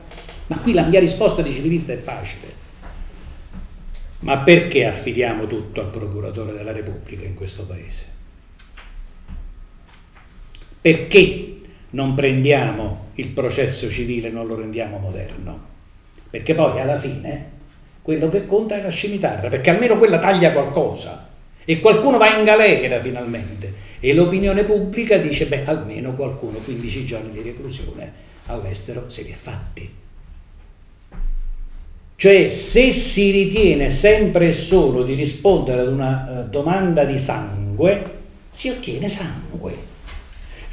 ma 0.48 0.58
qui 0.58 0.74
la 0.74 0.84
mia 0.84 1.00
risposta 1.00 1.42
di 1.42 1.52
civilista 1.52 1.94
è 1.94 1.98
facile. 1.98 2.56
Ma 4.20 4.40
perché 4.40 4.86
affidiamo 4.86 5.48
tutto 5.48 5.80
al 5.80 5.90
procuratore 5.90 6.52
della 6.52 6.72
Repubblica 6.72 7.24
in 7.24 7.36
questo 7.36 7.64
paese? 7.64 8.06
Perché 10.82 11.57
non 11.98 12.14
prendiamo 12.14 13.06
il 13.16 13.30
processo 13.30 13.90
civile 13.90 14.30
non 14.30 14.46
lo 14.46 14.56
rendiamo 14.56 15.00
moderno? 15.00 15.66
Perché 16.30 16.54
poi 16.54 16.80
alla 16.80 17.00
fine 17.00 17.56
quello 18.04 18.30
che 18.30 18.46
conta 18.46 18.78
è 18.78 18.84
la 18.84 18.90
scimitarra, 18.90 19.50
perché 19.50 19.72
almeno 19.72 19.98
quella 19.98 20.20
taglia 20.20 20.52
qualcosa 20.52 21.28
e 21.66 21.80
qualcuno 21.80 22.20
va 22.20 22.38
in 22.38 22.46
galera 22.46 23.02
finalmente 23.02 23.74
e 24.00 24.14
l'opinione 24.14 24.64
pubblica 24.64 25.18
dice 25.18 25.48
beh 25.48 25.66
almeno 25.66 26.14
qualcuno 26.14 26.60
15 26.60 27.04
giorni 27.04 27.32
di 27.32 27.42
reclusione 27.42 28.14
all'estero 28.46 29.10
se 29.10 29.24
li 29.24 29.32
è 29.32 29.36
fatti. 29.36 29.92
Cioè 32.16 32.48
se 32.48 32.92
si 32.92 33.32
ritiene 33.32 33.90
sempre 33.90 34.50
e 34.50 34.52
solo 34.52 35.02
di 35.02 35.16
rispondere 35.16 35.82
ad 35.82 35.88
una 35.88 36.44
uh, 36.46 36.50
domanda 36.50 37.06
di 37.06 37.18
sangue, 37.18 38.12
si 38.52 38.70
ottiene 38.70 39.10
sangue. 39.10 39.87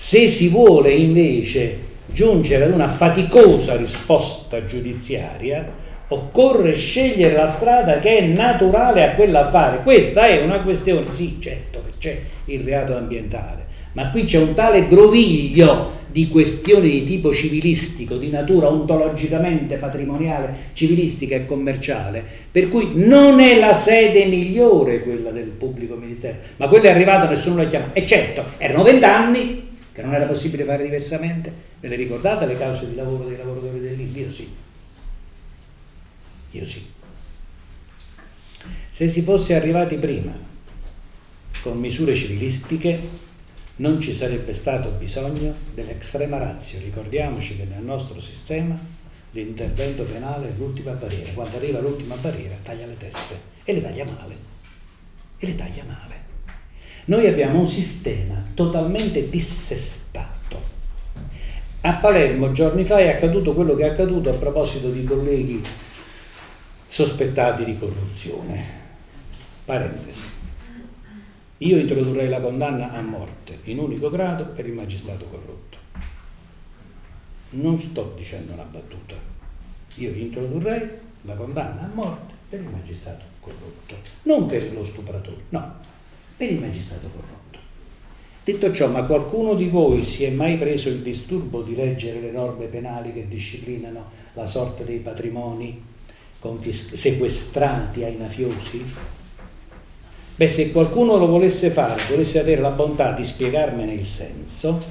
Se 0.04 0.28
si 0.28 0.50
vuole 0.50 0.90
invece 0.90 1.78
giungere 2.04 2.64
ad 2.64 2.72
una 2.72 2.88
faticosa 2.88 3.74
risposta 3.74 4.66
giudiziaria, 4.66 5.66
occorre 6.08 6.74
scegliere 6.74 7.34
la 7.34 7.46
strada 7.46 8.00
che 8.00 8.18
è 8.18 8.26
naturale 8.26 9.02
a 9.02 9.14
quell'affare. 9.14 9.82
Questa 9.82 10.26
è 10.26 10.42
una 10.42 10.60
questione, 10.60 11.10
sì, 11.10 11.38
certo 11.40 11.80
che 11.86 11.92
c'è 11.98 12.20
il 12.44 12.60
reato 12.60 12.94
ambientale, 12.94 13.64
ma 13.92 14.10
qui 14.10 14.24
c'è 14.24 14.36
un 14.36 14.52
tale 14.52 14.88
groviglio 14.88 15.92
di 16.10 16.28
questioni 16.28 16.90
di 16.90 17.04
tipo 17.04 17.32
civilistico, 17.32 18.16
di 18.16 18.28
natura 18.28 18.68
ontologicamente 18.68 19.76
patrimoniale, 19.76 20.54
civilistica 20.74 21.36
e 21.36 21.46
commerciale, 21.46 22.22
per 22.50 22.68
cui 22.68 22.90
non 22.92 23.40
è 23.40 23.58
la 23.58 23.72
sede 23.72 24.26
migliore 24.26 25.02
quella 25.02 25.30
del 25.30 25.48
pubblico 25.48 25.94
ministero, 25.94 26.36
ma 26.58 26.68
quello 26.68 26.84
è 26.84 26.90
arrivato 26.90 27.26
nessuno 27.26 27.62
l'ha 27.62 27.68
chiamato. 27.68 27.98
E 27.98 28.04
certo, 28.04 28.44
erano 28.58 28.82
vent'anni 28.82 29.63
che 29.94 30.02
non 30.02 30.12
era 30.12 30.26
possibile 30.26 30.64
fare 30.64 30.82
diversamente. 30.82 31.52
Ve 31.78 31.88
le 31.88 31.94
ricordate 31.94 32.46
le 32.46 32.58
cause 32.58 32.88
di 32.88 32.96
lavoro 32.96 33.24
dei 33.28 33.36
lavoratori 33.36 33.78
dell'India? 33.78 34.24
Io 34.24 34.32
sì. 34.32 34.54
Io 36.50 36.64
sì. 36.64 36.84
Se 38.88 39.08
si 39.08 39.22
fosse 39.22 39.54
arrivati 39.54 39.96
prima 39.96 40.32
con 41.62 41.78
misure 41.78 42.14
civilistiche, 42.14 43.22
non 43.76 44.00
ci 44.00 44.12
sarebbe 44.12 44.52
stato 44.52 44.90
bisogno 44.90 45.54
dell'estrema 45.72 46.38
razio. 46.38 46.80
Ricordiamoci 46.80 47.56
che 47.56 47.64
nel 47.64 47.82
nostro 47.82 48.20
sistema 48.20 48.78
l'intervento 49.30 50.02
penale 50.02 50.48
è 50.48 50.52
l'ultima 50.56 50.92
barriera. 50.92 51.32
Quando 51.32 51.56
arriva 51.56 51.78
l'ultima 51.80 52.16
barriera 52.16 52.56
taglia 52.62 52.86
le 52.86 52.96
teste 52.96 53.38
e 53.62 53.72
le 53.72 53.82
taglia 53.82 54.04
male. 54.04 54.36
E 55.38 55.46
le 55.46 55.54
taglia 55.54 55.84
male. 55.84 56.23
Noi 57.06 57.26
abbiamo 57.26 57.60
un 57.60 57.68
sistema 57.68 58.42
totalmente 58.54 59.28
dissestato. 59.28 60.32
A 61.82 61.92
Palermo 61.94 62.52
giorni 62.52 62.86
fa 62.86 62.98
è 62.98 63.08
accaduto 63.08 63.52
quello 63.52 63.74
che 63.74 63.84
è 63.84 63.90
accaduto 63.90 64.30
a 64.30 64.34
proposito 64.34 64.90
di 64.90 65.04
colleghi 65.04 65.62
sospettati 66.88 67.64
di 67.64 67.76
corruzione. 67.76 68.82
Parentesi. 69.66 70.28
Io 71.58 71.76
introdurrei 71.76 72.28
la 72.28 72.40
condanna 72.40 72.92
a 72.92 73.02
morte 73.02 73.58
in 73.64 73.78
unico 73.78 74.08
grado 74.08 74.46
per 74.46 74.66
il 74.66 74.72
magistrato 74.72 75.26
corrotto. 75.26 75.76
Non 77.50 77.78
sto 77.78 78.14
dicendo 78.16 78.52
una 78.52 78.64
battuta. 78.64 79.14
Io 79.96 80.10
introdurrei 80.10 80.88
la 81.22 81.34
condanna 81.34 81.82
a 81.82 81.90
morte 81.92 82.34
per 82.48 82.60
il 82.60 82.68
magistrato 82.68 83.24
corrotto, 83.40 83.96
non 84.22 84.46
per 84.46 84.72
lo 84.72 84.84
stupratore, 84.84 85.42
no, 85.50 85.74
per 86.36 86.50
il 86.50 86.60
magistrato 86.60 87.08
corrotto. 87.08 87.58
Detto 88.44 88.72
ciò, 88.72 88.88
ma 88.88 89.04
qualcuno 89.04 89.54
di 89.54 89.68
voi 89.68 90.02
si 90.02 90.24
è 90.24 90.30
mai 90.30 90.56
preso 90.58 90.88
il 90.88 91.00
disturbo 91.00 91.62
di 91.62 91.74
leggere 91.74 92.20
le 92.20 92.30
norme 92.30 92.66
penali 92.66 93.12
che 93.12 93.26
disciplinano 93.26 94.10
la 94.34 94.46
sorte 94.46 94.84
dei 94.84 94.98
patrimoni 94.98 95.82
confis- 96.38 96.94
sequestrati 96.94 98.04
ai 98.04 98.16
mafiosi? 98.16 98.84
Beh, 100.36 100.48
se 100.48 100.72
qualcuno 100.72 101.16
lo 101.16 101.26
volesse 101.26 101.70
fare, 101.70 102.02
volesse 102.08 102.40
avere 102.40 102.60
la 102.60 102.70
bontà 102.70 103.12
di 103.12 103.22
spiegarmene 103.22 103.92
il 103.94 104.04
senso, 104.04 104.82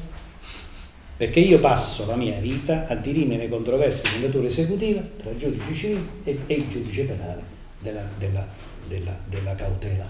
perché 1.17 1.41
io 1.41 1.59
passo 1.59 2.05
la 2.05 2.15
mia 2.15 2.39
vita 2.39 2.87
a 2.87 2.95
dirimere 2.95 3.49
controversie 3.49 4.17
di 4.17 4.25
natura 4.25 4.47
esecutiva 4.47 5.01
tra 5.21 5.35
giudici 5.35 5.75
civili 5.75 6.07
e, 6.23 6.39
e 6.47 6.53
il 6.53 6.67
giudice 6.69 7.03
penale 7.03 7.41
della, 7.79 8.07
della, 8.17 8.47
della, 8.87 9.17
della, 9.25 9.53
cautela, 9.53 10.07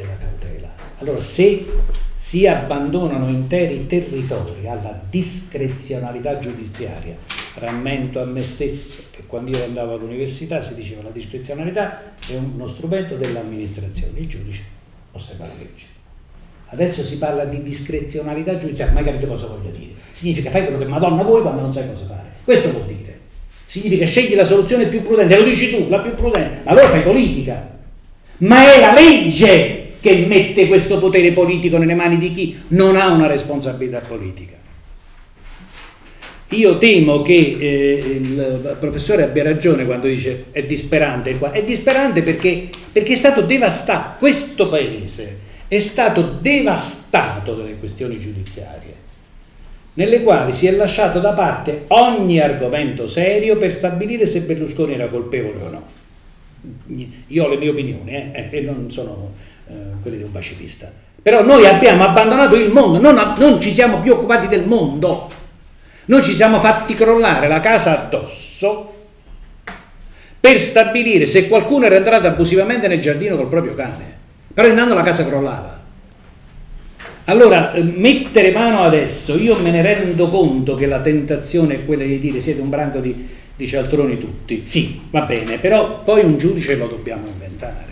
della 0.00 0.16
cautela. 0.16 0.68
Allora, 0.98 1.20
se 1.20 1.66
si 2.14 2.46
abbandonano 2.46 3.28
interi 3.28 3.86
territori 3.86 4.68
alla 4.68 5.00
discrezionalità 5.08 6.38
giudiziaria, 6.38 7.16
rammento 7.54 8.20
a 8.20 8.24
me 8.24 8.42
stesso 8.42 9.04
che 9.10 9.22
quando 9.26 9.56
io 9.56 9.64
andavo 9.64 9.94
all'università 9.94 10.60
si 10.62 10.74
diceva 10.74 11.02
la 11.02 11.10
discrezionalità 11.10 12.12
è 12.28 12.34
uno 12.34 12.66
strumento 12.66 13.16
dell'amministrazione, 13.16 14.18
il 14.18 14.28
giudice 14.28 14.62
osserva 15.12 15.46
la 15.46 15.54
legge. 15.58 15.86
Adesso 16.72 17.02
si 17.02 17.18
parla 17.18 17.44
di 17.44 17.62
discrezionalità 17.62 18.56
giudiziaria, 18.56 18.94
mai 18.94 19.04
capito 19.04 19.26
cosa 19.26 19.46
voglia 19.46 19.70
dire? 19.70 19.92
Significa 20.12 20.50
fai 20.50 20.64
quello 20.64 20.78
che 20.78 20.84
Madonna 20.84 21.22
vuoi 21.22 21.42
quando 21.42 21.62
non 21.62 21.72
sai 21.72 21.88
cosa 21.88 22.06
fare. 22.06 22.30
Questo 22.44 22.70
vuol 22.70 22.86
dire. 22.86 23.18
Significa 23.64 24.04
scegli 24.04 24.34
la 24.34 24.44
soluzione 24.44 24.86
più 24.86 25.02
prudente, 25.02 25.36
lo 25.36 25.42
dici 25.42 25.70
tu, 25.70 25.88
la 25.88 26.00
più 26.00 26.14
prudente, 26.14 26.60
ma 26.64 26.70
allora 26.70 26.90
fai 26.90 27.02
politica. 27.02 27.78
Ma 28.38 28.72
è 28.72 28.80
la 28.80 28.92
legge 28.92 29.79
che 30.00 30.24
mette 30.26 30.66
questo 30.66 30.98
potere 30.98 31.32
politico 31.32 31.78
nelle 31.78 31.94
mani 31.94 32.18
di 32.18 32.32
chi 32.32 32.60
non 32.68 32.96
ha 32.96 33.08
una 33.08 33.26
responsabilità 33.26 34.00
politica. 34.00 34.58
Io 36.52 36.78
temo 36.78 37.22
che 37.22 37.56
eh, 37.60 38.02
il 38.20 38.76
professore 38.80 39.22
abbia 39.22 39.44
ragione 39.44 39.84
quando 39.84 40.08
dice 40.08 40.46
è 40.50 40.64
disperante. 40.64 41.38
È 41.52 41.62
disperante 41.62 42.22
perché, 42.22 42.68
perché 42.90 43.12
è 43.12 43.16
stato 43.16 43.42
devastato, 43.42 44.18
questo 44.18 44.68
paese 44.68 45.48
è 45.68 45.78
stato 45.78 46.38
devastato 46.40 47.54
dalle 47.54 47.78
questioni 47.78 48.18
giudiziarie, 48.18 48.94
nelle 49.94 50.22
quali 50.24 50.52
si 50.52 50.66
è 50.66 50.72
lasciato 50.72 51.20
da 51.20 51.32
parte 51.32 51.84
ogni 51.88 52.40
argomento 52.40 53.06
serio 53.06 53.56
per 53.56 53.70
stabilire 53.70 54.26
se 54.26 54.40
Berlusconi 54.40 54.94
era 54.94 55.06
colpevole 55.06 55.62
o 55.62 55.68
no. 55.68 55.86
io 57.28 57.44
ho 57.44 57.48
le 57.48 57.56
mie 57.58 57.68
opinioni 57.68 58.10
eh, 58.10 58.48
e 58.50 58.60
non 58.62 58.90
sono 58.90 59.34
eh, 59.70 60.02
quelle 60.02 60.16
di 60.16 60.22
un 60.24 60.32
pacifista. 60.32 60.92
Però 61.22 61.42
noi 61.42 61.66
abbiamo 61.66 62.04
abbandonato 62.04 62.56
il 62.56 62.70
mondo, 62.70 63.00
non, 63.00 63.34
non 63.36 63.60
ci 63.60 63.70
siamo 63.70 64.00
più 64.00 64.12
occupati 64.12 64.48
del 64.48 64.66
mondo. 64.66 65.28
Noi 66.06 66.22
ci 66.22 66.34
siamo 66.34 66.58
fatti 66.58 66.94
crollare 66.94 67.46
la 67.46 67.60
casa 67.60 68.02
addosso 68.02 68.94
per 70.40 70.58
stabilire 70.58 71.26
se 71.26 71.46
qualcuno 71.46 71.84
era 71.84 71.96
entrato 71.96 72.26
abusivamente 72.26 72.88
nel 72.88 73.00
giardino 73.00 73.36
col 73.36 73.48
proprio 73.48 73.74
cane. 73.74 74.18
Però 74.52 74.66
intanto 74.66 74.94
la 74.94 75.02
casa 75.02 75.26
crollava. 75.26 75.78
Allora, 77.24 77.72
eh, 77.72 77.82
mettere 77.82 78.50
mano 78.50 78.80
adesso, 78.80 79.36
io 79.36 79.56
me 79.58 79.70
ne 79.70 79.82
rendo 79.82 80.28
conto 80.28 80.74
che 80.74 80.86
la 80.86 81.00
tentazione 81.00 81.74
è 81.74 81.84
quella 81.84 82.02
di 82.02 82.18
dire 82.18 82.40
siete 82.40 82.60
un 82.60 82.70
branco 82.70 82.98
di, 82.98 83.28
di 83.54 83.66
cialtroni 83.68 84.18
tutti. 84.18 84.62
Sì, 84.64 85.00
va 85.10 85.20
bene, 85.20 85.58
però 85.58 86.02
poi 86.02 86.24
un 86.24 86.38
giudice 86.38 86.76
lo 86.76 86.86
dobbiamo 86.88 87.28
inventare. 87.28 87.89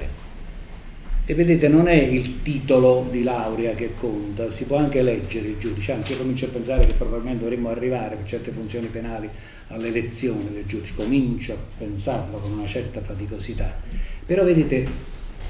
E 1.30 1.34
vedete, 1.34 1.68
non 1.68 1.88
è 1.88 1.92
il 1.92 2.40
titolo 2.40 3.06
di 3.10 3.22
laurea 3.22 3.74
che 3.74 3.90
conta, 4.00 4.48
si 4.50 4.64
può 4.64 4.78
anche 4.78 5.02
leggere 5.02 5.48
il 5.48 5.58
giudice, 5.58 5.92
anzi 5.92 6.12
io 6.12 6.18
comincio 6.18 6.46
a 6.46 6.48
pensare 6.48 6.86
che 6.86 6.94
probabilmente 6.94 7.42
dovremmo 7.44 7.68
arrivare 7.68 8.16
per 8.16 8.24
certe 8.24 8.50
funzioni 8.50 8.86
penali 8.86 9.28
all'elezione 9.66 10.50
del 10.50 10.64
giudice, 10.64 10.94
comincio 10.96 11.52
a 11.52 11.56
pensarlo 11.76 12.38
con 12.38 12.52
una 12.52 12.66
certa 12.66 13.02
faticosità. 13.02 13.76
Però 14.24 14.42
vedete, 14.42 14.86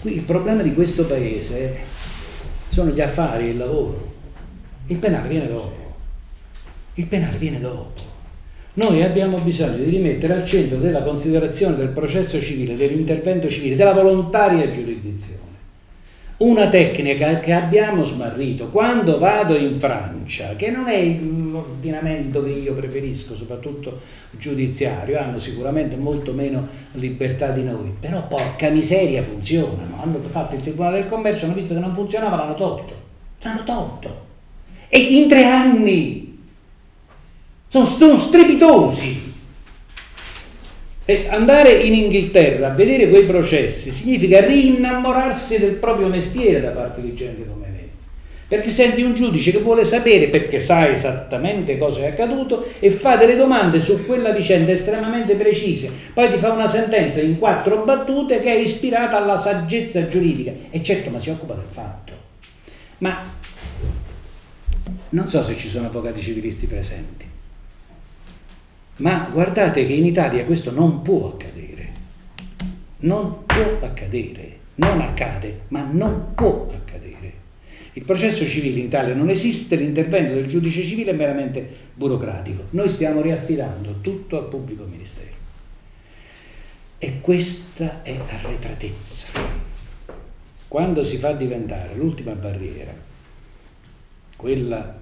qui 0.01 0.17
il 0.17 0.23
problema 0.23 0.63
di 0.63 0.75
questo 0.75 1.05
paese 1.07 1.77
sono 2.71 2.91
gli 2.91 3.01
affari 3.01 3.47
e 3.47 3.51
il 3.51 3.59
lavoro. 3.59 4.13
Il 4.89 4.97
penale 4.97 5.29
viene 5.29 5.47
dopo. 5.47 5.95
Il 6.95 7.07
penale 7.07 7.39
viene 7.39 7.61
dopo. 7.61 8.03
Noi 8.75 9.05
abbiamo 9.05 9.39
bisogno 9.39 9.77
di 9.77 9.91
rimettere 9.91 10.35
al 10.35 10.45
centro 10.45 10.79
della 10.79 11.05
considerazione 11.05 11.77
del 11.77 11.91
processo 11.91 12.41
civile, 12.41 12.75
dell'intervento 12.75 13.49
civile, 13.49 13.77
della 13.77 13.93
volontaria 13.93 14.69
giurisdizione 14.73 15.47
una 16.39 16.69
tecnica 16.69 17.41
che 17.41 17.53
abbiamo 17.53 18.05
smarrito. 18.05 18.69
Quando 18.69 19.19
vado 19.19 19.57
in 19.57 19.79
Francia, 19.79 20.55
che 20.55 20.71
non 20.71 20.87
è 20.87 21.05
l'ordinamento 21.05 22.45
che 22.45 22.51
io 22.51 22.75
preferisco, 22.75 23.35
soprattutto 23.35 24.01
giudiziario, 24.31 25.19
hanno 25.19 25.39
sicuramente 25.39 25.97
molto 25.97 26.33
meno 26.33 26.67
libertà 26.93 27.51
di 27.51 27.65
noi, 27.65 27.93
però 27.99 28.27
porca 28.29 28.69
miseria 28.69 29.23
funzionano. 29.23 30.01
Hanno 30.01 30.21
fatto 30.21 30.55
il 30.55 30.61
Tribunale 30.61 31.01
del 31.01 31.09
Commercio, 31.09 31.47
hanno 31.47 31.55
visto 31.55 31.75
che 31.75 31.81
non 31.81 31.95
funzionava, 31.95 32.37
l'hanno 32.37 32.55
tolto. 32.55 32.95
L'hanno 33.41 33.65
tolto. 33.65 34.27
E 34.89 34.99
in 34.99 35.29
tre 35.29 35.45
anni 35.45 36.39
sono, 37.67 37.85
sono 37.85 38.17
strepitosi. 38.17 39.28
E 41.11 41.27
andare 41.31 41.73
in 41.73 41.95
Inghilterra 41.95 42.67
a 42.67 42.75
vedere 42.75 43.09
quei 43.09 43.25
processi 43.25 43.91
significa 43.91 44.45
rinnamorarsi 44.45 45.59
del 45.59 45.77
proprio 45.77 46.07
mestiere 46.09 46.61
da 46.61 46.69
parte 46.69 47.01
di 47.01 47.15
gente 47.15 47.47
come 47.47 47.67
me. 47.67 47.89
Perché 48.47 48.69
senti 48.69 49.01
un 49.01 49.15
giudice 49.15 49.51
che 49.51 49.61
vuole 49.61 49.85
sapere, 49.85 50.29
perché 50.29 50.61
sa 50.61 50.87
esattamente 50.87 51.79
cosa 51.79 52.03
è 52.03 52.09
accaduto, 52.09 52.69
e 52.79 52.91
fa 52.91 53.17
delle 53.17 53.37
domande 53.37 53.81
su 53.81 54.05
quella 54.05 54.33
vicenda 54.33 54.71
estremamente 54.71 55.35
precise. 55.35 55.91
Poi 56.13 56.29
ti 56.29 56.37
fa 56.37 56.53
una 56.53 56.69
sentenza 56.69 57.23
in 57.23 57.39
quattro 57.39 57.85
battute 57.85 58.41
che 58.41 58.53
è 58.53 58.59
ispirata 58.59 59.17
alla 59.17 59.39
saggezza 59.39 60.09
giuridica. 60.09 60.53
E 60.69 60.83
certo, 60.83 61.09
ma 61.09 61.19
si 61.19 61.31
occupa 61.31 61.55
del 61.55 61.65
fatto. 61.71 62.13
Ma 62.99 63.25
non 65.09 65.31
so 65.31 65.43
se 65.43 65.57
ci 65.57 65.69
sono 65.69 65.87
avvocati 65.87 66.21
civilisti 66.21 66.67
presenti. 66.67 67.28
Ma 68.99 69.29
guardate 69.33 69.87
che 69.87 69.93
in 69.93 70.05
Italia 70.05 70.45
questo 70.45 70.71
non 70.71 71.03
può 71.03 71.29
accadere. 71.35 71.91
Non 73.01 73.45
può 73.47 73.79
accadere. 73.81 74.57
Non 74.77 75.01
accade, 75.01 75.63
ma 75.69 75.87
non 75.91 76.35
può 76.35 76.71
accadere. 76.73 77.33
Il 77.95 78.05
processo 78.05 78.47
civile 78.47 78.79
in 78.79 78.87
Italia 78.87 79.15
non 79.15 79.29
esiste, 79.29 79.75
l'intervento 79.75 80.35
del 80.35 80.47
giudice 80.47 80.85
civile 80.85 81.11
è 81.11 81.15
meramente 81.15 81.69
burocratico. 81.95 82.67
Noi 82.71 82.89
stiamo 82.89 83.21
riaffidando 83.21 83.99
tutto 84.01 84.39
al 84.39 84.49
pubblico 84.49 84.85
ministero. 84.85 85.35
E 86.99 87.21
questa 87.21 88.03
è 88.03 88.17
arretratezza. 88.29 89.31
Quando 90.69 91.03
si 91.03 91.17
fa 91.17 91.33
diventare 91.33 91.95
l'ultima 91.95 92.35
barriera, 92.35 92.95
quella 94.37 94.98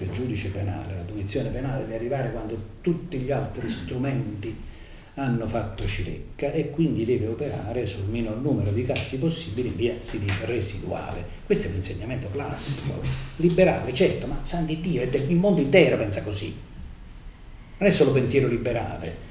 del 0.00 0.10
giudice 0.12 0.48
penale, 0.48 0.94
la 0.96 1.02
punizione 1.02 1.50
penale 1.50 1.82
deve 1.82 1.96
arrivare 1.96 2.32
quando 2.32 2.56
tutti 2.80 3.18
gli 3.18 3.30
altri 3.30 3.68
strumenti 3.68 4.68
hanno 5.14 5.46
fatto 5.46 5.86
cilecca 5.86 6.50
e 6.52 6.70
quindi 6.70 7.04
deve 7.04 7.26
operare 7.26 7.84
sul 7.86 8.04
minor 8.04 8.38
numero 8.38 8.70
di 8.70 8.82
casi 8.82 9.18
possibili 9.18 9.68
in 9.68 9.76
via, 9.76 9.94
si 10.00 10.18
dice, 10.18 10.46
residuale. 10.46 11.22
Questo 11.44 11.66
è 11.66 11.70
un 11.70 11.76
insegnamento 11.76 12.28
classico, 12.30 13.02
liberale, 13.36 13.92
certo, 13.92 14.26
ma 14.26 14.38
santi 14.40 14.80
Dio, 14.80 15.02
il 15.02 15.36
mondo 15.36 15.60
intero 15.60 15.98
pensa 15.98 16.22
così. 16.22 16.56
Non 17.76 17.88
è 17.88 17.92
solo 17.92 18.12
pensiero 18.12 18.48
liberale. 18.48 19.28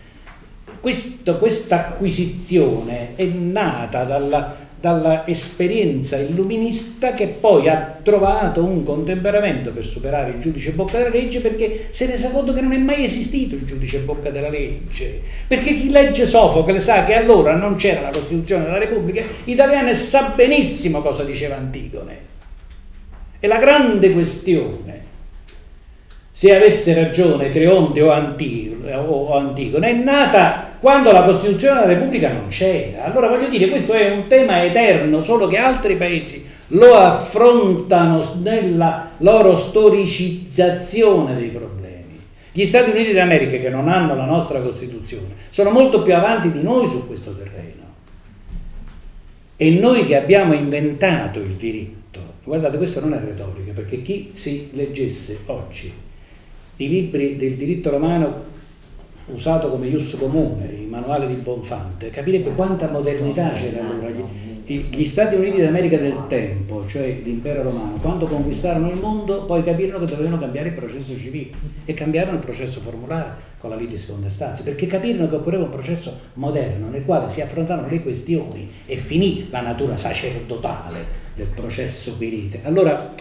Questa 0.80 1.88
acquisizione 1.88 3.16
è 3.16 3.26
nata 3.26 4.04
dalla 4.04 4.68
dalla 4.80 5.28
esperienza 5.28 6.18
illuminista 6.18 7.14
che 7.14 7.28
poi 7.28 7.68
ha 7.68 8.00
trovato 8.02 8.64
un 8.64 8.84
contemperamento 8.84 9.72
per 9.72 9.84
superare 9.84 10.32
il 10.32 10.40
giudice 10.40 10.72
bocca 10.72 10.98
della 11.00 11.10
legge 11.10 11.42
perché 11.42 11.88
si 11.90 12.06
è 12.06 12.08
resa 12.08 12.32
conto 12.32 12.54
che 12.54 12.62
non 12.62 12.72
è 12.72 12.78
mai 12.78 13.04
esistito 13.04 13.56
il 13.56 13.66
giudice 13.66 14.00
bocca 14.00 14.30
della 14.30 14.48
legge. 14.48 15.22
Perché 15.48 15.74
chi 15.74 15.90
legge 15.90 16.26
Sofocle 16.26 16.80
sa 16.80 17.04
che 17.04 17.14
allora 17.16 17.56
non 17.56 17.76
c'era 17.76 18.00
la 18.02 18.12
Costituzione 18.12 18.64
della 18.64 18.78
Repubblica 18.78 19.22
italiana 19.44 19.90
e 19.90 19.96
sa 19.96 20.32
benissimo 20.34 21.02
cosa 21.02 21.24
diceva 21.24 21.58
Antigone. 21.58 22.28
E 23.42 23.48
la 23.48 23.58
grande 23.58 24.14
questione, 24.14 25.02
se 26.32 26.56
avesse 26.56 26.94
ragione 26.94 27.52
Creonte 27.52 28.02
o 28.02 28.12
Antigone, 29.34 29.90
è 29.90 29.94
nata 29.94 30.69
quando 30.80 31.12
la 31.12 31.24
Costituzione 31.24 31.82
della 31.82 31.94
Repubblica 31.94 32.32
non 32.32 32.48
c'era. 32.48 33.06
Allora 33.06 33.28
voglio 33.28 33.48
dire, 33.48 33.70
questo 33.70 33.94
è 33.94 34.12
un 34.12 34.28
tema 34.28 34.64
eterno, 34.64 35.20
solo 35.22 35.48
che 35.48 35.58
altri 35.58 35.96
paesi 35.96 36.46
lo 36.68 36.96
affrontano 36.96 38.24
nella 38.42 39.12
loro 39.18 39.56
storicizzazione 39.56 41.36
dei 41.36 41.50
problemi. 41.50 42.18
Gli 42.52 42.66
Stati 42.66 42.92
Uniti 42.92 43.12
d'America, 43.12 43.58
che 43.58 43.70
non 43.70 43.88
hanno 43.88 44.16
la 44.16 44.26
nostra 44.26 44.60
Costituzione, 44.60 45.36
sono 45.50 45.72
molto 45.72 46.02
più 46.02 46.16
avanti 46.16 46.52
di 46.52 46.62
noi 46.62 46.88
su 46.88 47.08
questo 47.08 47.36
terreno. 47.36 47.68
E 49.58 49.72
noi 49.72 50.06
che 50.06 50.16
abbiamo 50.16 50.54
inventato 50.54 51.40
il 51.40 51.52
diritto, 51.52 52.22
guardate, 52.44 52.78
questo 52.78 53.02
non 53.02 53.14
è 53.14 53.20
retorica, 53.20 53.74
perché 53.74 54.02
chi 54.02 54.30
si 54.34 54.70
leggesse 54.74 55.40
oggi 55.48 55.92
i 56.78 56.88
libri 56.88 57.36
del 57.36 57.56
diritto 57.56 57.90
romano 57.90 58.58
usato 59.34 59.70
come 59.70 59.88
ius 59.88 60.16
comune, 60.18 60.66
il 60.66 60.88
manuale 60.88 61.28
di 61.28 61.36
Bonfante, 61.36 62.10
capirebbe 62.10 62.52
quanta 62.52 62.90
modernità 62.90 63.52
c'era 63.54 63.88
allora. 63.88 64.10
Gli, 64.66 64.82
gli 64.92 65.06
Stati 65.06 65.34
Uniti 65.34 65.62
d'America 65.62 65.98
del 65.98 66.28
tempo, 66.28 66.86
cioè 66.86 67.20
l'impero 67.24 67.64
romano, 67.64 67.98
quando 68.00 68.28
conquistarono 68.28 68.92
il 68.92 69.00
mondo, 69.00 69.46
poi 69.46 69.64
capirono 69.64 70.06
che 70.06 70.12
dovevano 70.12 70.38
cambiare 70.38 70.70
il 70.70 70.76
processo 70.76 71.18
civile 71.18 71.52
e 71.86 71.94
cambiarono 71.96 72.38
il 72.38 72.44
processo 72.44 72.80
formulare 72.80 73.48
con 73.60 73.72
la 73.72 73.76
litis 73.76 74.06
contestazio, 74.06 74.64
perché 74.64 74.86
capirono 74.86 75.28
che 75.28 75.36
occorreva 75.36 75.64
un 75.64 75.72
processo 75.72 76.18
moderno 76.36 76.90
nel 76.90 77.04
quale 77.04 77.32
si 77.32 77.42
affrontavano 77.42 77.90
le 77.90 78.02
questioni 78.02 78.70
e 78.86 78.96
finì 78.96 79.48
la 79.50 79.62
natura 79.62 79.98
sacerdotale 79.98 81.04
del 81.36 81.48
processo 81.48 82.16
quirite. 82.16 82.60
Allora, 82.64 83.14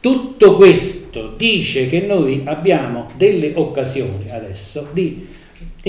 tutto 0.00 0.56
questo 0.56 1.34
dice 1.36 1.88
che 1.88 2.00
noi 2.00 2.42
abbiamo 2.44 3.08
delle 3.16 3.52
occasioni 3.54 4.30
adesso 4.30 4.88
di 4.92 5.26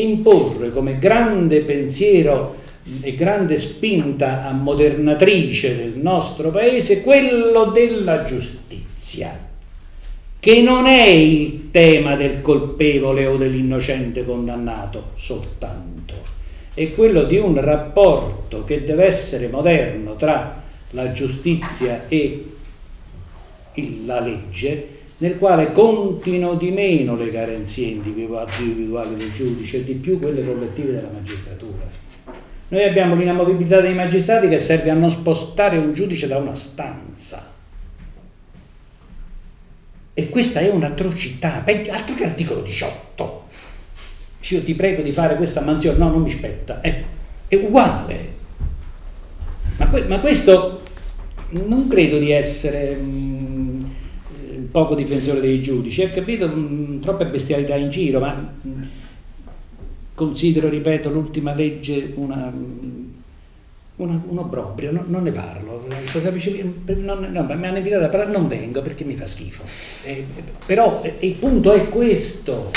imporre 0.01 0.71
come 0.71 0.99
grande 0.99 1.61
pensiero 1.61 2.55
e 3.01 3.15
grande 3.15 3.57
spinta 3.57 4.45
ammodernatrice 4.45 5.75
del 5.75 5.93
nostro 5.97 6.51
paese 6.51 7.01
quello 7.01 7.65
della 7.65 8.23
giustizia, 8.23 9.37
che 10.39 10.61
non 10.61 10.85
è 10.85 11.05
il 11.05 11.69
tema 11.71 12.15
del 12.15 12.41
colpevole 12.41 13.25
o 13.25 13.35
dell'innocente 13.35 14.23
condannato 14.23 15.11
soltanto, 15.15 16.13
è 16.73 16.93
quello 16.93 17.23
di 17.23 17.37
un 17.37 17.59
rapporto 17.59 18.63
che 18.63 18.83
deve 18.83 19.05
essere 19.05 19.47
moderno 19.47 20.15
tra 20.15 20.61
la 20.91 21.11
giustizia 21.11 22.05
e 22.07 22.45
la 24.05 24.19
legge 24.21 24.96
nel 25.19 25.37
quale 25.37 25.71
contino 25.71 26.53
di 26.53 26.69
meno 26.69 27.15
le 27.15 27.31
garanzie 27.31 27.87
individuali 27.87 29.15
del 29.15 29.31
giudice 29.31 29.77
e 29.77 29.83
di 29.83 29.93
più 29.93 30.19
quelle 30.19 30.45
collettive 30.45 30.93
della 30.93 31.09
magistratura. 31.11 31.85
Noi 32.69 32.83
abbiamo 32.83 33.15
l'inamovibilità 33.15 33.79
dei 33.79 33.93
magistrati 33.93 34.47
che 34.47 34.59
serve 34.59 34.89
a 34.89 34.93
non 34.93 35.09
spostare 35.09 35.77
un 35.77 35.93
giudice 35.93 36.27
da 36.27 36.37
una 36.37 36.53
stanza. 36.53 37.55
E 40.13 40.29
questa 40.29 40.59
è 40.59 40.69
un'atrocità, 40.69 41.63
altro 41.63 42.15
che 42.15 42.25
articolo 42.25 42.61
18. 42.61 43.45
Io 44.49 44.63
ti 44.63 44.73
prego 44.75 45.01
di 45.01 45.11
fare 45.11 45.35
questa 45.35 45.61
mansione, 45.61 45.97
no, 45.97 46.09
non 46.09 46.21
mi 46.21 46.29
spetta, 46.29 46.81
è, 46.81 47.03
è 47.47 47.55
uguale. 47.55 48.35
ma 50.07 50.19
questo 50.19 50.81
non 51.49 51.87
credo 51.87 52.17
di 52.17 52.31
essere 52.31 52.95
mm, 52.95 53.36
poco 54.71 54.95
difensore 54.95 55.39
dei 55.41 55.61
giudici, 55.61 56.03
ho 56.03 56.09
capito 56.09 56.47
mm, 56.47 56.99
troppe 57.01 57.25
bestialità 57.25 57.75
in 57.75 57.89
giro, 57.89 58.19
ma 58.19 58.33
mm, 58.67 58.83
considero, 60.13 60.67
ripeto, 60.69 61.11
l'ultima 61.11 61.53
legge 61.53 62.11
una, 62.15 62.51
una, 63.97 64.21
un 64.27 64.37
obbrobrio, 64.37 64.91
no, 64.91 65.03
non 65.07 65.23
ne 65.23 65.31
parlo, 65.31 65.85
non, 66.87 67.27
no, 67.31 67.43
mi 67.43 67.67
hanno 67.67 67.77
invitato 67.77 68.05
a 68.05 68.09
parlare, 68.09 68.31
non 68.31 68.47
vengo 68.47 68.81
perché 68.81 69.03
mi 69.03 69.15
fa 69.15 69.27
schifo. 69.27 69.63
Eh, 70.05 70.25
però 70.65 71.01
eh, 71.03 71.17
il 71.19 71.33
punto 71.33 71.71
è 71.71 71.87
questo, 71.87 72.71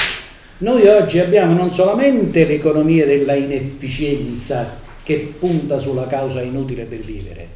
noi 0.58 0.86
oggi 0.86 1.18
abbiamo 1.18 1.54
non 1.54 1.72
solamente 1.72 2.44
l'economia 2.44 3.06
della 3.06 3.34
inefficienza 3.34 4.78
che 5.02 5.32
punta 5.38 5.78
sulla 5.78 6.06
causa 6.06 6.42
inutile 6.42 6.84
per 6.84 6.98
vivere, 6.98 7.48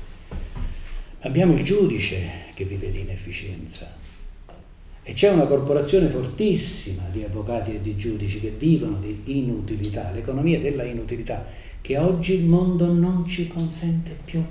abbiamo 1.20 1.52
il 1.52 1.62
giudice 1.62 2.42
che 2.54 2.64
vive 2.64 2.90
di 2.90 3.00
inefficienza 3.00 4.02
e 5.06 5.12
c'è 5.12 5.30
una 5.30 5.44
corporazione 5.44 6.08
fortissima 6.08 7.02
di 7.12 7.22
avvocati 7.22 7.74
e 7.74 7.80
di 7.82 7.94
giudici 7.94 8.40
che 8.40 8.54
vivono 8.56 8.96
di 8.98 9.20
inutilità, 9.38 10.10
l'economia 10.12 10.58
della 10.58 10.82
inutilità, 10.82 11.44
che 11.82 11.98
oggi 11.98 12.32
il 12.32 12.46
mondo 12.46 12.90
non 12.90 13.26
ci 13.26 13.46
consente 13.48 14.16
più. 14.24 14.42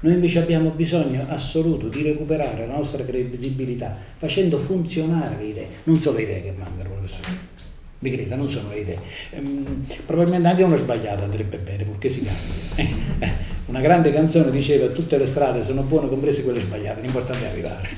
Noi 0.00 0.12
invece 0.12 0.38
abbiamo 0.38 0.70
bisogno 0.70 1.22
assoluto 1.26 1.88
di 1.88 2.02
recuperare 2.02 2.66
la 2.66 2.74
nostra 2.74 3.04
credibilità 3.04 3.96
facendo 4.16 4.58
funzionare 4.58 5.38
le 5.38 5.44
idee, 5.46 5.68
non 5.84 6.00
solo 6.00 6.18
le 6.18 6.22
idee 6.22 6.42
che 6.42 6.52
mancano, 6.56 6.90
professore. 6.90 7.52
Mi 7.98 8.10
creda, 8.12 8.36
non 8.36 8.48
sono 8.48 8.68
le 8.68 8.78
idee. 8.80 8.98
Ehm, 9.30 9.86
probabilmente 10.06 10.46
anche 10.46 10.62
una 10.62 10.76
sbagliata 10.76 11.24
andrebbe 11.24 11.56
bene, 11.56 11.84
purché 11.84 12.10
si 12.10 12.22
cambia. 12.22 12.94
Eh, 13.26 13.32
una 13.66 13.80
grande 13.80 14.12
canzone 14.12 14.50
diceva 14.50 14.86
tutte 14.88 15.16
le 15.16 15.26
strade 15.26 15.64
sono 15.64 15.82
buone, 15.82 16.08
comprese 16.08 16.44
quelle 16.44 16.60
sbagliate, 16.60 17.00
l'importante 17.00 17.46
è 17.46 17.48
arrivare. 17.48 17.88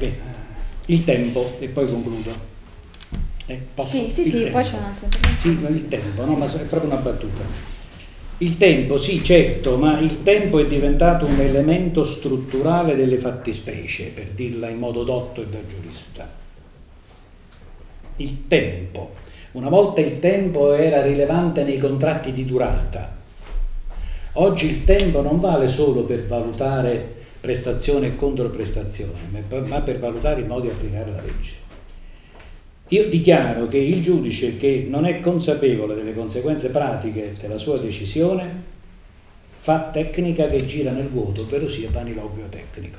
Bene, 0.00 0.16
il 0.86 1.04
tempo 1.04 1.56
e 1.58 1.68
poi 1.68 1.86
concludo. 1.86 2.48
Eh, 3.44 3.60
sì, 3.84 4.08
sì, 4.08 4.24
sì, 4.24 4.30
tempo. 4.30 4.50
poi 4.52 4.62
c'è 4.62 4.76
un 4.76 4.84
altro. 4.84 5.08
Sì, 5.36 5.48
il 5.48 5.88
tempo, 5.88 6.24
no, 6.24 6.36
ma 6.36 6.46
è 6.46 6.64
proprio 6.64 6.90
una 6.90 7.00
battuta. 7.00 7.42
Il 8.38 8.56
tempo, 8.56 8.96
sì, 8.96 9.22
certo, 9.22 9.76
ma 9.76 10.00
il 10.00 10.22
tempo 10.22 10.58
è 10.58 10.66
diventato 10.66 11.26
un 11.26 11.38
elemento 11.38 12.02
strutturale 12.02 12.96
delle 12.96 13.18
fattispecie, 13.18 14.06
per 14.06 14.28
dirla 14.28 14.70
in 14.70 14.78
modo 14.78 15.04
dotto 15.04 15.42
e 15.42 15.46
da 15.48 15.58
giurista. 15.68 16.26
Il 18.16 18.46
tempo. 18.48 19.12
Una 19.52 19.68
volta 19.68 20.00
il 20.00 20.18
tempo 20.18 20.72
era 20.72 21.02
rilevante 21.02 21.62
nei 21.62 21.76
contratti 21.76 22.32
di 22.32 22.46
durata. 22.46 23.18
Oggi 24.34 24.64
il 24.64 24.84
tempo 24.84 25.20
non 25.20 25.40
vale 25.40 25.68
solo 25.68 26.04
per 26.04 26.24
valutare 26.24 27.18
prestazione 27.40 28.08
e 28.08 28.16
controprestazione, 28.16 29.18
ma 29.66 29.80
per 29.80 29.98
valutare 29.98 30.42
i 30.42 30.46
modi 30.46 30.68
di 30.68 30.72
applicare 30.72 31.10
la 31.10 31.22
legge. 31.22 31.68
Io 32.88 33.08
dichiaro 33.08 33.66
che 33.68 33.78
il 33.78 34.02
giudice 34.02 34.56
che 34.56 34.86
non 34.88 35.06
è 35.06 35.20
consapevole 35.20 35.94
delle 35.94 36.12
conseguenze 36.12 36.70
pratiche 36.70 37.34
della 37.40 37.56
sua 37.56 37.78
decisione 37.78 38.68
fa 39.58 39.90
tecnica 39.92 40.46
che 40.46 40.66
gira 40.66 40.90
nel 40.90 41.08
vuoto, 41.08 41.46
però 41.46 41.68
sia 41.68 41.88
vaniloquio 41.90 42.46
tecnico. 42.48 42.98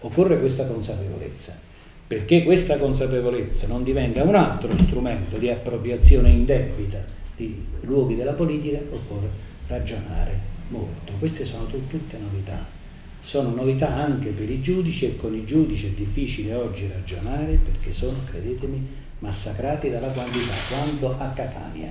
Occorre 0.00 0.38
questa 0.38 0.66
consapevolezza. 0.66 1.58
Perché 2.06 2.44
questa 2.44 2.76
consapevolezza 2.76 3.66
non 3.66 3.82
diventa 3.82 4.22
un 4.22 4.34
altro 4.34 4.70
strumento 4.76 5.36
di 5.38 5.48
appropriazione 5.48 6.28
indebita 6.28 7.02
di 7.34 7.64
luoghi 7.80 8.14
della 8.14 8.34
politica, 8.34 8.78
occorre 8.90 9.28
ragionare 9.66 10.38
molto. 10.68 11.12
Queste 11.18 11.44
sono 11.44 11.66
tutte 11.66 12.18
novità. 12.18 12.82
Sono 13.24 13.54
novità 13.54 13.90
anche 13.90 14.28
per 14.28 14.50
i 14.50 14.60
giudici 14.60 15.06
e 15.06 15.16
con 15.16 15.34
i 15.34 15.46
giudici 15.46 15.86
è 15.86 15.90
difficile 15.90 16.52
oggi 16.52 16.86
ragionare 16.92 17.58
perché 17.64 17.90
sono, 17.94 18.18
credetemi, 18.26 18.86
massacrati 19.20 19.88
dalla 19.88 20.08
quantità, 20.08 20.52
quanto 20.68 21.18
a 21.18 21.28
Catania. 21.30 21.90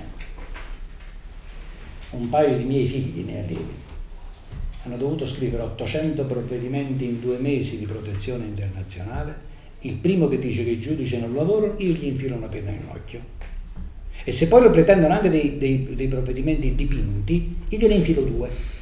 Un 2.10 2.28
paio 2.28 2.56
di 2.56 2.62
miei 2.62 2.86
figli, 2.86 3.24
ne 3.24 3.40
allievi, 3.40 3.74
hanno 4.84 4.96
dovuto 4.96 5.26
scrivere 5.26 5.64
800 5.64 6.24
provvedimenti 6.24 7.04
in 7.04 7.20
due 7.20 7.38
mesi 7.38 7.78
di 7.78 7.84
protezione 7.84 8.44
internazionale. 8.44 9.34
Il 9.80 9.94
primo 9.94 10.28
che 10.28 10.38
dice 10.38 10.62
che 10.62 10.70
i 10.70 10.80
giudici 10.80 11.18
non 11.18 11.34
lavorano, 11.34 11.74
io 11.78 11.94
gli 11.94 12.06
infilo 12.06 12.36
una 12.36 12.46
penna 12.46 12.70
in 12.70 12.86
occhio. 12.88 13.20
E 14.22 14.30
se 14.30 14.46
poi 14.46 14.62
lo 14.62 14.70
pretendono 14.70 15.12
anche 15.12 15.30
dei, 15.30 15.58
dei, 15.58 15.94
dei 15.94 16.06
provvedimenti 16.06 16.76
dipinti, 16.76 17.56
io 17.70 17.78
gliene 17.78 17.94
infilo 17.94 18.22
due. 18.22 18.73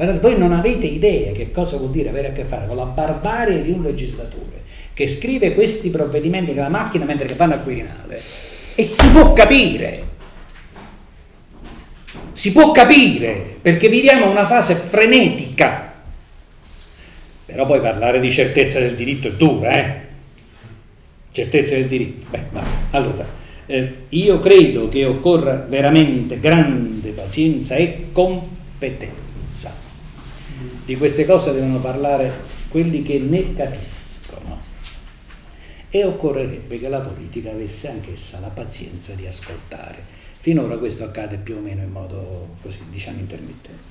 Guardate, 0.00 0.26
voi 0.26 0.38
non 0.38 0.54
avete 0.54 0.86
idea 0.86 1.30
che 1.32 1.50
cosa 1.50 1.76
vuol 1.76 1.90
dire 1.90 2.08
avere 2.08 2.28
a 2.28 2.32
che 2.32 2.44
fare 2.44 2.66
con 2.66 2.74
la 2.74 2.86
barbarie 2.86 3.60
di 3.60 3.70
un 3.70 3.82
legislatore 3.82 4.62
che 4.94 5.06
scrive 5.06 5.52
questi 5.52 5.90
provvedimenti 5.90 6.54
con 6.54 6.62
la 6.62 6.70
macchina 6.70 7.04
mentre 7.04 7.26
che 7.26 7.34
vanno 7.34 7.52
al 7.52 7.62
Quirinale 7.62 8.14
e 8.14 8.82
si 8.82 9.10
può 9.12 9.34
capire. 9.34 10.08
Si 12.32 12.50
può 12.52 12.70
capire 12.70 13.58
perché 13.60 13.90
viviamo 13.90 14.30
una 14.30 14.46
fase 14.46 14.74
frenetica. 14.74 15.92
Però 17.44 17.66
poi 17.66 17.80
parlare 17.80 18.20
di 18.20 18.30
certezza 18.30 18.80
del 18.80 18.96
diritto 18.96 19.28
è 19.28 19.32
dura, 19.32 19.70
eh? 19.72 20.00
Certezza 21.30 21.74
del 21.74 21.88
diritto. 21.88 22.26
Beh, 22.30 22.44
vabbè. 22.50 22.66
Allora, 22.92 23.26
eh, 23.66 23.96
io 24.08 24.38
credo 24.38 24.88
che 24.88 25.04
occorra 25.04 25.56
veramente 25.56 26.40
grande 26.40 27.10
pazienza 27.10 27.74
e 27.74 28.06
competenza. 28.12 29.79
Di 30.84 30.96
queste 30.96 31.24
cose 31.24 31.52
devono 31.52 31.78
parlare 31.78 32.32
quelli 32.68 33.02
che 33.02 33.18
ne 33.18 33.54
capiscono. 33.54 34.58
E 35.88 36.04
occorrerebbe 36.04 36.78
che 36.78 36.88
la 36.88 37.00
politica 37.00 37.50
avesse 37.50 37.88
anch'essa 37.88 38.38
la 38.40 38.48
pazienza 38.48 39.12
di 39.14 39.26
ascoltare. 39.26 40.18
Finora 40.38 40.78
questo 40.78 41.04
accade 41.04 41.36
più 41.36 41.56
o 41.56 41.60
meno 41.60 41.82
in 41.82 41.90
modo 41.90 42.54
così, 42.62 42.78
diciamo, 42.90 43.18
intermittente. 43.18 43.90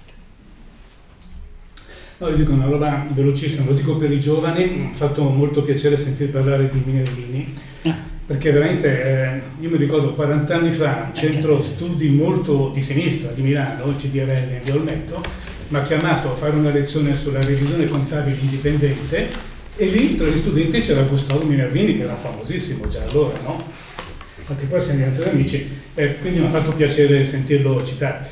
No, 2.20 2.28
io 2.28 2.36
dico 2.36 2.52
una 2.52 2.66
roba 2.66 3.06
velocissima, 3.10 3.66
lo 3.66 3.74
dico 3.74 3.96
per 3.96 4.12
i 4.12 4.20
giovani, 4.20 4.66
mi 4.66 4.92
ha 4.92 4.96
fatto 4.96 5.24
molto 5.24 5.64
piacere 5.64 5.96
sentire 5.96 6.32
parlare 6.32 6.70
di 6.70 6.82
Minervini, 6.84 7.54
ah. 7.84 7.96
perché 8.26 8.52
veramente 8.52 9.04
eh, 9.04 9.42
io 9.62 9.70
mi 9.70 9.78
ricordo 9.78 10.14
40 10.16 10.54
anni 10.54 10.72
fa, 10.72 11.06
un 11.08 11.16
centro 11.16 11.62
studi 11.64 12.10
molto 12.10 12.72
di 12.74 12.82
sinistra 12.82 13.32
di 13.32 13.42
Milano, 13.42 13.96
CDRL 13.96 14.52
in 14.52 14.60
Via 14.62 14.74
Olmetto, 14.74 15.22
mi 15.70 15.78
ha 15.78 15.84
chiamato 15.84 16.32
a 16.32 16.36
fare 16.36 16.56
una 16.56 16.72
lezione 16.72 17.16
sulla 17.16 17.42
revisione 17.42 17.86
contabile 17.86 18.38
indipendente 18.40 19.30
e 19.76 19.86
lì 19.86 20.16
tra 20.16 20.28
gli 20.28 20.38
studenti 20.38 20.82
c'era 20.82 21.04
Gustavo 21.04 21.46
Minervini 21.46 21.96
che 21.96 22.04
era 22.04 22.16
famosissimo 22.16 22.88
già 22.88 23.04
allora, 23.08 23.40
no? 23.44 23.64
Infatti 24.38 24.66
poi 24.66 24.82
siamo 24.82 25.00
diventati 25.00 25.30
amici, 25.30 25.70
eh, 25.94 26.16
quindi 26.16 26.40
mi 26.40 26.48
ha 26.48 26.50
fatto 26.50 26.72
piacere 26.72 27.24
sentirlo 27.24 27.86
citare. 27.86 28.28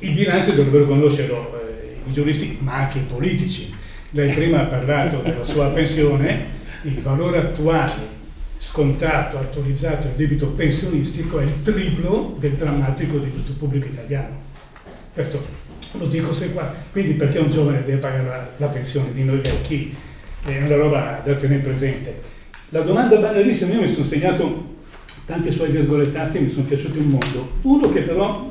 Il 0.00 0.12
bilancio 0.12 0.50
dovrebbero 0.52 0.86
conoscerlo 0.86 1.60
eh, 1.62 2.08
i 2.08 2.12
giuristi, 2.12 2.58
ma 2.60 2.78
anche 2.78 2.98
i 2.98 3.02
politici. 3.02 3.72
Lei 4.10 4.34
prima 4.34 4.62
ha 4.62 4.66
parlato 4.66 5.22
della 5.22 5.44
sua 5.44 5.68
pensione, 5.68 6.46
il 6.82 7.00
valore 7.00 7.38
attuale 7.38 8.18
scontato, 8.58 9.38
attualizzato 9.38 10.08
il 10.08 10.14
debito 10.16 10.48
pensionistico 10.48 11.38
è 11.38 11.44
il 11.44 11.62
triplo 11.62 12.36
del 12.40 12.52
drammatico 12.52 13.18
debito 13.18 13.52
pubblico 13.52 13.86
italiano. 13.86 14.40
Questo 15.14 15.69
lo 15.92 16.06
dico 16.06 16.32
se 16.32 16.52
qua. 16.52 16.72
Quindi 16.92 17.14
perché 17.14 17.38
un 17.38 17.50
giovane 17.50 17.82
deve 17.84 17.98
pagare 17.98 18.24
la, 18.24 18.48
la 18.56 18.66
pensione 18.66 19.12
di 19.12 19.24
noi 19.24 19.38
vecchi? 19.38 19.94
È 20.44 20.62
una 20.62 20.76
roba 20.76 21.20
da 21.24 21.34
tenere 21.34 21.60
presente. 21.60 22.20
La 22.70 22.80
domanda 22.80 23.16
banalissima, 23.16 23.74
io 23.74 23.80
mi 23.80 23.88
sono 23.88 24.06
segnato 24.06 24.68
tanti 25.26 25.52
suoi 25.52 25.70
virgolettati 25.70 26.40
mi 26.40 26.50
sono 26.50 26.64
piaciuti 26.64 26.98
un 26.98 27.06
mondo. 27.06 27.52
Uno 27.62 27.88
che 27.90 28.00
però 28.00 28.48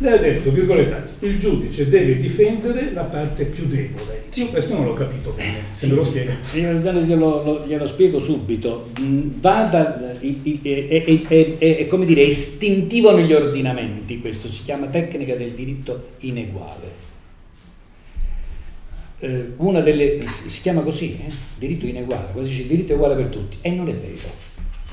lei 0.00 0.14
ha 0.14 0.16
detto, 0.18 0.50
virgolettato, 0.50 1.26
il 1.26 1.38
giudice 1.38 1.86
deve 1.86 2.18
difendere 2.18 2.90
la 2.92 3.02
parte 3.02 3.44
più 3.44 3.66
debole. 3.66 4.24
Io 4.32 4.46
questo 4.46 4.74
non 4.74 4.86
l'ho 4.86 4.94
capito 4.94 5.32
bene, 5.32 5.58
se 5.72 5.84
sì. 5.84 5.90
me 5.90 5.94
lo 5.96 6.04
spiega. 6.04 6.34
Io 6.54 6.72
glielo, 6.72 7.64
glielo 7.66 7.86
spiego 7.86 8.18
subito. 8.18 8.90
Mm, 8.98 9.28
vada, 9.40 10.18
è, 10.18 11.24
è, 11.28 11.58
è, 11.58 11.86
come 11.86 12.06
dire, 12.06 12.22
istintivo 12.22 13.14
negli 13.14 13.34
ordinamenti, 13.34 14.20
questo 14.20 14.48
si 14.48 14.62
chiama 14.64 14.86
tecnica 14.86 15.34
del 15.34 15.50
diritto 15.50 16.12
ineguale. 16.20 17.08
Eh, 19.18 19.52
una 19.56 19.80
delle, 19.80 20.24
si 20.46 20.62
chiama 20.62 20.80
così, 20.80 21.12
eh? 21.26 21.30
diritto 21.58 21.84
ineguale, 21.84 22.32
quasi 22.32 22.48
dice 22.48 22.66
diritto 22.66 22.92
è 22.92 22.94
uguale 22.94 23.16
per 23.16 23.26
tutti, 23.26 23.58
e 23.60 23.70
non 23.70 23.86
è 23.86 23.94
vero. 23.94 24.48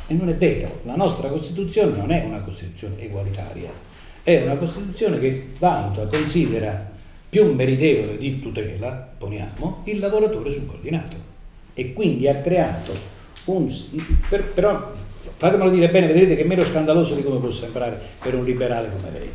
E 0.08 0.14
non 0.14 0.28
è 0.28 0.36
vero, 0.36 0.82
la 0.84 0.96
nostra 0.96 1.30
Costituzione 1.30 1.96
non 1.96 2.12
è 2.12 2.26
una 2.26 2.42
Costituzione 2.42 3.02
egualitaria 3.02 3.87
è 4.28 4.42
una 4.44 4.58
Costituzione 4.58 5.20
che 5.20 5.52
valuta, 5.58 6.06
considera 6.06 6.86
più 7.30 7.54
meritevole 7.54 8.18
di 8.18 8.42
tutela, 8.42 9.08
poniamo, 9.18 9.84
il 9.86 10.00
lavoratore 10.00 10.52
subordinato 10.52 11.16
e 11.74 11.94
quindi 11.94 12.28
ha 12.28 12.36
creato 12.36 12.94
un... 13.46 13.74
Per, 14.28 14.44
però 14.44 14.92
fatemelo 15.38 15.70
dire 15.70 15.88
bene, 15.90 16.08
vedrete 16.08 16.36
che 16.36 16.42
è 16.42 16.46
meno 16.46 16.66
scandaloso 16.66 17.16
di 17.16 17.24
come 17.24 17.40
può 17.40 17.50
sembrare 17.52 17.98
per 18.22 18.36
un 18.36 18.44
liberale 18.44 18.90
come 18.92 19.18
lei. 19.18 19.30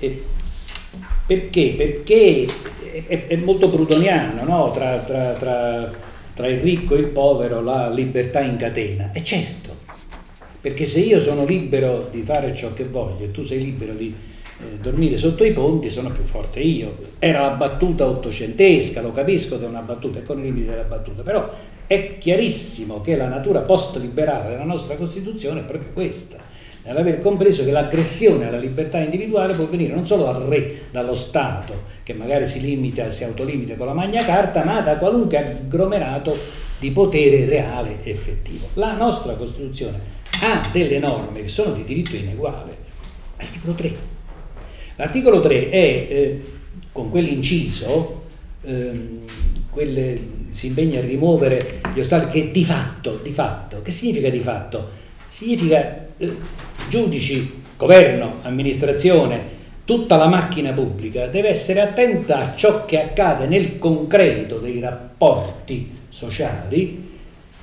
E 0.00 0.24
perché? 1.24 1.74
Perché 1.76 2.46
è, 3.06 3.26
è 3.28 3.36
molto 3.36 3.70
prudoniano, 3.70 4.42
no? 4.42 4.72
tra, 4.72 4.98
tra, 4.98 5.34
tra, 5.34 5.92
tra, 6.34 6.48
il 6.48 6.58
ricco 6.58 6.96
e 6.96 6.98
il 6.98 7.06
povero 7.06 7.62
la 7.62 7.88
libertà 7.90 8.40
in 8.40 8.56
catena. 8.56 9.12
E 9.12 9.22
certo, 9.22 9.67
perché 10.60 10.86
se 10.86 11.00
io 11.00 11.20
sono 11.20 11.44
libero 11.44 12.08
di 12.10 12.22
fare 12.22 12.54
ciò 12.54 12.72
che 12.74 12.84
voglio 12.84 13.24
e 13.24 13.30
tu 13.30 13.42
sei 13.42 13.62
libero 13.62 13.94
di 13.94 14.12
eh, 14.60 14.76
dormire 14.80 15.16
sotto 15.16 15.44
i 15.44 15.52
ponti, 15.52 15.88
sono 15.88 16.10
più 16.10 16.24
forte 16.24 16.58
io. 16.58 16.96
Era 17.18 17.42
la 17.42 17.50
battuta 17.50 18.06
ottocentesca, 18.06 19.00
lo 19.00 19.12
capisco 19.12 19.58
che 19.58 19.64
è 19.64 19.68
una 19.68 19.82
battuta, 19.82 20.18
è 20.18 20.22
con 20.22 20.40
i 20.40 20.42
limiti 20.42 20.66
della 20.66 20.82
battuta, 20.82 21.22
però 21.22 21.48
è 21.86 22.18
chiarissimo 22.18 23.00
che 23.00 23.16
la 23.16 23.28
natura 23.28 23.60
post-liberale 23.60 24.50
della 24.50 24.64
nostra 24.64 24.96
Costituzione 24.96 25.60
è 25.60 25.64
proprio 25.64 25.90
questa, 25.92 26.38
nell'aver 26.82 27.20
compreso 27.20 27.64
che 27.64 27.70
l'aggressione 27.70 28.48
alla 28.48 28.58
libertà 28.58 28.98
individuale 28.98 29.54
può 29.54 29.66
venire 29.66 29.94
non 29.94 30.06
solo 30.06 30.24
dal 30.24 30.42
re, 30.42 30.86
dallo 30.90 31.14
Stato, 31.14 31.84
che 32.02 32.14
magari 32.14 32.48
si 32.48 32.60
limita, 32.60 33.12
si 33.12 33.22
autolimita 33.22 33.76
con 33.76 33.86
la 33.86 33.94
Magna 33.94 34.24
Carta, 34.24 34.64
ma 34.64 34.80
da 34.80 34.96
qualunque 34.96 35.36
agglomerato 35.36 36.36
di 36.80 36.90
potere 36.90 37.44
reale 37.44 37.98
effettivo. 38.02 38.68
La 38.74 38.96
nostra 38.96 39.34
Costituzione 39.34 40.16
ha 40.42 40.60
delle 40.72 40.98
norme 40.98 41.42
che 41.42 41.48
sono 41.48 41.72
di 41.72 41.84
diritto 41.84 42.16
ineguale. 42.16 42.76
Articolo 43.36 43.74
3. 43.74 43.92
L'articolo 44.96 45.40
3 45.40 45.70
è, 45.70 45.76
eh, 45.76 46.44
con 46.92 47.10
quell'inciso, 47.10 48.26
ehm, 48.62 49.18
quelle 49.70 50.18
si 50.50 50.68
impegna 50.68 50.98
a 50.98 51.02
rimuovere 51.02 51.80
gli 51.94 52.00
ostacoli 52.00 52.30
che 52.30 52.50
di 52.50 52.64
fatto, 52.64 53.20
di 53.22 53.30
fatto, 53.30 53.82
che 53.82 53.90
significa 53.90 54.28
di 54.28 54.40
fatto? 54.40 54.88
Significa 55.28 56.06
eh, 56.16 56.36
giudici, 56.88 57.62
governo, 57.76 58.38
amministrazione, 58.42 59.56
tutta 59.84 60.16
la 60.16 60.26
macchina 60.26 60.72
pubblica 60.72 61.28
deve 61.28 61.48
essere 61.48 61.80
attenta 61.80 62.38
a 62.40 62.54
ciò 62.56 62.84
che 62.84 63.00
accade 63.00 63.46
nel 63.46 63.78
concreto 63.78 64.58
dei 64.58 64.80
rapporti 64.80 65.92
sociali, 66.08 67.07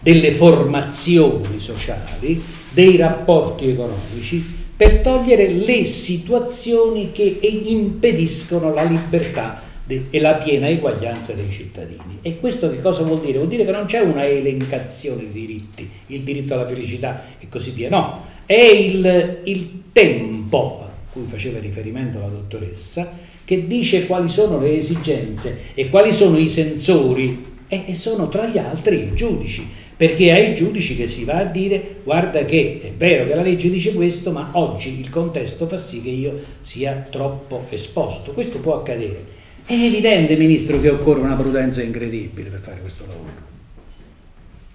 delle 0.05 0.31
formazioni 0.31 1.59
sociali, 1.59 2.39
dei 2.69 2.95
rapporti 2.95 3.69
economici, 3.69 4.45
per 4.77 4.99
togliere 4.99 5.47
le 5.47 5.83
situazioni 5.85 7.09
che 7.11 7.23
impediscono 7.41 8.71
la 8.71 8.83
libertà 8.83 9.63
e 9.87 10.19
la 10.19 10.35
piena 10.35 10.69
eguaglianza 10.69 11.33
dei 11.33 11.49
cittadini. 11.49 12.19
E 12.21 12.39
questo 12.39 12.69
che 12.69 12.81
cosa 12.81 13.01
vuol 13.01 13.19
dire? 13.21 13.39
Vuol 13.39 13.49
dire 13.49 13.65
che 13.65 13.71
non 13.71 13.85
c'è 13.85 14.01
una 14.01 14.27
elencazione 14.27 15.21
di 15.21 15.31
diritti, 15.31 15.89
il 16.07 16.21
diritto 16.21 16.53
alla 16.53 16.67
felicità 16.67 17.23
e 17.39 17.49
così 17.49 17.71
via, 17.71 17.89
no, 17.89 18.25
è 18.45 18.53
il, 18.53 19.41
il 19.45 19.81
tempo 19.91 20.81
a 20.83 21.11
cui 21.11 21.25
faceva 21.27 21.57
riferimento 21.57 22.19
la 22.19 22.27
dottoressa 22.27 23.11
che 23.43 23.65
dice 23.65 24.05
quali 24.05 24.29
sono 24.29 24.59
le 24.59 24.77
esigenze 24.77 25.61
e 25.73 25.89
quali 25.89 26.13
sono 26.13 26.37
i 26.37 26.47
sensori 26.47 27.53
e 27.67 27.95
sono 27.95 28.29
tra 28.29 28.45
gli 28.45 28.59
altri 28.59 28.97
i 28.97 29.15
giudici, 29.15 29.67
perché 29.97 30.31
ai 30.31 30.53
giudici 30.53 30.95
che 30.95 31.07
si 31.07 31.23
va 31.23 31.37
a 31.37 31.45
dire 31.45 31.97
guarda 32.03 32.43
che 32.43 32.81
è 32.83 32.91
vero 32.91 33.25
che 33.25 33.35
la 33.35 33.41
legge 33.41 33.69
dice 33.69 33.93
questo, 33.93 34.31
ma 34.31 34.49
oggi 34.53 34.99
il 34.99 35.09
contesto 35.09 35.67
fa 35.67 35.77
sì 35.77 36.01
che 36.01 36.09
io 36.09 36.37
sia 36.61 37.05
troppo 37.09 37.67
esposto. 37.69 38.33
Questo 38.33 38.59
può 38.59 38.77
accadere. 38.79 39.33
È 39.65 39.73
evidente, 39.73 40.35
Ministro, 40.35 40.79
che 40.79 40.89
occorre 40.89 41.21
una 41.21 41.35
prudenza 41.35 41.81
incredibile 41.81 42.49
per 42.49 42.59
fare 42.59 42.79
questo 42.81 43.05
lavoro. 43.07 43.31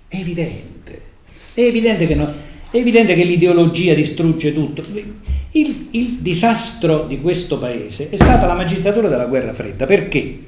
È 0.09 0.17
evidente. 0.17 1.01
È 1.55 1.61
evidente 1.61 2.07
che, 2.07 2.15
no, 2.15 2.33
è 2.71 2.77
evidente 2.77 3.15
che 3.15 3.25
l'ideologia 3.25 3.95
distrugge 3.95 4.55
tutto. 4.55 4.83
Il, 5.53 5.89
il, 5.91 6.19
disastro 6.21 7.05
di 7.05 7.21
questo 7.21 7.59
paese 7.59 8.09
è 8.09 8.17
stata 8.17 8.47
la 8.47 8.55
magistratura 8.55 9.09
della 9.09 9.27
guerra 9.27 9.53
fredda. 9.53 9.85
Perché? 9.85 10.39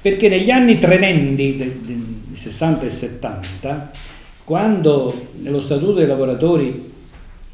Perché 0.00 0.28
negli 0.28 0.50
anni 0.50 0.78
tremendi 0.78 1.56
del 1.56 1.80
60 2.34 2.86
e 2.86 2.90
70, 2.90 3.90
quando 4.50 5.14
nello 5.42 5.60
Statuto 5.60 5.92
dei 5.92 6.08
lavoratori 6.08 6.92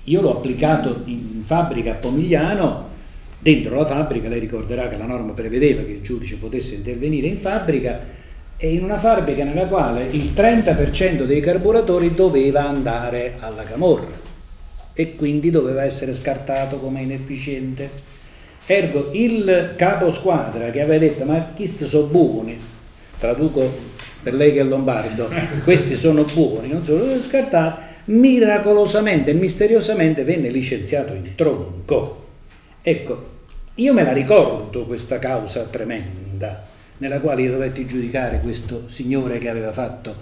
io 0.05 0.20
l'ho 0.23 0.35
applicato 0.35 1.02
in 1.05 1.43
fabbrica 1.44 1.90
a 1.90 1.94
Pomigliano, 1.97 2.89
Dentro 3.39 3.77
la 3.77 3.85
fabbrica, 3.85 4.28
lei 4.28 4.40
ricorderà 4.40 4.89
che 4.89 4.97
la 4.97 5.05
norma 5.05 5.32
prevedeva 5.32 5.82
che 5.82 5.93
il 5.93 6.01
giudice 6.01 6.36
potesse 6.36 6.77
intervenire 6.77 7.27
in 7.27 7.39
fabbrica 7.39 8.01
e 8.56 8.73
in 8.73 8.82
una 8.82 8.98
fabbrica 8.98 9.44
nella 9.44 9.66
quale 9.66 10.06
il 10.06 10.32
30% 10.35 11.24
dei 11.24 11.43
carburatori 11.43 12.14
doveva 12.14 12.66
andare 12.66 13.36
alla 13.40 13.62
camorra 13.62 14.18
e 14.94 15.16
quindi 15.16 15.51
doveva 15.51 15.85
essere 15.85 16.14
scartato 16.14 16.78
come 16.78 17.02
inefficiente. 17.02 17.90
Ergo 18.64 19.10
il 19.12 19.74
capo 19.77 20.09
squadra 20.09 20.70
che 20.70 20.81
aveva 20.81 20.98
detto 20.98 21.24
ma 21.27 21.51
chi 21.55 21.66
sono 21.66 22.06
buoni, 22.06 22.59
traduco 23.18 23.85
per 24.26 24.34
lei 24.34 24.52
che 24.52 24.58
è 24.58 24.64
lombardo, 24.64 25.30
questi 25.62 25.94
sono 25.94 26.24
buoni, 26.24 26.66
non 26.66 26.82
sono 26.82 27.04
scartati, 27.20 27.80
miracolosamente 28.06 29.30
e 29.30 29.34
misteriosamente 29.34 30.24
venne 30.24 30.48
licenziato 30.48 31.12
in 31.12 31.36
tronco. 31.36 32.24
Ecco, 32.82 33.34
io 33.76 33.92
me 33.92 34.02
la 34.02 34.12
ricordo 34.12 34.84
questa 34.84 35.20
causa 35.20 35.62
tremenda 35.70 36.66
nella 36.96 37.20
quale 37.20 37.42
io 37.42 37.52
dovetti 37.52 37.86
giudicare 37.86 38.40
questo 38.40 38.88
signore 38.88 39.38
che 39.38 39.48
aveva 39.48 39.70
fatto 39.70 40.16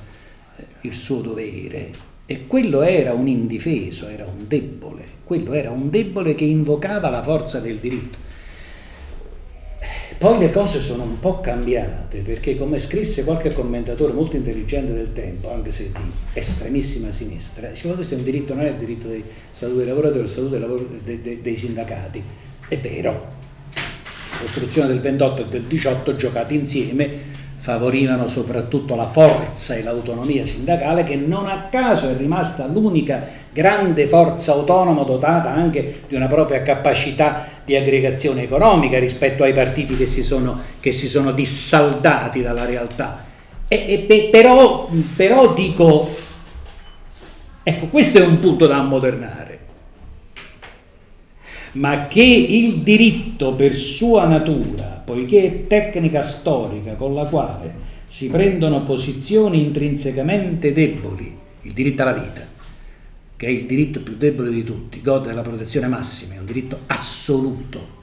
eh, 0.56 0.64
il 0.82 0.93
suo 0.93 1.22
dovere 1.22 1.90
e 2.26 2.47
quello 2.47 2.82
era 2.82 3.14
un 3.14 3.26
indifeso, 3.26 4.09
era 4.09 4.26
un 4.26 4.47
debole, 4.47 5.02
quello 5.24 5.55
era 5.55 5.70
un 5.70 5.89
debole 5.89 6.35
che 6.35 6.44
invocava 6.44 7.09
la 7.09 7.22
forza 7.22 7.59
del 7.59 7.78
diritto. 7.78 8.18
Poi 10.19 10.39
le 10.39 10.51
cose 10.51 10.81
sono 10.81 11.03
un 11.03 11.19
po' 11.19 11.41
cambiate 11.41 12.20
perché 12.20 12.57
come 12.57 12.78
scrisse 12.78 13.24
qualche 13.24 13.53
commentatore 13.53 14.12
molto 14.12 14.36
intelligente 14.36 14.95
del 14.95 15.12
tempo, 15.12 15.53
anche 15.53 15.70
se 15.70 15.91
di 15.93 16.11
estremissima 16.32 17.12
sinistra, 17.12 17.74
si 17.74 17.86
può 17.86 17.95
questo 17.95 18.15
è 18.15 18.19
un 18.19 18.24
diritto, 18.24 18.55
non 18.55 18.65
è 18.65 18.70
il 18.70 18.77
diritto 18.77 19.09
dei 19.09 19.23
statuti 19.51 19.78
dei 19.78 19.89
lavoratori, 19.89 20.20
è 20.20 20.23
il 20.23 20.28
statuto 20.28 20.51
dei, 20.53 20.61
lavoro, 20.61 20.86
dei, 21.03 21.20
dei, 21.20 21.41
dei 21.43 21.57
sindacati. 21.57 22.23
È 22.69 22.78
vero, 22.78 23.32
costruzione 24.41 24.89
del 24.89 25.01
28 25.01 25.43
e 25.43 25.49
del 25.49 25.62
18 25.62 26.16
giocati 26.16 26.55
insieme 26.55 27.32
favorivano 27.65 28.28
soprattutto 28.28 28.95
la 28.95 29.07
forza 29.07 29.74
e 29.74 29.82
l'autonomia 29.82 30.45
sindacale 30.45 31.03
che 31.03 31.16
non 31.16 31.47
a 31.47 31.69
caso 31.70 32.11
è 32.11 32.16
rimasta 32.16 32.66
l'unica 32.66 33.27
grande 33.55 34.09
forza 34.09 34.52
autonoma 34.52 35.05
dotata 35.05 35.52
anche 35.52 36.02
di 36.09 36.16
una 36.16 36.26
propria 36.26 36.60
capacità 36.62 37.47
di 37.64 37.76
aggregazione 37.76 38.43
economica 38.43 38.98
rispetto 38.98 39.44
ai 39.44 39.55
partiti 39.55 39.97
che 39.97 40.06
si 40.06 40.24
sono, 40.24 40.60
che 40.81 40.93
si 40.93 41.06
sono 41.06 41.31
dissaldati 41.31 42.43
dalla 42.43 42.64
realtà. 42.64 43.24
E, 43.68 44.06
e, 44.09 44.28
però, 44.31 44.90
però 45.14 45.55
dico, 45.55 46.14
ecco, 47.62 47.86
questo 47.86 48.18
è 48.18 48.26
un 48.26 48.40
punto 48.40 48.66
da 48.66 48.78
ammodernare 48.78 49.52
ma 51.74 52.06
che 52.06 52.22
il 52.22 52.78
diritto 52.78 53.55
per 53.55 53.74
sua 53.74 54.26
natura, 54.26 55.02
poiché 55.05 55.44
è 55.44 55.66
tecnica 55.66 56.20
storica 56.20 56.94
con 56.94 57.14
la 57.14 57.24
quale 57.24 57.93
si 58.06 58.28
prendono 58.28 58.85
posizioni 58.85 59.60
intrinsecamente 59.60 60.72
deboli, 60.72 61.36
il 61.62 61.72
diritto 61.72 62.02
alla 62.02 62.12
vita, 62.12 62.47
che 63.45 63.51
è 63.51 63.53
il 63.53 63.66
diritto 63.66 64.01
più 64.01 64.16
debole 64.16 64.51
di 64.51 64.65
tutti, 64.65 65.03
gode 65.03 65.29
della 65.29 65.43
protezione 65.43 65.87
massima, 65.87 66.35
è 66.35 66.39
un 66.39 66.47
diritto 66.47 66.81
assoluto. 66.87 68.03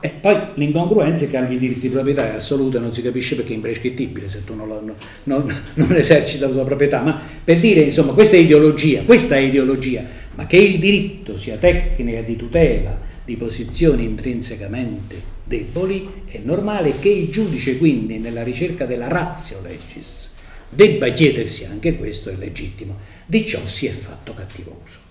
E 0.00 0.10
poi 0.10 0.36
l'incongruenza 0.54 1.24
è 1.24 1.30
che 1.30 1.38
anche 1.38 1.54
il 1.54 1.58
diritto 1.58 1.80
di 1.80 1.88
proprietà 1.88 2.30
è 2.30 2.34
assoluto 2.34 2.76
e 2.76 2.80
non 2.80 2.92
si 2.92 3.00
capisce 3.00 3.36
perché 3.36 3.52
è 3.52 3.54
imprescrittibile 3.54 4.28
se 4.28 4.44
tu 4.44 4.54
non, 4.54 4.68
lo, 4.68 4.82
non, 5.24 5.44
non 5.74 5.92
eserciti 5.94 6.40
la 6.40 6.48
tua 6.48 6.64
proprietà, 6.64 7.00
ma 7.00 7.18
per 7.42 7.58
dire 7.58 7.80
insomma 7.80 8.12
questa 8.12 8.36
è 8.36 8.40
ideologia, 8.40 9.02
questa 9.02 9.36
è 9.36 9.38
ideologia, 9.38 10.04
ma 10.34 10.46
che 10.46 10.58
il 10.58 10.78
diritto 10.78 11.38
sia 11.38 11.56
tecnica 11.56 12.20
di 12.20 12.36
tutela 12.36 12.98
di 13.24 13.36
posizioni 13.36 14.04
intrinsecamente 14.04 15.38
deboli, 15.44 16.24
è 16.26 16.40
normale 16.42 16.98
che 16.98 17.08
il 17.08 17.30
giudice 17.30 17.78
quindi 17.78 18.18
nella 18.18 18.42
ricerca 18.42 18.84
della 18.84 19.08
razio 19.08 19.60
legis 19.62 20.29
debba 20.70 21.08
chiedersi 21.10 21.64
anche 21.64 21.96
questo, 21.96 22.30
è 22.30 22.36
legittimo, 22.36 22.98
di 23.26 23.46
ciò 23.46 23.66
si 23.66 23.86
è 23.86 23.90
fatto 23.90 24.32
cattivo 24.32 24.80
uso. 24.82 25.09